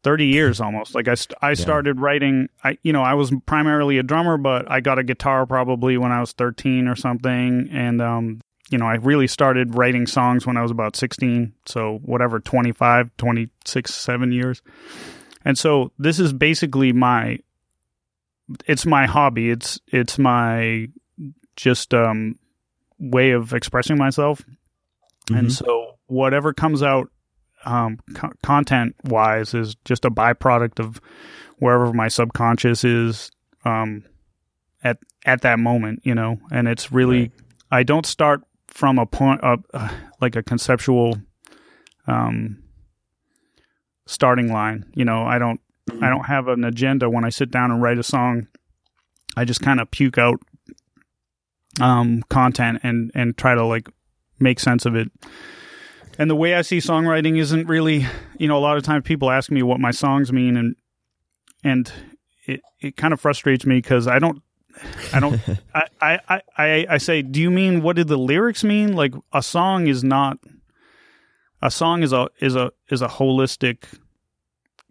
30 0.03 0.27
years 0.27 0.61
almost. 0.61 0.95
Like 0.95 1.09
I, 1.09 1.15
st- 1.15 1.39
I 1.43 1.55
started 1.55 2.01
writing, 2.01 2.49
I, 2.63 2.79
you 2.83 2.93
know, 2.93 3.03
I 3.03 3.15
was 3.15 3.33
primarily 3.47 3.99
a 3.99 4.03
drummer, 4.03 4.39
but 4.39 4.71
I 4.71 4.81
got 4.81 4.99
a 4.99 5.03
guitar 5.03 5.47
probably 5.47 5.99
when 5.99 6.13
I 6.13 6.21
was 6.21 6.33
13 6.33 6.87
or 6.87 6.97
something. 6.97 7.69
And, 7.73 8.01
um, 8.01 8.41
you 8.70 8.79
know, 8.79 8.87
I 8.87 8.96
really 8.96 9.26
started 9.26 9.74
writing 9.76 10.07
songs 10.07 10.46
when 10.46 10.57
I 10.57 10.62
was 10.62 10.70
about 10.70 10.96
16. 10.96 11.52
So, 11.66 12.00
whatever, 12.02 12.40
25, 12.40 13.16
26, 13.16 13.94
7 13.94 14.33
years. 14.33 14.62
And 15.44 15.57
so, 15.57 15.92
this 15.98 16.18
is 16.18 16.33
basically 16.33 16.92
my 16.92 17.38
it's 18.66 18.87
my 18.87 19.07
hobby. 19.07 19.50
It's 19.50 19.81
it's 19.88 20.18
my 20.18 20.88
just 21.57 21.94
um 21.94 22.38
way 22.98 23.31
of 23.31 23.52
expressing 23.52 23.98
myself. 23.98 24.40
Mm-hmm. 24.40 25.37
And 25.37 25.52
so 25.52 25.98
whatever 26.07 26.52
comes 26.52 26.83
out 26.83 27.11
um 27.64 27.98
co- 28.14 28.33
content 28.42 28.94
wise 29.05 29.55
is 29.55 29.74
just 29.85 30.05
a 30.05 30.11
byproduct 30.11 30.79
of 30.79 31.00
wherever 31.59 31.92
my 31.92 32.09
subconscious 32.09 32.85
is 32.85 33.31
um 33.64 34.05
at 34.85 34.98
at 35.24 35.42
that 35.42 35.59
moment, 35.59 36.00
you 36.05 36.14
know. 36.14 36.38
And 36.50 36.68
it's 36.68 36.92
really 36.92 37.20
right. 37.20 37.33
I 37.70 37.83
don't 37.83 38.07
start 38.07 38.42
from 38.77 38.99
a 38.99 39.07
point 39.07 39.41
of 39.41 39.65
uh, 39.73 39.89
like 40.21 40.37
a 40.37 40.43
conceptual 40.43 41.17
um, 42.07 42.62
starting 44.05 44.53
line. 44.53 44.85
You 44.95 45.07
know, 45.07 45.23
I 45.23 45.39
don't 45.39 45.61
I 46.03 46.11
don't 46.11 46.27
have 46.27 46.49
an 46.49 46.62
agenda 46.62 47.09
when 47.09 47.25
I 47.25 47.31
sit 47.31 47.51
down 47.51 47.71
and 47.71 47.81
write 47.81 47.99
a 47.99 48.03
song. 48.03 48.49
I 49.35 49.47
just 49.47 49.62
kind 49.62 49.81
of 49.81 49.91
puke 49.91 50.19
out 50.19 50.41
um, 51.81 52.23
content 52.29 52.81
and 52.83 53.11
and 53.15 53.35
try 53.38 53.55
to 53.55 53.65
like 53.65 53.88
make 54.38 54.61
sense 54.61 54.85
of 54.85 54.94
it. 54.94 55.11
And 56.19 56.29
the 56.29 56.37
way 56.37 56.55
I 56.55 56.61
see 56.61 56.79
songwriting 56.79 57.38
isn't 57.38 57.67
really, 57.67 58.07
you 58.38 58.46
know, 58.46 58.59
a 58.59 58.61
lot 58.61 58.77
of 58.77 58.83
times 58.83 59.05
people 59.05 59.31
ask 59.31 59.50
me 59.50 59.63
what 59.63 59.81
my 59.81 59.90
songs 59.90 60.35
mean, 60.35 60.55
and 60.55 60.77
and 61.65 61.90
it 62.46 62.61
it 62.81 62.96
kind 62.98 63.15
of 63.15 63.23
frustrates 63.23 63.65
me 63.65 63.77
because 63.77 64.07
I 64.07 64.19
don't 64.19 64.42
I 65.12 65.20
don't. 65.20 65.40
I, 65.74 66.20
I, 66.29 66.40
I, 66.56 66.87
I 66.90 66.98
say, 66.98 67.22
do 67.22 67.40
you 67.40 67.50
mean 67.50 67.83
what 67.83 67.96
did 67.96 68.08
the 68.08 68.18
lyrics 68.18 68.64
mean? 68.64 68.94
Like 68.94 69.14
a 69.33 69.42
song 69.42 69.87
is 69.87 70.04
not. 70.04 70.38
A 71.62 71.70
song 71.70 72.02
is 72.02 72.12
a 72.12 72.29
is 72.40 72.54
a 72.54 72.70
is 72.90 73.02
a 73.02 73.08
holistic 73.08 73.85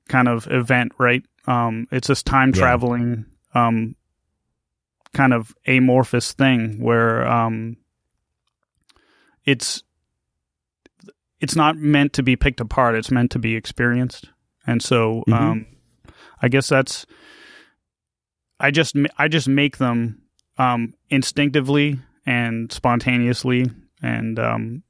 kind 0.08 0.28
of 0.28 0.48
event, 0.50 0.94
right? 0.98 1.24
Um, 1.48 1.88
it's 1.92 2.08
this 2.08 2.24
time 2.24 2.52
traveling, 2.52 3.26
yeah. 3.54 3.68
um, 3.68 3.96
kind 5.14 5.34
of 5.34 5.56
amorphous 5.68 6.34
thing 6.34 6.82
where 6.82 7.28
um, 7.28 7.78
it's 9.46 9.84
it's 11.40 11.56
not 11.56 11.78
meant 11.78 12.14
to 12.14 12.24
be 12.24 12.36
picked 12.36 12.60
apart. 12.60 12.96
It's 12.96 13.12
meant 13.12 13.32
to 13.32 13.40
be 13.40 13.56
experienced, 13.56 14.30
and 14.66 14.82
so 14.82 15.24
mm-hmm. 15.28 15.34
um, 15.34 15.66
I 16.42 16.48
guess 16.48 16.68
that's 16.68 17.06
I 18.60 18.72
just 18.72 18.96
I 19.18 19.28
just 19.28 19.48
make 19.48 19.78
them 19.78 20.22
um, 20.58 20.94
instinctively 21.10 22.00
and 22.26 22.72
spontaneously 22.72 23.66
and 24.02 24.40
um 24.40 24.84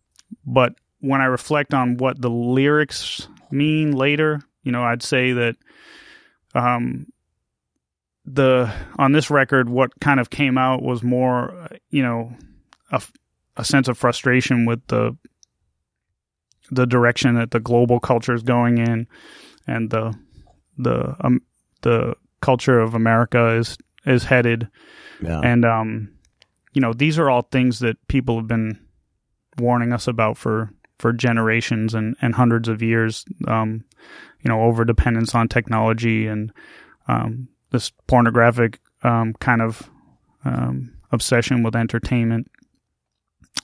but 0.45 0.75
when 0.99 1.21
I 1.21 1.25
reflect 1.25 1.73
on 1.73 1.97
what 1.97 2.19
the 2.19 2.29
lyrics 2.29 3.27
mean 3.51 3.91
later, 3.91 4.41
you 4.63 4.71
know, 4.71 4.83
I'd 4.83 5.03
say 5.03 5.33
that 5.33 5.55
um 6.53 7.07
the 8.25 8.73
on 8.97 9.11
this 9.11 9.29
record 9.29 9.69
what 9.69 9.99
kind 9.99 10.19
of 10.19 10.29
came 10.29 10.57
out 10.57 10.81
was 10.81 11.03
more 11.03 11.69
you 11.89 12.01
know 12.01 12.33
a, 12.91 13.01
a 13.57 13.63
sense 13.63 13.87
of 13.87 13.97
frustration 13.97 14.65
with 14.65 14.85
the 14.87 15.15
the 16.71 16.87
direction 16.87 17.35
that 17.35 17.51
the 17.51 17.59
global 17.59 17.99
culture 17.99 18.33
is 18.33 18.41
going 18.41 18.79
in 18.79 19.07
and 19.67 19.91
the 19.91 20.17
the 20.77 21.15
um 21.21 21.39
the 21.81 22.15
culture 22.45 22.79
of 22.79 22.93
America 22.93 23.55
is 23.55 23.77
is 24.05 24.23
headed 24.23 24.67
Yeah. 25.21 25.41
and 25.43 25.65
um 25.65 25.89
you 26.73 26.81
know 26.81 26.93
these 26.93 27.17
are 27.19 27.29
all 27.29 27.41
things 27.41 27.79
that 27.79 27.97
people 28.07 28.35
have 28.37 28.47
been 28.47 28.77
warning 29.57 29.91
us 29.93 30.07
about 30.07 30.37
for 30.37 30.69
for 30.99 31.11
generations 31.13 31.93
and 31.95 32.15
and 32.21 32.35
hundreds 32.35 32.67
of 32.69 32.81
years 32.81 33.25
um 33.47 33.83
you 34.41 34.49
know 34.49 34.61
over 34.67 34.85
dependence 34.85 35.33
on 35.35 35.47
technology 35.47 36.27
and 36.27 36.51
um 37.07 37.47
this 37.71 37.91
pornographic 38.07 38.79
um 39.03 39.33
kind 39.39 39.61
of 39.61 39.89
um 40.45 40.93
obsession 41.11 41.63
with 41.63 41.75
entertainment 41.75 42.45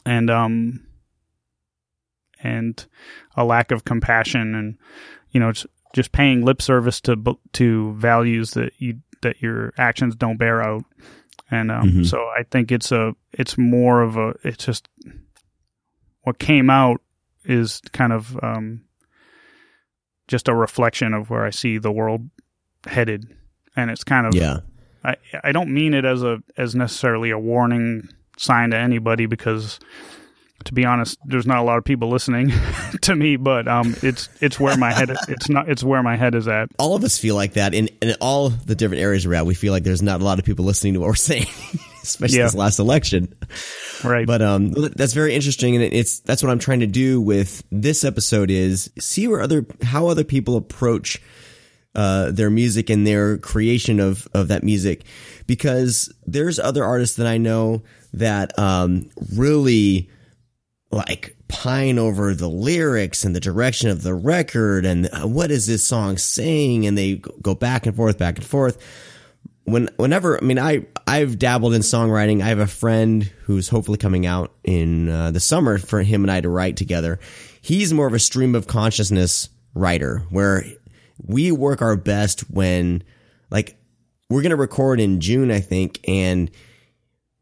and 0.06 0.30
um 0.30 0.80
and 2.44 2.88
a 3.36 3.44
lack 3.46 3.72
of 3.72 3.84
compassion 3.86 4.56
and 4.56 4.78
you 5.32 5.40
know 5.40 5.50
it's 5.50 5.66
just 5.94 6.12
paying 6.12 6.44
lip 6.46 6.62
service 6.62 7.02
to 7.02 7.16
to 7.54 7.94
values 7.94 8.52
that 8.52 8.72
you 8.80 9.00
that 9.22 9.42
your 9.42 9.74
actions 9.78 10.16
don't 10.16 10.38
bear 10.38 10.62
out 10.64 10.84
and 11.52 11.72
um 11.72 11.90
Mhm. 11.90 12.06
so 12.06 12.18
i 12.38 12.44
think 12.50 12.72
it's 12.72 12.92
a 12.92 13.14
it's 13.34 13.58
more 13.58 14.02
of 14.02 14.18
a 14.18 14.34
it's 14.44 14.66
just 14.66 14.88
what 16.22 16.40
came 16.40 16.70
out 16.70 17.02
is 17.46 17.82
kind 17.92 18.14
of 18.14 18.38
um 18.44 18.82
just 20.28 20.48
a 20.48 20.56
reflection 20.56 21.14
of 21.14 21.30
where 21.30 21.44
i 21.46 21.50
see 21.50 21.78
the 21.78 21.92
world 21.92 22.30
headed 22.88 23.26
and 23.76 23.92
it's 23.92 24.04
kind 24.04 24.26
of 24.28 24.34
yeah. 24.36 24.60
I 25.04 25.16
I 25.44 25.52
don't 25.52 25.74
mean 25.74 25.94
it 25.96 26.06
as 26.06 26.22
a 26.24 26.44
as 26.58 26.76
necessarily 26.76 27.32
a 27.32 27.40
warning 27.40 28.08
sign 28.38 28.70
to 28.72 28.78
anybody 28.78 29.26
because 29.26 29.80
to 30.66 30.74
be 30.74 30.86
honest, 30.86 31.18
there's 31.26 31.46
not 31.48 31.58
a 31.58 31.64
lot 31.64 31.78
of 31.78 31.84
people 31.84 32.10
listening 32.10 32.52
to 33.02 33.16
me, 33.16 33.36
but 33.36 33.68
um 33.68 33.96
it's 34.02 34.30
it's 34.42 34.60
where 34.60 34.78
my 34.78 34.92
head 34.94 35.10
it's 35.28 35.50
not 35.50 35.70
it's 35.70 35.84
where 35.84 36.04
my 36.04 36.16
head 36.16 36.36
is 36.36 36.48
at. 36.48 36.70
All 36.80 36.96
of 36.96 37.04
us 37.04 37.18
feel 37.18 37.36
like 37.36 37.54
that 37.54 37.74
in, 37.74 37.88
in 38.02 38.16
all 38.22 38.50
the 38.50 38.76
different 38.76 39.02
areas 39.02 39.28
we're 39.28 39.36
at. 39.36 39.46
We 39.46 39.54
feel 39.56 39.74
like 39.74 39.84
there's 39.84 40.02
not 40.02 40.22
a 40.22 40.24
lot 40.24 40.40
of 40.40 40.46
people 40.46 40.66
listening 40.66 40.94
to 40.94 41.00
what 41.00 41.08
we're 41.08 41.16
saying, 41.32 41.48
especially 42.04 42.38
Yeah. 42.40 42.46
this 42.46 42.56
last 42.56 42.80
election. 42.80 43.34
Right. 44.04 44.26
But 44.26 44.42
um, 44.42 44.72
that's 44.72 45.14
very 45.14 45.36
interesting, 45.36 45.76
and 45.76 45.84
it's 45.84 46.20
that's 46.22 46.42
what 46.42 46.52
I'm 46.52 46.60
trying 46.60 46.80
to 46.80 46.88
do 46.88 47.22
with 47.22 47.64
this 47.72 48.04
episode 48.04 48.50
is 48.50 48.90
see 49.00 49.28
where 49.28 49.42
other 49.42 49.66
how 49.84 50.08
other 50.08 50.24
people 50.24 50.58
approach 50.58 51.22
uh, 51.94 52.32
their 52.32 52.50
music 52.50 52.90
and 52.90 53.06
their 53.06 53.38
creation 53.38 54.00
of 54.00 54.28
of 54.34 54.48
that 54.48 54.64
music, 54.64 55.04
because 55.46 56.12
there's 56.26 56.58
other 56.58 56.84
artists 56.84 57.18
that 57.18 57.28
I 57.28 57.38
know 57.38 57.84
that 58.14 58.58
um 58.58 59.10
really 59.36 60.10
like 60.92 61.36
pine 61.48 61.98
over 61.98 62.34
the 62.34 62.50
lyrics 62.50 63.24
and 63.24 63.36
the 63.36 63.40
direction 63.40 63.90
of 63.90 64.04
the 64.04 64.14
record 64.14 64.86
and 64.86 65.08
uh, 65.12 65.28
what 65.28 65.52
is 65.52 65.68
this 65.68 65.86
song 65.86 66.18
saying, 66.18 66.86
and 66.86 66.98
they 66.98 67.16
go 67.16 67.56
back 67.56 67.86
and 67.86 67.96
forth, 67.96 68.18
back 68.18 68.38
and 68.38 68.46
forth 68.46 68.78
when 69.66 69.90
whenever 69.98 70.38
I 70.38 70.46
mean 70.46 70.60
I 70.60 70.86
I've 71.08 71.40
dabbled 71.40 71.74
in 71.74 71.82
songwriting. 71.82 72.42
I 72.42 72.48
have 72.48 72.60
a 72.60 72.68
friend 72.68 73.24
who's 73.44 73.70
hopefully 73.70 73.98
coming 73.98 74.26
out 74.26 74.54
in 74.64 75.10
uh, 75.10 75.32
the 75.32 75.40
summer 75.40 75.78
for 75.78 76.02
him 76.02 76.24
and 76.24 76.32
I 76.32 76.42
to 76.42 76.50
write 76.50 76.78
together. 76.78 77.20
He's 77.62 77.94
more 77.94 78.08
of 78.08 78.14
a 78.14 78.20
stream 78.20 78.56
of 78.56 78.68
consciousness 78.68 79.50
writer 79.74 80.26
where 80.30 80.66
we 81.24 81.52
work 81.52 81.82
our 81.82 81.96
best 81.96 82.42
when 82.50 83.04
like 83.50 83.78
we're 84.30 84.42
going 84.42 84.52
to 84.52 84.56
record 84.56 85.00
in 85.00 85.20
June 85.22 85.52
I 85.52 85.60
think 85.60 86.00
and 86.08 86.52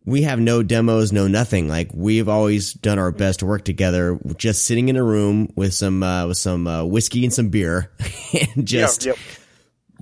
we 0.06 0.24
have 0.24 0.40
no 0.40 0.64
demos, 0.64 1.12
no 1.12 1.28
nothing. 1.28 1.68
Like 1.68 1.92
we've 1.94 2.30
always 2.30 2.74
done 2.74 3.00
our 3.00 3.12
best 3.12 3.40
to 3.40 3.46
work 3.46 3.64
together, 3.64 4.20
just 4.38 4.66
sitting 4.66 4.90
in 4.90 4.96
a 4.96 5.04
room 5.04 5.52
with 5.56 5.74
some 5.74 6.04
uh, 6.04 6.28
with 6.28 6.38
some 6.38 6.68
uh, 6.68 6.84
whiskey 6.84 7.24
and 7.24 7.34
some 7.34 7.50
beer, 7.50 7.92
and 8.56 8.66
just 8.66 9.06
yep. 9.06 9.18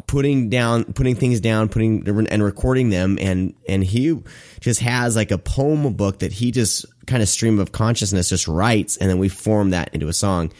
putting 0.06 0.50
down 0.50 0.86
putting 0.94 1.16
things 1.16 1.40
down 1.40 1.70
putting 1.70 2.08
and 2.28 2.44
recording 2.44 2.90
them 2.90 3.18
and 3.20 3.56
and 3.68 3.84
he 3.84 4.18
just 4.60 4.80
has 4.80 5.16
like 5.16 5.32
a 5.32 5.38
poem 5.38 5.94
book 5.94 6.20
that 6.20 6.32
he 6.32 6.52
just 6.52 6.86
kind 7.08 7.24
of 7.24 7.30
stream 7.30 7.60
of 7.60 7.72
consciousness 7.72 8.30
just 8.30 8.48
writes 8.48 8.98
and 8.98 9.10
then 9.10 9.18
we 9.18 9.28
form 9.28 9.72
that 9.72 9.90
into 9.94 10.08
a 10.08 10.14
song 10.14 10.52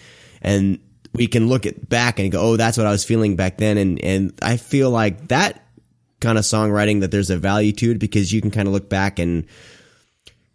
and 0.42 0.80
we 1.14 1.28
can 1.28 1.48
look 1.48 1.66
at 1.66 1.88
back 1.88 2.20
and 2.20 2.32
go 2.32 2.42
oh 2.42 2.58
that's 2.58 2.78
what 2.78 2.88
i 2.88 2.92
was 2.92 3.04
feeling 3.04 3.36
back 3.36 3.58
then 3.58 3.78
and 3.78 4.04
and 4.04 4.34
i 4.42 4.58
feel 4.58 4.90
like 4.90 5.28
that 5.28 5.67
kind 6.20 6.38
of 6.38 6.44
songwriting 6.44 7.02
that 7.02 7.12
there's 7.12 7.30
a 7.30 7.38
value 7.38 7.72
to 7.74 7.92
it 7.92 8.00
because 8.00 8.32
you 8.34 8.42
can 8.42 8.52
kind 8.52 8.68
of 8.68 8.74
look 8.74 8.90
back 8.90 9.20
and 9.20 9.46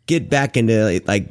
get 0.06 0.28
back 0.28 0.56
into 0.56 1.00
like 1.06 1.28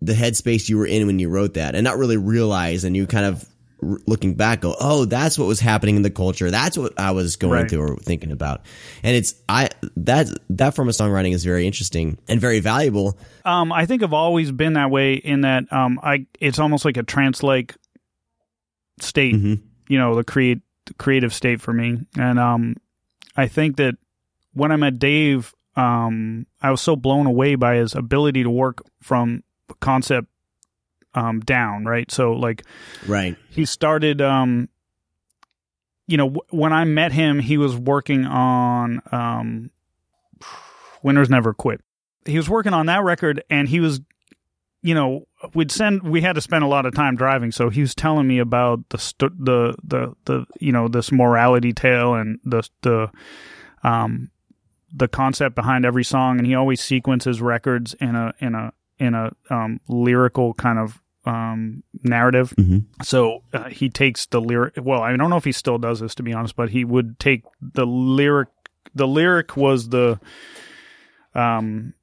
the 0.00 0.14
headspace 0.14 0.68
you 0.68 0.78
were 0.78 0.86
in 0.86 1.06
when 1.06 1.18
you 1.18 1.28
wrote 1.28 1.54
that 1.54 1.74
and 1.74 1.84
not 1.84 1.98
really 1.98 2.16
realize 2.16 2.84
and 2.84 2.96
you 2.96 3.06
kind 3.06 3.26
of 3.26 3.46
looking 4.06 4.34
back 4.34 4.60
go 4.60 4.76
oh 4.80 5.04
that's 5.06 5.36
what 5.36 5.48
was 5.48 5.58
happening 5.58 5.96
in 5.96 6.02
the 6.02 6.10
culture. 6.10 6.50
That's 6.52 6.78
what 6.78 6.98
i 7.00 7.10
was 7.10 7.34
going 7.36 7.52
Right. 7.62 7.68
through 7.70 7.82
or 7.82 7.96
thinking 7.96 8.30
about. 8.30 8.64
And 9.02 9.16
it's 9.16 9.34
i 9.48 9.68
that 9.96 10.28
that 10.50 10.74
form 10.74 10.88
of 10.88 10.94
songwriting 10.94 11.34
is 11.34 11.44
very 11.44 11.66
interesting 11.66 12.16
and 12.28 12.40
very 12.40 12.60
valuable. 12.60 13.18
Um, 13.44 13.72
I 13.72 13.86
think 13.86 14.02
I've 14.04 14.12
always 14.12 14.52
been 14.52 14.74
that 14.74 14.90
way 14.90 15.14
in 15.14 15.40
that 15.42 15.70
um, 15.72 15.98
I 16.02 16.26
it's 16.40 16.58
almost 16.60 16.84
like 16.84 16.96
a 16.96 17.02
trance 17.02 17.42
like 17.42 17.74
state, 19.00 19.34
you 19.34 19.98
know, 19.98 20.14
the 20.14 20.24
create 20.24 20.60
the 20.86 20.94
creative 20.94 21.34
state 21.34 21.60
for 21.60 21.72
me, 21.72 21.98
and 22.18 22.38
um, 22.38 22.76
I 23.36 23.46
think 23.48 23.76
that 23.76 23.96
when 24.54 24.70
I 24.72 24.76
met 24.76 24.98
Dave, 24.98 25.54
um, 25.76 26.46
I 26.60 26.70
was 26.70 26.80
so 26.80 26.96
blown 26.96 27.26
away 27.26 27.54
by 27.54 27.76
his 27.76 27.94
ability 27.94 28.42
to 28.42 28.50
work 28.50 28.82
from 29.00 29.42
concept 29.80 30.28
um 31.14 31.40
down, 31.40 31.84
right? 31.84 32.10
So 32.10 32.32
like 32.32 32.64
right 33.06 33.36
he 33.50 33.64
started 33.64 34.20
um 34.22 34.68
you 36.06 36.16
know 36.16 36.26
w- 36.28 36.46
when 36.50 36.72
i 36.72 36.84
met 36.84 37.12
him 37.12 37.38
he 37.38 37.56
was 37.58 37.76
working 37.76 38.24
on 38.26 39.00
um 39.12 39.70
winners 41.02 41.30
never 41.30 41.54
quit 41.54 41.80
he 42.26 42.36
was 42.36 42.48
working 42.48 42.72
on 42.74 42.86
that 42.86 43.02
record 43.04 43.42
and 43.48 43.68
he 43.68 43.78
was 43.80 44.00
you 44.82 44.94
know 44.94 45.26
we'd 45.54 45.70
send 45.70 46.02
we 46.02 46.20
had 46.20 46.34
to 46.34 46.40
spend 46.40 46.64
a 46.64 46.66
lot 46.66 46.86
of 46.86 46.94
time 46.94 47.16
driving 47.16 47.50
so 47.52 47.68
he 47.68 47.80
was 47.80 47.94
telling 47.94 48.26
me 48.26 48.38
about 48.38 48.88
the 48.90 48.98
st- 48.98 49.44
the 49.44 49.74
the 49.82 50.14
the 50.24 50.46
you 50.60 50.72
know 50.72 50.88
this 50.88 51.10
morality 51.12 51.72
tale 51.72 52.14
and 52.14 52.38
the 52.44 52.68
the 52.82 53.10
um 53.82 54.30
the 54.94 55.08
concept 55.08 55.54
behind 55.54 55.84
every 55.84 56.04
song 56.04 56.38
and 56.38 56.46
he 56.46 56.54
always 56.54 56.80
sequences 56.80 57.40
records 57.40 57.94
in 57.94 58.14
a 58.14 58.32
in 58.40 58.54
a 58.54 58.72
in 58.98 59.14
a 59.14 59.32
um 59.50 59.80
lyrical 59.88 60.54
kind 60.54 60.78
of 60.78 61.00
um 61.24 61.82
narrative 62.02 62.52
so 63.02 63.42
uh, 63.52 63.68
he 63.68 63.88
takes 63.88 64.26
the 64.26 64.40
lyric. 64.40 64.74
Well, 64.76 65.02
I 65.02 65.16
don't 65.16 65.30
know 65.30 65.36
if 65.36 65.44
he 65.44 65.52
still 65.52 65.78
does 65.78 66.00
this, 66.00 66.16
to 66.16 66.22
be 66.24 66.32
honest, 66.32 66.56
but 66.56 66.70
he 66.70 66.84
would 66.84 67.18
take 67.20 67.44
the 67.60 67.86
lyric. 67.86 68.48
The 68.94 69.06
lyric 69.06 69.56
was 69.56 69.88
the 69.88 70.18
um 71.34 71.94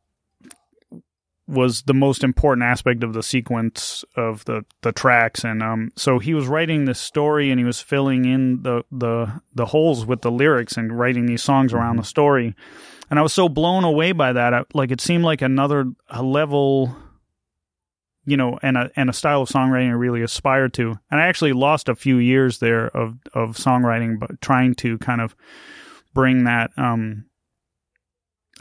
was 1.49 1.81
the 1.83 1.93
most 1.93 2.23
important 2.23 2.63
aspect 2.63 3.03
of 3.03 3.13
the 3.13 3.23
sequence 3.23 4.05
of 4.15 4.45
the 4.45 4.63
the 4.81 4.91
tracks. 4.91 5.43
And 5.43 5.63
um 5.63 5.91
so 5.95 6.19
he 6.19 6.33
was 6.33 6.47
writing 6.47 6.85
this 6.85 6.99
story 6.99 7.49
and 7.49 7.59
he 7.59 7.65
was 7.65 7.81
filling 7.81 8.25
in 8.25 8.61
the 8.61 8.83
the 8.91 9.41
the 9.55 9.65
holes 9.65 10.05
with 10.05 10.21
the 10.21 10.31
lyrics 10.31 10.77
and 10.77 10.97
writing 10.97 11.25
these 11.25 11.41
songs 11.41 11.73
around 11.73 11.97
the 11.97 12.03
story. 12.03 12.55
And 13.09 13.17
I 13.17 13.23
was 13.23 13.33
so 13.33 13.49
blown 13.49 13.83
away 13.83 14.11
by 14.11 14.33
that. 14.33 14.53
I, 14.53 14.63
like 14.73 14.91
it 14.91 15.01
seemed 15.01 15.23
like 15.23 15.41
another 15.41 15.85
a 16.09 16.21
level 16.21 16.95
you 18.25 18.37
know, 18.37 18.59
and 18.61 18.77
a 18.77 18.91
and 18.95 19.09
a 19.09 19.13
style 19.13 19.41
of 19.41 19.49
songwriting 19.49 19.89
I 19.89 19.93
really 19.93 20.21
aspired 20.21 20.73
to. 20.75 20.99
And 21.09 21.19
I 21.19 21.25
actually 21.25 21.53
lost 21.53 21.89
a 21.89 21.95
few 21.95 22.17
years 22.17 22.59
there 22.59 22.85
of 22.95 23.17
of 23.33 23.57
songwriting, 23.57 24.19
but 24.19 24.39
trying 24.39 24.75
to 24.75 24.99
kind 24.99 25.19
of 25.19 25.35
bring 26.13 26.43
that 26.43 26.69
um 26.77 27.25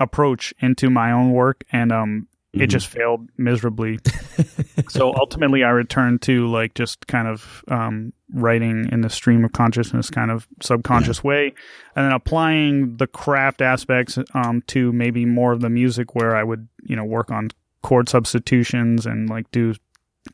approach 0.01 0.55
into 0.61 0.91
my 0.91 1.12
own 1.12 1.32
work, 1.32 1.64
and 1.72 1.93
um, 1.93 2.28
it 2.61 2.67
Mhm. 2.67 2.71
just 2.71 2.87
failed 2.89 3.29
miserably. 3.37 3.99
so 4.89 5.15
ultimately, 5.15 5.65
I 5.65 5.71
returned 5.71 6.23
to 6.23 6.47
like 6.49 6.75
just 6.75 7.07
kind 7.07 7.29
of 7.29 7.63
um 7.69 8.13
writing 8.35 8.89
in 8.93 9.01
the 9.01 9.09
stream 9.11 9.45
of 9.45 9.53
consciousness 9.53 10.11
kind 10.11 10.31
of 10.31 10.47
subconscious 10.61 11.25
way 11.25 11.55
and 11.97 12.05
then 12.07 12.13
applying 12.13 12.97
the 12.99 13.07
craft 13.07 13.63
aspects 13.63 14.19
um 14.35 14.63
to 14.67 14.93
maybe 14.93 15.25
more 15.25 15.53
of 15.53 15.61
the 15.63 15.71
music 15.71 16.15
where 16.15 16.37
I 16.37 16.43
would 16.45 16.69
you 16.83 16.95
know 16.95 17.05
work 17.05 17.31
on 17.31 17.49
chord 17.83 18.09
substitutions 18.09 19.07
and 19.07 19.31
like 19.31 19.51
do 19.51 19.75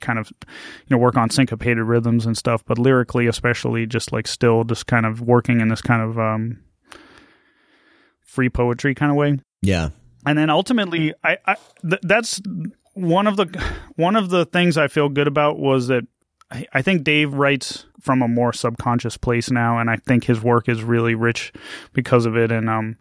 kind 0.01 0.19
of 0.19 0.29
you 0.43 0.91
know 0.91 0.99
work 0.99 1.17
on 1.17 1.31
syncopated 1.31 1.85
rhythms 1.85 2.27
and 2.27 2.37
stuff 2.37 2.65
but 2.67 2.79
lyrically 2.81 3.29
especially 3.29 3.87
just 3.87 4.11
like 4.11 4.27
still 4.27 4.65
just 4.65 4.89
kind 4.89 5.07
of 5.07 5.21
working 5.21 5.61
in 5.61 5.69
this 5.69 5.81
kind 5.83 6.03
of 6.03 6.19
um 6.19 6.59
free 8.23 8.49
poetry 8.49 8.95
kind 8.95 9.11
of 9.13 9.17
way 9.17 9.39
yeah 9.63 9.91
and 10.27 10.39
then 10.39 10.51
ultimately, 10.51 11.15
I, 11.23 11.39
I 11.47 11.57
th- 11.83 12.03
that's 12.03 12.41
one 12.95 13.27
of 13.27 13.37
the 13.37 13.47
one 13.97 14.17
of 14.17 14.31
the 14.31 14.45
things 14.47 14.77
I 14.79 14.89
feel 14.89 15.09
good 15.09 15.27
about 15.27 15.59
was 15.59 15.89
that 15.89 16.05
I, 16.51 16.67
I 16.73 16.83
think 16.83 17.05
Dave 17.05 17.35
writes 17.35 17.87
from 18.01 18.23
a 18.23 18.29
more 18.29 18.53
subconscious 18.53 19.17
place 19.17 19.51
now, 19.51 19.79
and 19.79 19.91
I 19.91 19.97
think 19.97 20.25
his 20.25 20.43
work 20.43 20.69
is 20.69 20.83
really 20.83 21.15
rich 21.15 21.53
because 21.93 22.27
of 22.27 22.37
it. 22.37 22.53
And 22.53 22.69
um, 22.69 22.97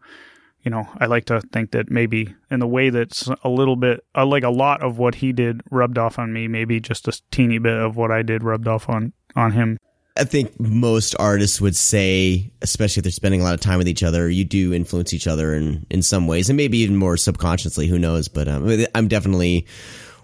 you 0.63 0.71
know, 0.71 0.87
I 0.97 1.05
like 1.05 1.25
to 1.25 1.41
think 1.41 1.71
that 1.71 1.91
maybe 1.91 2.33
in 2.49 2.59
the 2.59 2.67
way 2.67 2.89
that's 2.89 3.29
a 3.43 3.49
little 3.49 3.75
bit, 3.75 4.03
uh, 4.15 4.25
like 4.25 4.43
a 4.43 4.49
lot 4.49 4.81
of 4.81 4.97
what 4.97 5.15
he 5.15 5.33
did 5.33 5.61
rubbed 5.69 5.97
off 5.97 6.17
on 6.17 6.31
me, 6.31 6.47
maybe 6.47 6.79
just 6.79 7.07
a 7.07 7.21
teeny 7.31 7.57
bit 7.59 7.77
of 7.77 7.97
what 7.97 8.11
I 8.11 8.21
did 8.21 8.43
rubbed 8.43 8.67
off 8.67 8.89
on 8.89 9.13
on 9.35 9.51
him. 9.51 9.77
I 10.15 10.25
think 10.25 10.59
most 10.59 11.15
artists 11.19 11.59
would 11.59 11.75
say, 11.75 12.51
especially 12.61 12.99
if 12.99 13.03
they're 13.03 13.11
spending 13.11 13.41
a 13.41 13.43
lot 13.43 13.55
of 13.55 13.61
time 13.61 13.79
with 13.79 13.87
each 13.87 14.03
other, 14.03 14.29
you 14.29 14.45
do 14.45 14.73
influence 14.73 15.11
each 15.11 15.25
other 15.25 15.55
in, 15.55 15.87
in 15.89 16.03
some 16.03 16.27
ways, 16.27 16.49
and 16.49 16.57
maybe 16.57 16.77
even 16.79 16.95
more 16.95 17.17
subconsciously. 17.17 17.87
Who 17.87 17.97
knows? 17.97 18.27
But 18.27 18.47
um, 18.47 18.85
I'm 18.93 19.07
definitely 19.07 19.65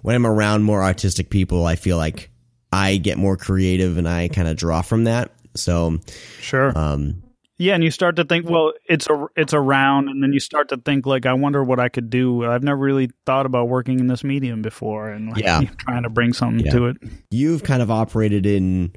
when 0.01 0.15
I'm 0.15 0.27
around 0.27 0.63
more 0.63 0.83
artistic 0.83 1.29
people, 1.29 1.65
I 1.65 1.75
feel 1.75 1.97
like 1.97 2.29
I 2.71 2.97
get 2.97 3.17
more 3.17 3.35
creative 3.35 3.97
and 3.97 4.07
I 4.07 4.27
kind 4.27 4.47
of 4.47 4.57
draw 4.57 4.81
from 4.81 5.05
that. 5.05 5.31
So 5.55 5.99
sure. 6.39 6.77
Um, 6.77 7.23
yeah, 7.57 7.73
and 7.73 7.83
you 7.83 7.91
start 7.91 8.15
to 8.15 8.23
think, 8.23 8.49
well, 8.49 8.71
it's 8.85 9.07
a 9.09 9.27
it's 9.35 9.53
around, 9.53 10.07
and 10.07 10.23
then 10.23 10.31
you 10.31 10.39
start 10.39 10.69
to 10.69 10.77
think 10.77 11.05
like, 11.05 11.25
I 11.25 11.33
wonder 11.33 11.61
what 11.61 11.77
I 11.77 11.89
could 11.89 12.09
do. 12.09 12.45
I've 12.45 12.63
never 12.63 12.79
really 12.79 13.09
thought 13.25 13.45
about 13.45 13.67
working 13.67 13.99
in 13.99 14.07
this 14.07 14.23
medium 14.23 14.61
before, 14.61 15.09
and 15.09 15.29
like, 15.29 15.43
yeah, 15.43 15.61
trying 15.79 16.03
to 16.03 16.09
bring 16.09 16.31
something 16.31 16.65
yeah. 16.65 16.71
to 16.71 16.85
it. 16.85 16.97
You've 17.31 17.63
kind 17.63 17.81
of 17.81 17.91
operated 17.91 18.45
in, 18.45 18.93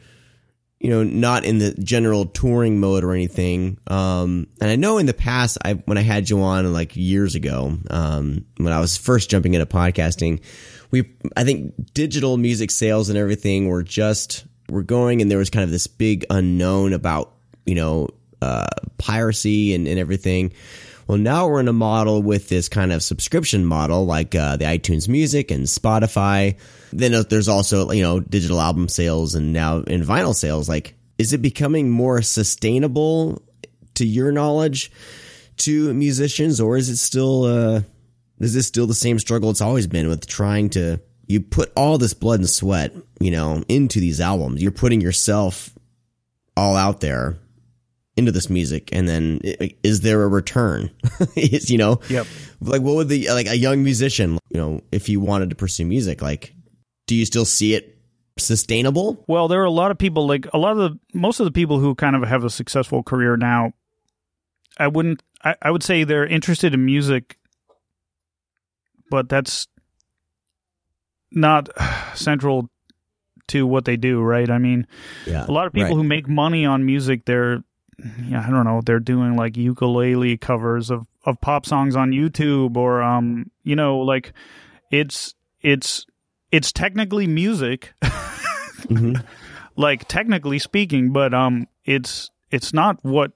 you 0.83 0.91
know, 0.91 1.05
not 1.05 1.45
in 1.45 1.59
the 1.59 1.73
general 1.75 2.27
touring 2.27 2.81
mode 2.81 3.05
or 3.05 3.13
anything. 3.13 3.79
Um, 3.87 4.49
and 4.61 4.69
I 4.69 4.75
know 4.75 4.99
in 4.99 5.07
the 5.07 5.15
past, 5.15 5.57
I 5.65 5.75
when 5.75 5.97
I 5.97 6.01
had 6.01 6.29
you 6.29 6.43
on 6.43 6.71
like 6.73 6.97
years 6.97 7.37
ago, 7.37 7.79
um, 7.89 8.45
when 8.57 8.73
I 8.73 8.81
was 8.81 8.97
first 8.97 9.31
jumping 9.31 9.55
into 9.55 9.65
podcasting, 9.65 10.43
we 10.91 11.09
I 11.37 11.45
think 11.45 11.95
digital 11.95 12.37
music 12.37 12.73
sales 12.73 13.11
and 13.11 13.17
everything 13.17 13.69
were 13.69 13.85
just 13.85 14.45
were 14.69 14.83
going, 14.83 15.23
and 15.23 15.31
there 15.31 15.39
was 15.39 15.51
kind 15.51 15.63
of 15.63 15.71
this 15.71 15.87
big 15.87 16.27
unknown 16.31 16.95
about 16.95 17.33
you 17.65 17.77
know 17.77 18.09
uh, 18.43 18.67
piracy 18.99 19.75
and, 19.75 19.87
and 19.87 20.01
everything. 20.01 20.53
Well, 21.07 21.19
now 21.19 21.49
we're 21.49 21.61
in 21.61 21.69
a 21.69 21.73
model 21.73 22.23
with 22.23 22.49
this 22.49 22.69
kind 22.69 22.93
of 22.93 23.03
subscription 23.03 23.65
model, 23.65 24.07
like 24.07 24.35
uh, 24.35 24.57
the 24.57 24.65
iTunes 24.65 25.09
Music 25.09 25.51
and 25.51 25.65
Spotify. 25.65 26.57
Then 26.93 27.25
there's 27.29 27.49
also 27.49 27.91
you 27.91 28.03
know 28.03 28.21
digital 28.21 28.61
album 28.61 28.89
sales 28.89 29.35
and 29.35 29.53
now 29.53 29.79
in 29.79 30.03
vinyl 30.03 30.35
sales. 30.35 30.69
Like, 30.69 30.95
is 31.19 31.33
it 31.33 31.43
becoming 31.43 31.91
more 31.91 32.23
sustainable 32.23 33.43
to 33.95 34.07
your 34.07 34.33
knowledge 34.33 34.91
to 35.59 35.93
musicians, 35.95 36.61
or 36.61 36.77
is 36.77 36.89
it 36.89 36.97
still 36.97 37.45
uh, 37.45 37.83
is 38.43 38.55
this 38.55 38.67
still 38.67 38.87
the 38.87 38.95
same 38.95 39.19
struggle 39.19 39.51
it's 39.51 39.61
always 39.61 39.87
been 39.87 40.09
with 40.09 40.27
trying 40.27 40.69
to 40.71 41.01
you 41.27 41.41
put 41.41 41.73
all 41.77 41.97
this 41.97 42.15
blood 42.15 42.41
and 42.41 42.51
sweat 42.51 42.93
you 43.21 43.31
know 43.31 43.63
into 43.69 44.01
these 44.01 44.21
albums 44.21 44.61
you're 44.61 44.73
putting 44.73 45.01
yourself 45.01 45.71
all 46.57 46.77
out 46.77 47.01
there 47.01 47.39
into 48.17 48.31
this 48.31 48.51
music 48.51 48.91
and 48.93 49.09
then 49.09 49.41
is 49.83 50.03
there 50.03 50.23
a 50.23 50.29
return 50.29 50.91
is 51.37 51.71
you 51.71 51.79
know 51.79 51.99
yep 52.09 52.27
like 52.61 52.83
what 52.83 52.95
would 52.95 53.09
the 53.09 53.29
like 53.31 53.47
a 53.47 53.57
young 53.57 53.83
musician 53.83 54.39
you 54.51 54.61
know 54.61 54.83
if 54.93 55.09
you 55.09 55.19
wanted 55.19 55.49
to 55.49 55.57
pursue 55.57 55.87
music 55.87 56.21
like 56.21 56.55
do 57.07 57.15
you 57.15 57.25
still 57.25 57.47
see 57.47 57.75
it 57.75 57.99
sustainable 58.39 59.25
well 59.29 59.49
there 59.49 59.61
are 59.61 59.67
a 59.67 59.71
lot 59.71 59.91
of 59.91 59.99
people 59.99 60.27
like 60.27 60.47
a 60.53 60.59
lot 60.59 60.73
of 60.73 60.79
the 60.79 60.99
most 61.15 61.41
of 61.41 61.45
the 61.45 61.53
people 61.53 61.79
who 61.79 61.95
kind 61.95 62.15
of 62.15 62.23
have 62.23 62.45
a 62.45 62.51
successful 62.51 63.03
career 63.03 63.37
now 63.37 63.73
i 64.79 64.87
wouldn't 64.87 65.23
I, 65.43 65.55
I 65.63 65.71
would 65.71 65.83
say 65.83 66.05
they're 66.05 66.27
interested 66.27 66.75
in 66.75 66.85
music 66.85 67.39
but 69.11 69.29
that's 69.29 69.69
not 71.31 71.69
central 72.15 72.69
to 73.49 73.67
what 73.67 73.85
they 73.85 73.97
do, 73.97 74.21
right? 74.21 74.51
I 74.51 74.59
mean, 74.59 74.87
yeah, 75.27 75.47
a 75.47 75.53
lot 75.53 75.67
of 75.67 75.73
people 75.73 75.91
right. 75.91 75.97
who 75.97 76.05
make 76.05 76.29
money 76.29 76.65
on 76.65 76.87
music, 76.87 77.25
they're, 77.27 77.63
I 78.01 78.51
don't 78.51 78.65
know, 78.65 78.81
they're 78.85 79.01
doing 79.01 79.37
like 79.37 79.57
ukulele 79.57 80.37
covers 80.37 80.91
of, 80.91 81.07
of 81.25 81.41
pop 81.41 81.67
songs 81.67 81.95
on 81.95 82.11
YouTube 82.11 82.77
or, 82.77 83.03
um, 83.03 83.51
you 83.63 83.77
know, 83.77 83.99
like 83.99 84.33
it's, 84.91 85.35
it's, 85.61 86.07
it's 86.51 86.73
technically 86.73 87.27
music, 87.27 87.93
mm-hmm. 88.03 89.15
like 89.77 90.09
technically 90.09 90.59
speaking, 90.59 91.13
but, 91.13 91.33
um, 91.33 91.69
it's, 91.85 92.31
it's 92.51 92.73
not 92.73 92.99
what 93.03 93.33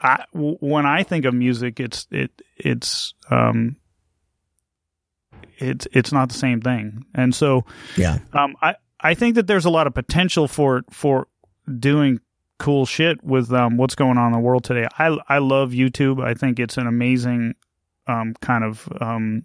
I, 0.00 0.24
when 0.32 0.86
I 0.86 1.02
think 1.02 1.24
of 1.24 1.34
music, 1.34 1.80
it's, 1.80 2.06
it, 2.10 2.30
it's, 2.56 3.14
um, 3.30 3.76
it's 5.60 5.86
it's 5.92 6.10
not 6.10 6.28
the 6.28 6.38
same 6.38 6.60
thing. 6.60 7.04
And 7.14 7.34
so, 7.34 7.64
yeah, 7.96 8.18
um, 8.32 8.56
I 8.62 8.76
I 8.98 9.14
think 9.14 9.34
that 9.36 9.46
there's 9.46 9.66
a 9.66 9.70
lot 9.70 9.86
of 9.86 9.94
potential 9.94 10.48
for 10.48 10.82
for 10.90 11.28
doing 11.78 12.20
cool 12.60 12.86
shit 12.86 13.24
with 13.24 13.52
um, 13.52 13.76
what's 13.76 13.96
going 13.96 14.16
on 14.18 14.28
in 14.28 14.32
the 14.34 14.38
world 14.38 14.62
today. 14.62 14.86
I 14.98 15.16
I 15.28 15.38
love 15.38 15.70
YouTube. 15.72 16.22
I 16.24 16.34
think 16.34 16.60
it's 16.60 16.76
an 16.76 16.86
amazing 16.86 17.54
um, 18.06 18.34
kind 18.40 18.62
of 18.62 18.88
um, 19.00 19.44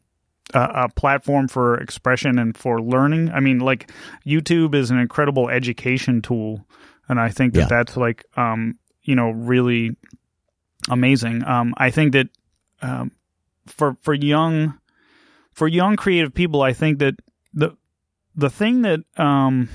a, 0.53 0.59
a 0.85 0.89
platform 0.89 1.47
for 1.47 1.75
expression 1.79 2.37
and 2.37 2.55
for 2.55 2.79
learning. 2.81 3.31
I 3.31 3.39
mean, 3.39 3.59
like 3.59 3.89
YouTube 4.25 4.75
is 4.75 4.91
an 4.91 4.99
incredible 4.99 5.49
education 5.49 6.21
tool, 6.21 6.67
and 7.09 7.19
I 7.19 7.29
think 7.29 7.53
that 7.55 7.61
Yeah. 7.61 7.67
that's 7.69 7.97
like 7.97 8.25
um, 8.37 8.77
you 9.03 9.15
know 9.15 9.31
really 9.31 9.95
amazing. 10.89 11.43
Um, 11.45 11.73
I 11.77 11.89
think 11.89 12.13
that 12.13 12.27
um, 12.81 13.11
for 13.65 13.97
for 14.01 14.13
young 14.13 14.77
for 15.53 15.67
young 15.67 15.95
creative 15.95 16.33
people, 16.33 16.61
I 16.61 16.73
think 16.73 16.99
that 16.99 17.15
the 17.53 17.75
the 18.35 18.49
thing 18.49 18.81
that 18.81 18.99
um, 19.17 19.69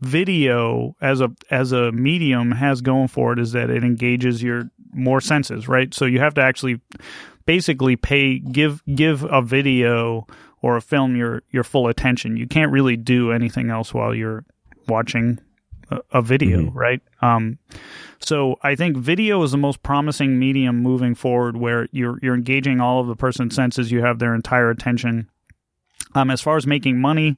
video 0.00 0.94
as 1.00 1.20
a 1.20 1.30
as 1.50 1.72
a 1.72 1.92
medium 1.92 2.52
has 2.52 2.80
going 2.80 3.08
for 3.08 3.32
it 3.32 3.38
is 3.38 3.52
that 3.52 3.70
it 3.70 3.82
engages 3.84 4.42
your 4.42 4.70
more 4.92 5.20
senses, 5.20 5.68
right? 5.68 5.92
So 5.92 6.04
you 6.04 6.20
have 6.20 6.34
to 6.34 6.40
actually 6.42 6.80
basically 7.46 7.96
pay 7.96 8.38
give 8.38 8.82
give 8.94 9.24
a 9.24 9.42
video 9.42 10.26
or 10.62 10.76
a 10.76 10.80
film 10.82 11.16
your 11.16 11.42
your 11.50 11.64
full 11.64 11.88
attention. 11.88 12.36
You 12.36 12.46
can't 12.46 12.72
really 12.72 12.96
do 12.96 13.32
anything 13.32 13.70
else 13.70 13.92
while 13.92 14.14
you're 14.14 14.44
watching 14.88 15.38
a, 15.90 15.98
a 16.12 16.22
video, 16.22 16.58
Mhm. 16.62 16.74
right? 16.74 17.00
Um, 17.22 17.58
so 18.20 18.56
I 18.62 18.74
think 18.74 18.96
video 18.96 19.42
is 19.42 19.52
the 19.52 19.58
most 19.58 19.82
promising 19.82 20.38
medium 20.38 20.76
moving 20.82 21.14
forward, 21.14 21.56
where 21.56 21.88
you're 21.92 22.18
you're 22.22 22.34
engaging 22.34 22.80
all 22.80 23.00
of 23.00 23.06
the 23.08 23.16
person's 23.16 23.54
senses. 23.54 23.90
You 23.90 24.02
have 24.02 24.18
their 24.18 24.34
entire 24.34 24.70
attention. 24.70 25.28
Um, 26.14 26.30
as 26.30 26.40
far 26.40 26.56
as 26.56 26.66
making 26.66 27.00
money, 27.00 27.36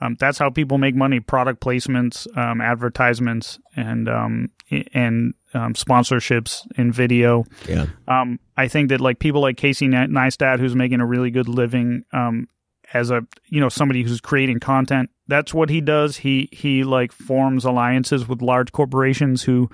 um, 0.00 0.16
that's 0.18 0.38
how 0.38 0.50
people 0.50 0.78
make 0.78 0.94
money: 0.94 1.20
product 1.20 1.60
placements, 1.60 2.26
um, 2.36 2.60
advertisements, 2.60 3.58
and 3.74 4.08
um, 4.08 4.50
and 4.94 5.34
um, 5.54 5.74
sponsorships 5.74 6.66
in 6.76 6.92
video. 6.92 7.44
yeah, 7.68 7.86
Um, 8.06 8.38
I 8.56 8.68
think 8.68 8.90
that 8.90 9.00
like 9.00 9.18
people 9.18 9.40
like 9.40 9.56
Casey 9.56 9.88
Neistat, 9.88 10.60
who's 10.60 10.76
making 10.76 11.00
a 11.00 11.06
really 11.06 11.30
good 11.30 11.48
living 11.48 12.04
um, 12.12 12.46
as 12.92 13.10
a 13.10 13.22
you 13.46 13.60
know 13.60 13.68
somebody 13.68 14.02
who's 14.02 14.20
creating 14.20 14.60
content. 14.60 15.10
That's 15.26 15.52
what 15.52 15.68
he 15.68 15.80
does. 15.80 16.18
He 16.18 16.48
he 16.52 16.84
like 16.84 17.10
forms 17.10 17.64
alliances 17.64 18.28
with 18.28 18.40
large 18.40 18.70
corporations 18.70 19.42
who 19.42 19.68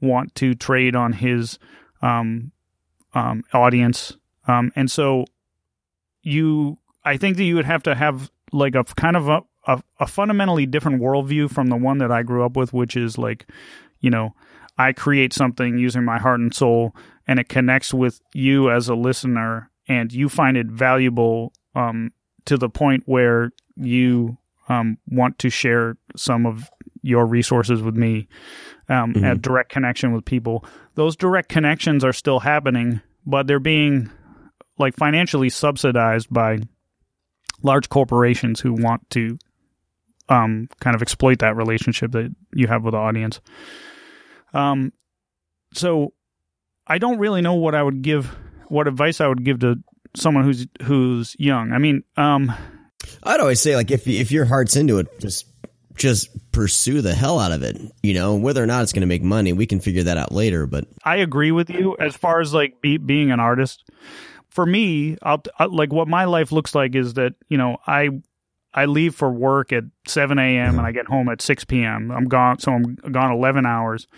want 0.00 0.34
to 0.36 0.54
trade 0.54 0.94
on 0.94 1.12
his 1.12 1.58
um, 2.00 2.52
um, 3.12 3.42
audience, 3.52 4.16
um, 4.46 4.70
and 4.76 4.90
so 4.90 5.24
you. 6.22 6.78
I 7.06 7.18
think 7.18 7.36
that 7.36 7.44
you 7.44 7.56
would 7.56 7.66
have 7.66 7.82
to 7.82 7.94
have 7.94 8.30
like 8.50 8.74
a 8.74 8.84
kind 8.84 9.14
of 9.14 9.28
a, 9.28 9.42
a, 9.66 9.80
a 10.00 10.06
fundamentally 10.06 10.66
different 10.66 11.00
worldview 11.00 11.50
from 11.50 11.68
the 11.68 11.76
one 11.76 11.98
that 11.98 12.10
I 12.12 12.22
grew 12.22 12.44
up 12.44 12.56
with, 12.56 12.72
which 12.72 12.96
is 12.96 13.16
like, 13.18 13.46
you 14.00 14.10
know, 14.10 14.34
I 14.76 14.92
create 14.92 15.32
something 15.32 15.78
using 15.78 16.04
my 16.04 16.18
heart 16.18 16.40
and 16.40 16.54
soul, 16.54 16.94
and 17.26 17.38
it 17.38 17.48
connects 17.48 17.94
with 17.94 18.20
you 18.34 18.70
as 18.70 18.88
a 18.88 18.94
listener, 18.94 19.70
and 19.88 20.12
you 20.12 20.28
find 20.28 20.56
it 20.56 20.66
valuable 20.66 21.52
um, 21.74 22.12
to 22.46 22.56
the 22.56 22.68
point 22.68 23.04
where 23.06 23.52
you 23.76 24.36
um, 24.68 24.98
want 25.08 25.38
to 25.40 25.50
share 25.50 25.96
some 26.16 26.46
of 26.46 26.68
your 27.02 27.26
resources 27.26 27.82
with 27.82 27.96
me, 27.96 28.26
um, 28.88 29.12
Mhm. 29.14 29.32
a 29.32 29.34
direct 29.36 29.70
connection 29.70 30.12
with 30.12 30.24
people. 30.24 30.64
Those 30.94 31.16
direct 31.16 31.48
connections 31.50 32.02
are 32.04 32.12
still 32.14 32.40
happening, 32.40 33.00
but 33.26 33.46
they're 33.46 33.60
being 33.60 34.10
like 34.78 34.96
financially 34.96 35.50
subsidized 35.50 36.32
by 36.32 36.60
large 37.62 37.88
corporations 37.88 38.60
who 38.60 38.72
want 38.72 39.08
to 39.10 39.38
um, 40.28 40.68
kind 40.80 40.96
of 40.96 41.02
exploit 41.02 41.40
that 41.40 41.56
relationship 41.56 42.12
that 42.12 42.34
you 42.54 42.66
have 42.66 42.82
with 42.82 42.92
the 42.92 42.98
audience. 42.98 43.40
Um, 44.52 44.92
so 45.72 46.12
I 46.86 46.98
don't 46.98 47.18
really 47.18 47.42
know 47.42 47.54
what 47.54 47.74
I 47.74 47.82
would 47.82 48.02
give, 48.02 48.26
what 48.68 48.88
advice 48.88 49.20
I 49.20 49.26
would 49.26 49.44
give 49.44 49.60
to 49.60 49.76
someone 50.16 50.44
who's 50.44 50.66
who's 50.82 51.36
young. 51.38 51.72
I 51.72 51.78
mean, 51.78 52.04
um, 52.16 52.52
I'd 53.22 53.40
always 53.40 53.60
say 53.60 53.76
like 53.76 53.90
if 53.90 54.06
if 54.06 54.32
your 54.32 54.44
heart's 54.44 54.76
into 54.76 54.98
it, 54.98 55.08
just 55.20 55.46
just 55.96 56.30
pursue 56.52 57.00
the 57.00 57.14
hell 57.14 57.38
out 57.38 57.52
of 57.52 57.62
it. 57.62 57.76
You 58.02 58.14
know, 58.14 58.36
whether 58.36 58.62
or 58.62 58.66
not 58.66 58.82
it's 58.82 58.92
going 58.92 59.02
to 59.02 59.06
make 59.06 59.22
money, 59.22 59.52
we 59.52 59.66
can 59.66 59.80
figure 59.80 60.04
that 60.04 60.16
out 60.16 60.32
later. 60.32 60.66
But 60.66 60.86
I 61.04 61.16
agree 61.16 61.52
with 61.52 61.70
you 61.70 61.96
as 61.98 62.16
far 62.16 62.40
as 62.40 62.54
like 62.54 62.80
be, 62.80 62.96
being 62.96 63.30
an 63.30 63.40
artist. 63.40 63.84
for 64.48 64.64
me, 64.64 65.16
I'll, 65.22 65.42
I, 65.58 65.64
like 65.66 65.92
what 65.92 66.08
my 66.08 66.24
life 66.24 66.52
looks 66.52 66.74
like 66.74 66.94
is 66.94 67.14
that 67.14 67.34
you 67.48 67.58
know 67.58 67.78
I 67.86 68.10
I 68.74 68.86
leave 68.86 69.14
for 69.14 69.30
work 69.30 69.72
at 69.72 69.84
7 70.08 70.38
a.m. 70.38 70.78
and 70.78 70.86
I 70.86 70.90
get 70.90 71.06
home 71.06 71.28
at 71.28 71.40
6 71.40 71.64
p.m. 71.64 72.10
I'm 72.10 72.24
gone, 72.24 72.58
so 72.58 72.72
I'm 72.72 72.96
gone 73.12 73.30
11 73.30 73.64
hours. 73.64 74.08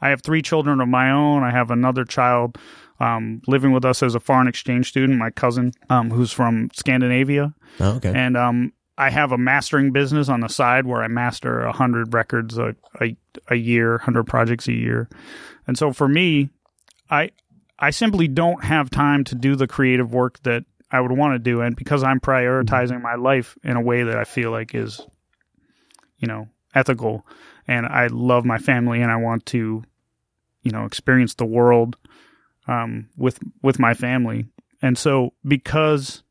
I 0.00 0.10
have 0.10 0.22
three 0.22 0.40
children 0.40 0.80
of 0.80 0.88
my 0.88 1.10
own. 1.10 1.42
I 1.42 1.50
have 1.50 1.70
another 1.70 2.04
child 2.04 2.56
um, 3.00 3.42
living 3.48 3.72
with 3.72 3.84
us 3.84 4.02
as 4.02 4.14
a 4.14 4.20
foreign 4.20 4.46
exchange 4.46 4.88
student, 4.88 5.18
my 5.18 5.30
cousin, 5.30 5.72
um, 5.90 6.10
who's 6.10 6.30
from 6.30 6.70
Scandinavia. 6.72 7.54
Oh, 7.80 7.96
okay. 7.96 8.12
And 8.14 8.36
um, 8.36 8.72
I 8.96 9.10
have 9.10 9.32
a 9.32 9.38
mastering 9.38 9.90
business 9.90 10.28
on 10.28 10.40
the 10.40 10.48
side 10.48 10.86
where 10.86 11.02
I 11.02 11.08
master 11.08 11.64
100 11.64 12.14
records 12.14 12.56
a, 12.56 12.76
a, 13.00 13.16
a 13.48 13.56
year, 13.56 13.92
100 13.92 14.24
projects 14.24 14.68
a 14.68 14.72
year. 14.72 15.08
And 15.66 15.76
so 15.76 15.92
for 15.92 16.08
me, 16.08 16.50
I 17.10 17.30
I 17.78 17.90
simply 17.90 18.28
don't 18.28 18.62
have 18.64 18.88
time 18.88 19.24
to 19.24 19.34
do 19.34 19.56
the 19.56 19.66
creative 19.66 20.14
work 20.14 20.40
that 20.44 20.64
I 20.90 21.00
would 21.00 21.12
want 21.12 21.34
to 21.34 21.38
do, 21.38 21.60
and 21.60 21.74
because 21.74 22.02
I'm 22.02 22.20
prioritizing 22.20 23.02
my 23.02 23.14
life 23.16 23.56
in 23.64 23.76
a 23.76 23.80
way 23.80 24.02
that 24.04 24.16
I 24.16 24.24
feel 24.24 24.50
like 24.50 24.74
is, 24.74 25.00
you 26.18 26.28
know, 26.28 26.48
ethical, 26.74 27.26
and 27.66 27.86
I 27.86 28.06
love 28.08 28.44
my 28.44 28.58
family, 28.58 29.00
and 29.00 29.10
I 29.10 29.16
want 29.16 29.46
to, 29.46 29.82
you 30.62 30.70
know, 30.70 30.84
experience 30.84 31.34
the 31.34 31.44
world 31.44 31.96
um, 32.68 33.08
with 33.16 33.38
with 33.62 33.78
my 33.78 33.94
family, 33.94 34.46
and 34.82 34.96
so 34.96 35.32
because 35.46 36.22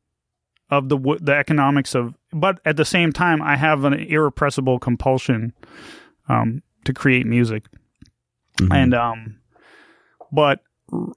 of 0.70 0.90
the 0.90 0.98
the 1.22 1.36
economics 1.36 1.94
of, 1.94 2.16
but 2.32 2.60
at 2.66 2.78
the 2.78 2.86
same 2.86 3.12
time, 3.12 3.42
I 3.42 3.56
have 3.58 3.84
an 3.84 3.94
irrepressible 3.94 4.80
compulsion 4.80 5.54
um, 6.30 6.64
to 6.86 6.94
create 6.94 7.26
music, 7.26 7.64
Mm-hmm. 8.60 8.72
and 8.72 8.94
um, 8.94 9.40
but 10.32 10.60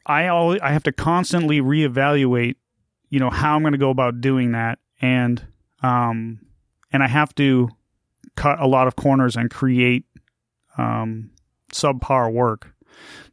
I 0.06 0.28
always 0.28 0.60
I 0.62 0.72
have 0.72 0.84
to 0.84 0.92
constantly 0.92 1.60
reevaluate, 1.60 2.56
you 3.08 3.20
know, 3.20 3.30
how 3.30 3.54
I'm 3.54 3.62
going 3.62 3.72
to 3.72 3.78
go 3.78 3.90
about 3.90 4.20
doing 4.20 4.52
that, 4.52 4.78
and 5.00 5.44
um, 5.82 6.40
and 6.92 7.02
I 7.02 7.08
have 7.08 7.34
to 7.36 7.68
cut 8.36 8.60
a 8.60 8.66
lot 8.66 8.86
of 8.86 8.96
corners 8.96 9.36
and 9.36 9.50
create 9.50 10.04
um 10.78 11.30
subpar 11.72 12.30
work 12.32 12.74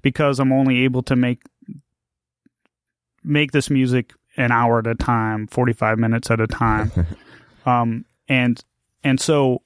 because 0.02 0.40
I'm 0.40 0.52
only 0.52 0.84
able 0.84 1.04
to 1.04 1.16
make 1.16 1.42
make 3.24 3.52
this 3.52 3.70
music 3.70 4.14
an 4.38 4.52
hour 4.52 4.80
at 4.80 4.88
a 4.88 4.96
time, 4.96 5.48
45 5.48 6.00
minutes 6.00 6.32
at 6.32 6.40
a 6.40 6.48
time. 6.48 6.92
um 7.66 8.06
and 8.28 8.64
and 9.04 9.20
so 9.20 9.62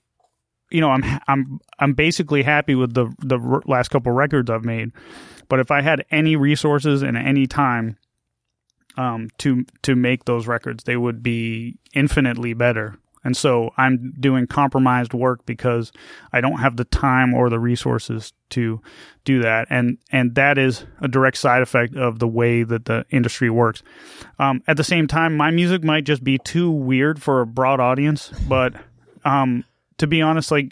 you 0.69 0.81
know, 0.81 0.89
I'm 0.89 1.03
I'm 1.27 1.59
I'm 1.79 1.93
basically 1.93 2.43
happy 2.43 2.75
with 2.75 2.93
the 2.93 3.13
the 3.19 3.39
r- 3.39 3.61
last 3.65 3.89
couple 3.89 4.11
records 4.11 4.49
I've 4.49 4.65
made. 4.65 4.91
But 5.49 5.59
if 5.59 5.71
I 5.71 5.81
had 5.81 6.03
any 6.11 6.35
resources 6.35 7.03
and 7.03 7.15
any 7.15 7.47
time 7.47 7.97
um, 8.97 9.29
to 9.37 9.65
to 9.83 9.95
make 9.95 10.25
those 10.25 10.47
records, 10.47 10.83
they 10.83 10.97
would 10.97 11.23
be 11.23 11.77
infinitely 11.93 12.53
better. 12.53 12.97
And 13.23 13.35
so 13.35 13.71
I'm 13.77 14.13
doing 14.19 14.47
compromised 14.47 15.13
work 15.13 15.45
because 15.45 15.91
I 16.31 16.39
don't 16.39 16.59
have 16.59 16.77
the 16.77 16.85
time 16.85 17.33
or 17.33 17.49
the 17.49 17.59
resources 17.59 18.31
to 18.51 18.81
do 19.25 19.41
that, 19.41 19.67
and 19.69 19.97
and 20.11 20.33
that 20.35 20.57
is 20.57 20.85
a 21.01 21.07
direct 21.07 21.37
side 21.37 21.61
effect 21.61 21.95
of 21.95 22.19
the 22.19 22.27
way 22.27 22.63
that 22.63 22.85
the 22.85 23.05
industry 23.09 23.49
works. 23.49 23.83
Um, 24.39 24.63
at 24.67 24.77
the 24.77 24.83
same 24.83 25.07
time, 25.07 25.35
my 25.35 25.51
music 25.51 25.83
might 25.83 26.05
just 26.05 26.23
be 26.23 26.37
too 26.37 26.71
weird 26.71 27.21
for 27.21 27.41
a 27.41 27.45
broad 27.45 27.79
audience, 27.79 28.31
but 28.47 28.73
um, 29.25 29.65
to 29.97 30.07
be 30.07 30.21
honest, 30.21 30.49
like 30.49 30.71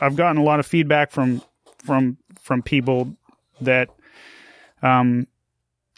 I've 0.00 0.16
gotten 0.16 0.38
a 0.38 0.44
lot 0.44 0.58
of 0.58 0.66
feedback 0.66 1.10
from 1.10 1.42
from 1.84 2.16
from 2.40 2.62
people 2.62 3.14
that 3.60 3.90
um 4.82 5.26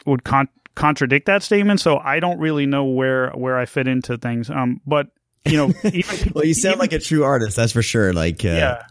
would 0.05 0.25
con- 0.25 0.49
contradict 0.75 1.27
that 1.27 1.43
statement. 1.43 1.81
So 1.81 1.99
I 1.99 2.21
don't 2.21 2.39
really 2.39 2.67
know 2.67 2.85
where 2.85 3.31
where 3.31 3.59
I 3.59 3.67
fit 3.67 3.87
into 3.89 4.17
things. 4.19 4.51
Um, 4.51 4.81
but 4.87 5.09
you 5.45 5.57
know, 5.57 5.73
even 5.85 6.33
well, 6.35 6.45
you 6.45 6.55
sound 6.55 6.75
even- 6.75 6.79
like 6.81 6.93
a 6.93 6.99
true 6.99 7.25
artist, 7.25 7.57
that's 7.57 7.73
for 7.73 7.83
sure. 7.83 8.13
Like, 8.13 8.45
uh, 8.45 8.49
yeah, 8.49 8.83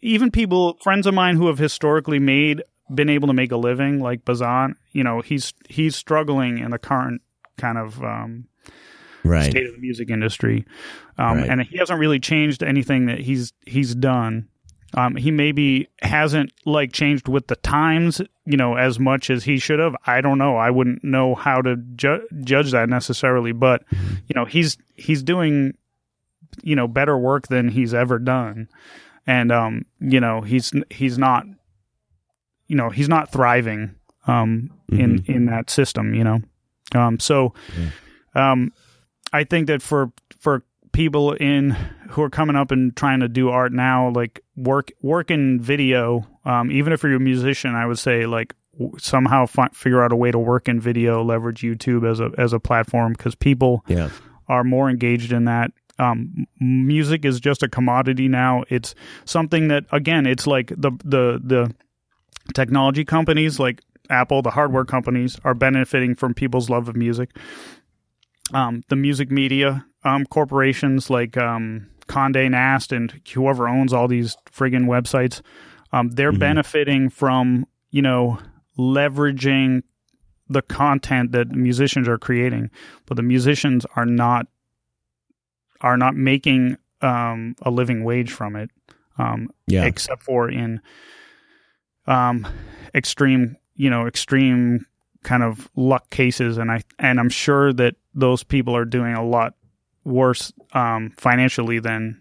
even 0.00 0.30
people 0.30 0.78
friends 0.82 1.06
of 1.06 1.14
mine 1.14 1.36
who 1.36 1.48
have 1.48 1.58
historically 1.58 2.18
made 2.18 2.62
been 2.94 3.08
able 3.08 3.26
to 3.28 3.34
make 3.34 3.50
a 3.52 3.56
living, 3.56 4.00
like 4.00 4.24
Bazan. 4.24 4.76
You 4.92 5.04
know, 5.04 5.20
he's 5.20 5.52
he's 5.68 5.96
struggling 5.96 6.58
in 6.58 6.70
the 6.70 6.78
current 6.78 7.22
kind 7.58 7.78
of 7.78 8.02
um 8.02 8.46
right. 9.24 9.50
state 9.50 9.66
of 9.66 9.74
the 9.74 9.80
music 9.80 10.10
industry, 10.10 10.64
um, 11.18 11.38
Right. 11.38 11.48
and 11.50 11.62
he 11.62 11.78
hasn't 11.78 11.98
really 11.98 12.20
changed 12.20 12.62
anything 12.62 13.06
that 13.06 13.18
he's 13.18 13.52
he's 13.66 13.94
done. 13.94 14.48
Um, 14.96 15.14
he 15.14 15.30
maybe 15.30 15.88
hasn't 16.00 16.52
like 16.64 16.90
changed 16.90 17.28
with 17.28 17.48
the 17.48 17.56
times, 17.56 18.22
you 18.46 18.56
know, 18.56 18.76
as 18.76 18.98
much 18.98 19.28
as 19.28 19.44
he 19.44 19.58
should 19.58 19.78
have. 19.78 19.94
I 20.06 20.22
don't 20.22 20.38
know. 20.38 20.56
I 20.56 20.70
wouldn't 20.70 21.04
know 21.04 21.34
how 21.34 21.60
to 21.60 21.76
ju- 21.76 22.26
judge 22.42 22.70
that 22.72 22.88
necessarily, 22.88 23.52
but 23.52 23.84
you 23.90 24.34
know, 24.34 24.46
he's 24.46 24.78
he's 24.94 25.22
doing 25.22 25.74
you 26.62 26.74
know 26.74 26.88
better 26.88 27.18
work 27.18 27.48
than 27.48 27.68
he's 27.68 27.92
ever 27.92 28.18
done, 28.18 28.68
and 29.26 29.52
um, 29.52 29.84
you 30.00 30.18
know, 30.18 30.40
he's 30.40 30.72
he's 30.90 31.18
not 31.18 31.44
you 32.66 32.76
know 32.76 32.88
he's 32.88 33.08
not 33.08 33.30
thriving 33.30 33.94
um 34.26 34.70
in 34.90 35.22
in 35.26 35.46
that 35.46 35.68
system, 35.68 36.14
you 36.14 36.24
know. 36.24 36.40
Um, 36.94 37.20
so 37.20 37.52
um, 38.34 38.72
I 39.32 39.44
think 39.44 39.66
that 39.66 39.82
for 39.82 40.10
people 40.96 41.32
in 41.34 41.70
who 42.08 42.22
are 42.22 42.30
coming 42.30 42.56
up 42.56 42.70
and 42.70 42.96
trying 42.96 43.20
to 43.20 43.28
do 43.28 43.50
art 43.50 43.70
now, 43.72 44.08
like 44.10 44.40
work 44.56 44.90
work 45.02 45.30
in 45.30 45.60
video, 45.60 46.26
um, 46.46 46.70
even 46.70 46.92
if 46.92 47.02
you're 47.02 47.14
a 47.16 47.20
musician, 47.20 47.74
I 47.74 47.84
would 47.86 47.98
say 47.98 48.24
like 48.24 48.54
w- 48.78 48.96
somehow 48.98 49.44
fi- 49.46 49.68
figure 49.74 50.02
out 50.02 50.10
a 50.12 50.16
way 50.16 50.30
to 50.30 50.38
work 50.38 50.68
in 50.68 50.80
video, 50.80 51.22
leverage 51.22 51.60
YouTube 51.60 52.10
as 52.10 52.18
a 52.20 52.30
as 52.38 52.52
a 52.54 52.58
platform 52.60 53.12
because 53.12 53.34
people 53.34 53.84
Yeah. 53.88 54.08
are 54.48 54.64
more 54.64 54.88
engaged 54.88 55.32
in 55.32 55.44
that. 55.44 55.70
Um, 55.98 56.46
music 56.60 57.24
is 57.24 57.40
just 57.40 57.62
a 57.62 57.68
commodity 57.68 58.28
now. 58.28 58.64
It's 58.70 58.94
something 59.26 59.68
that 59.68 59.84
again, 59.92 60.24
it's 60.26 60.46
like 60.46 60.68
the 60.68 60.92
the 61.04 61.40
the 61.44 61.74
technology 62.54 63.04
companies 63.04 63.58
like 63.58 63.82
Apple, 64.08 64.40
the 64.40 64.50
hardware 64.50 64.84
companies, 64.84 65.38
are 65.44 65.54
benefiting 65.54 66.14
from 66.14 66.32
people's 66.32 66.70
love 66.70 66.88
of 66.88 66.96
music. 66.96 67.36
Um, 68.52 68.82
the 68.88 68.96
music 68.96 69.30
media 69.30 69.84
um, 70.04 70.24
corporations 70.26 71.10
like 71.10 71.36
um, 71.36 71.88
Condé 72.06 72.50
Nast 72.50 72.92
and 72.92 73.12
whoever 73.34 73.68
owns 73.68 73.92
all 73.92 74.06
these 74.08 74.36
friggin' 74.52 74.86
websites, 74.86 75.42
um, 75.92 76.10
they're 76.10 76.32
benefiting 76.32 77.10
from 77.10 77.66
you 77.90 78.02
know 78.02 78.38
leveraging 78.78 79.82
the 80.48 80.62
content 80.62 81.32
that 81.32 81.50
musicians 81.50 82.06
are 82.06 82.18
creating, 82.18 82.70
but 83.06 83.16
the 83.16 83.22
musicians 83.22 83.84
are 83.96 84.06
not 84.06 84.46
are 85.80 85.96
not 85.96 86.14
making 86.14 86.76
um, 87.02 87.56
a 87.62 87.70
living 87.70 88.04
wage 88.04 88.32
from 88.32 88.54
it. 88.56 88.70
Um, 89.18 89.50
Yeah. 89.66 89.86
except 89.86 90.22
for 90.22 90.48
in 90.50 90.80
um, 92.06 92.46
extreme, 92.94 93.56
you 93.74 93.90
know, 93.90 94.06
extreme 94.06 94.86
kind 95.22 95.42
of 95.42 95.68
luck 95.74 96.10
cases, 96.10 96.58
and 96.58 96.70
I 96.70 96.82
and 96.98 97.18
I'm 97.18 97.30
sure 97.30 97.72
that 97.72 97.96
those 98.16 98.42
people 98.42 98.74
are 98.74 98.84
doing 98.84 99.14
a 99.14 99.24
lot 99.24 99.54
worse 100.04 100.52
um, 100.72 101.12
financially 101.16 101.78
than 101.78 102.20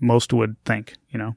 most 0.00 0.32
would 0.32 0.56
think. 0.64 0.94
You 1.10 1.18
know. 1.18 1.34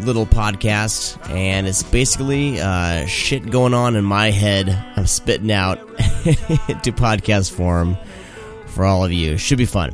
little 0.00 0.24
podcast, 0.24 1.18
and 1.28 1.66
it's 1.66 1.82
basically 1.82 2.60
uh, 2.60 3.04
shit 3.06 3.50
going 3.50 3.74
on 3.74 3.96
in 3.96 4.04
my 4.04 4.30
head. 4.30 4.70
I'm 4.96 5.06
spitting 5.06 5.52
out 5.52 5.78
to 5.98 6.92
podcast 6.92 7.52
form 7.52 7.98
for 8.66 8.86
all 8.86 9.04
of 9.04 9.12
you. 9.12 9.36
Should 9.36 9.58
be 9.58 9.66
fun. 9.66 9.92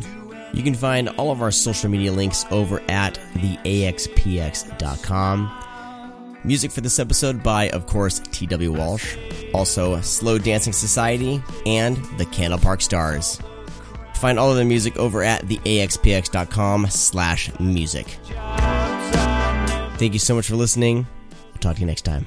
You 0.53 0.63
can 0.63 0.75
find 0.75 1.09
all 1.11 1.31
of 1.33 1.43
our 1.43 1.51
social 1.51 1.91
media 1.91 2.13
links 2.13 2.47
over 2.51 2.81
at 2.89 3.19
theaxpx.com. 3.35 5.56
Music 6.45 6.71
for 6.71 6.81
this 6.81 6.99
episode 6.99 7.43
by, 7.43 7.69
of 7.71 7.87
course, 7.87 8.21
T.W. 8.31 8.73
Walsh, 8.73 9.17
also 9.53 10.01
Slow 10.01 10.39
Dancing 10.39 10.73
Society, 10.73 11.43
and 11.65 11.97
the 12.19 12.27
Candle 12.27 12.59
Park 12.59 12.81
Stars. 12.81 13.41
Find 14.17 14.39
all 14.39 14.51
of 14.51 14.57
the 14.57 14.65
music 14.65 14.97
over 14.97 15.23
at 15.23 15.43
theaxpx.com 15.43 16.87
slash 16.89 17.51
music. 17.59 18.07
Thank 19.99 20.13
you 20.13 20.19
so 20.19 20.35
much 20.35 20.49
for 20.49 20.57
listening. 20.57 21.07
I'll 21.33 21.61
talk 21.61 21.77
to 21.77 21.81
you 21.81 21.87
next 21.87 22.03
time. 22.03 22.27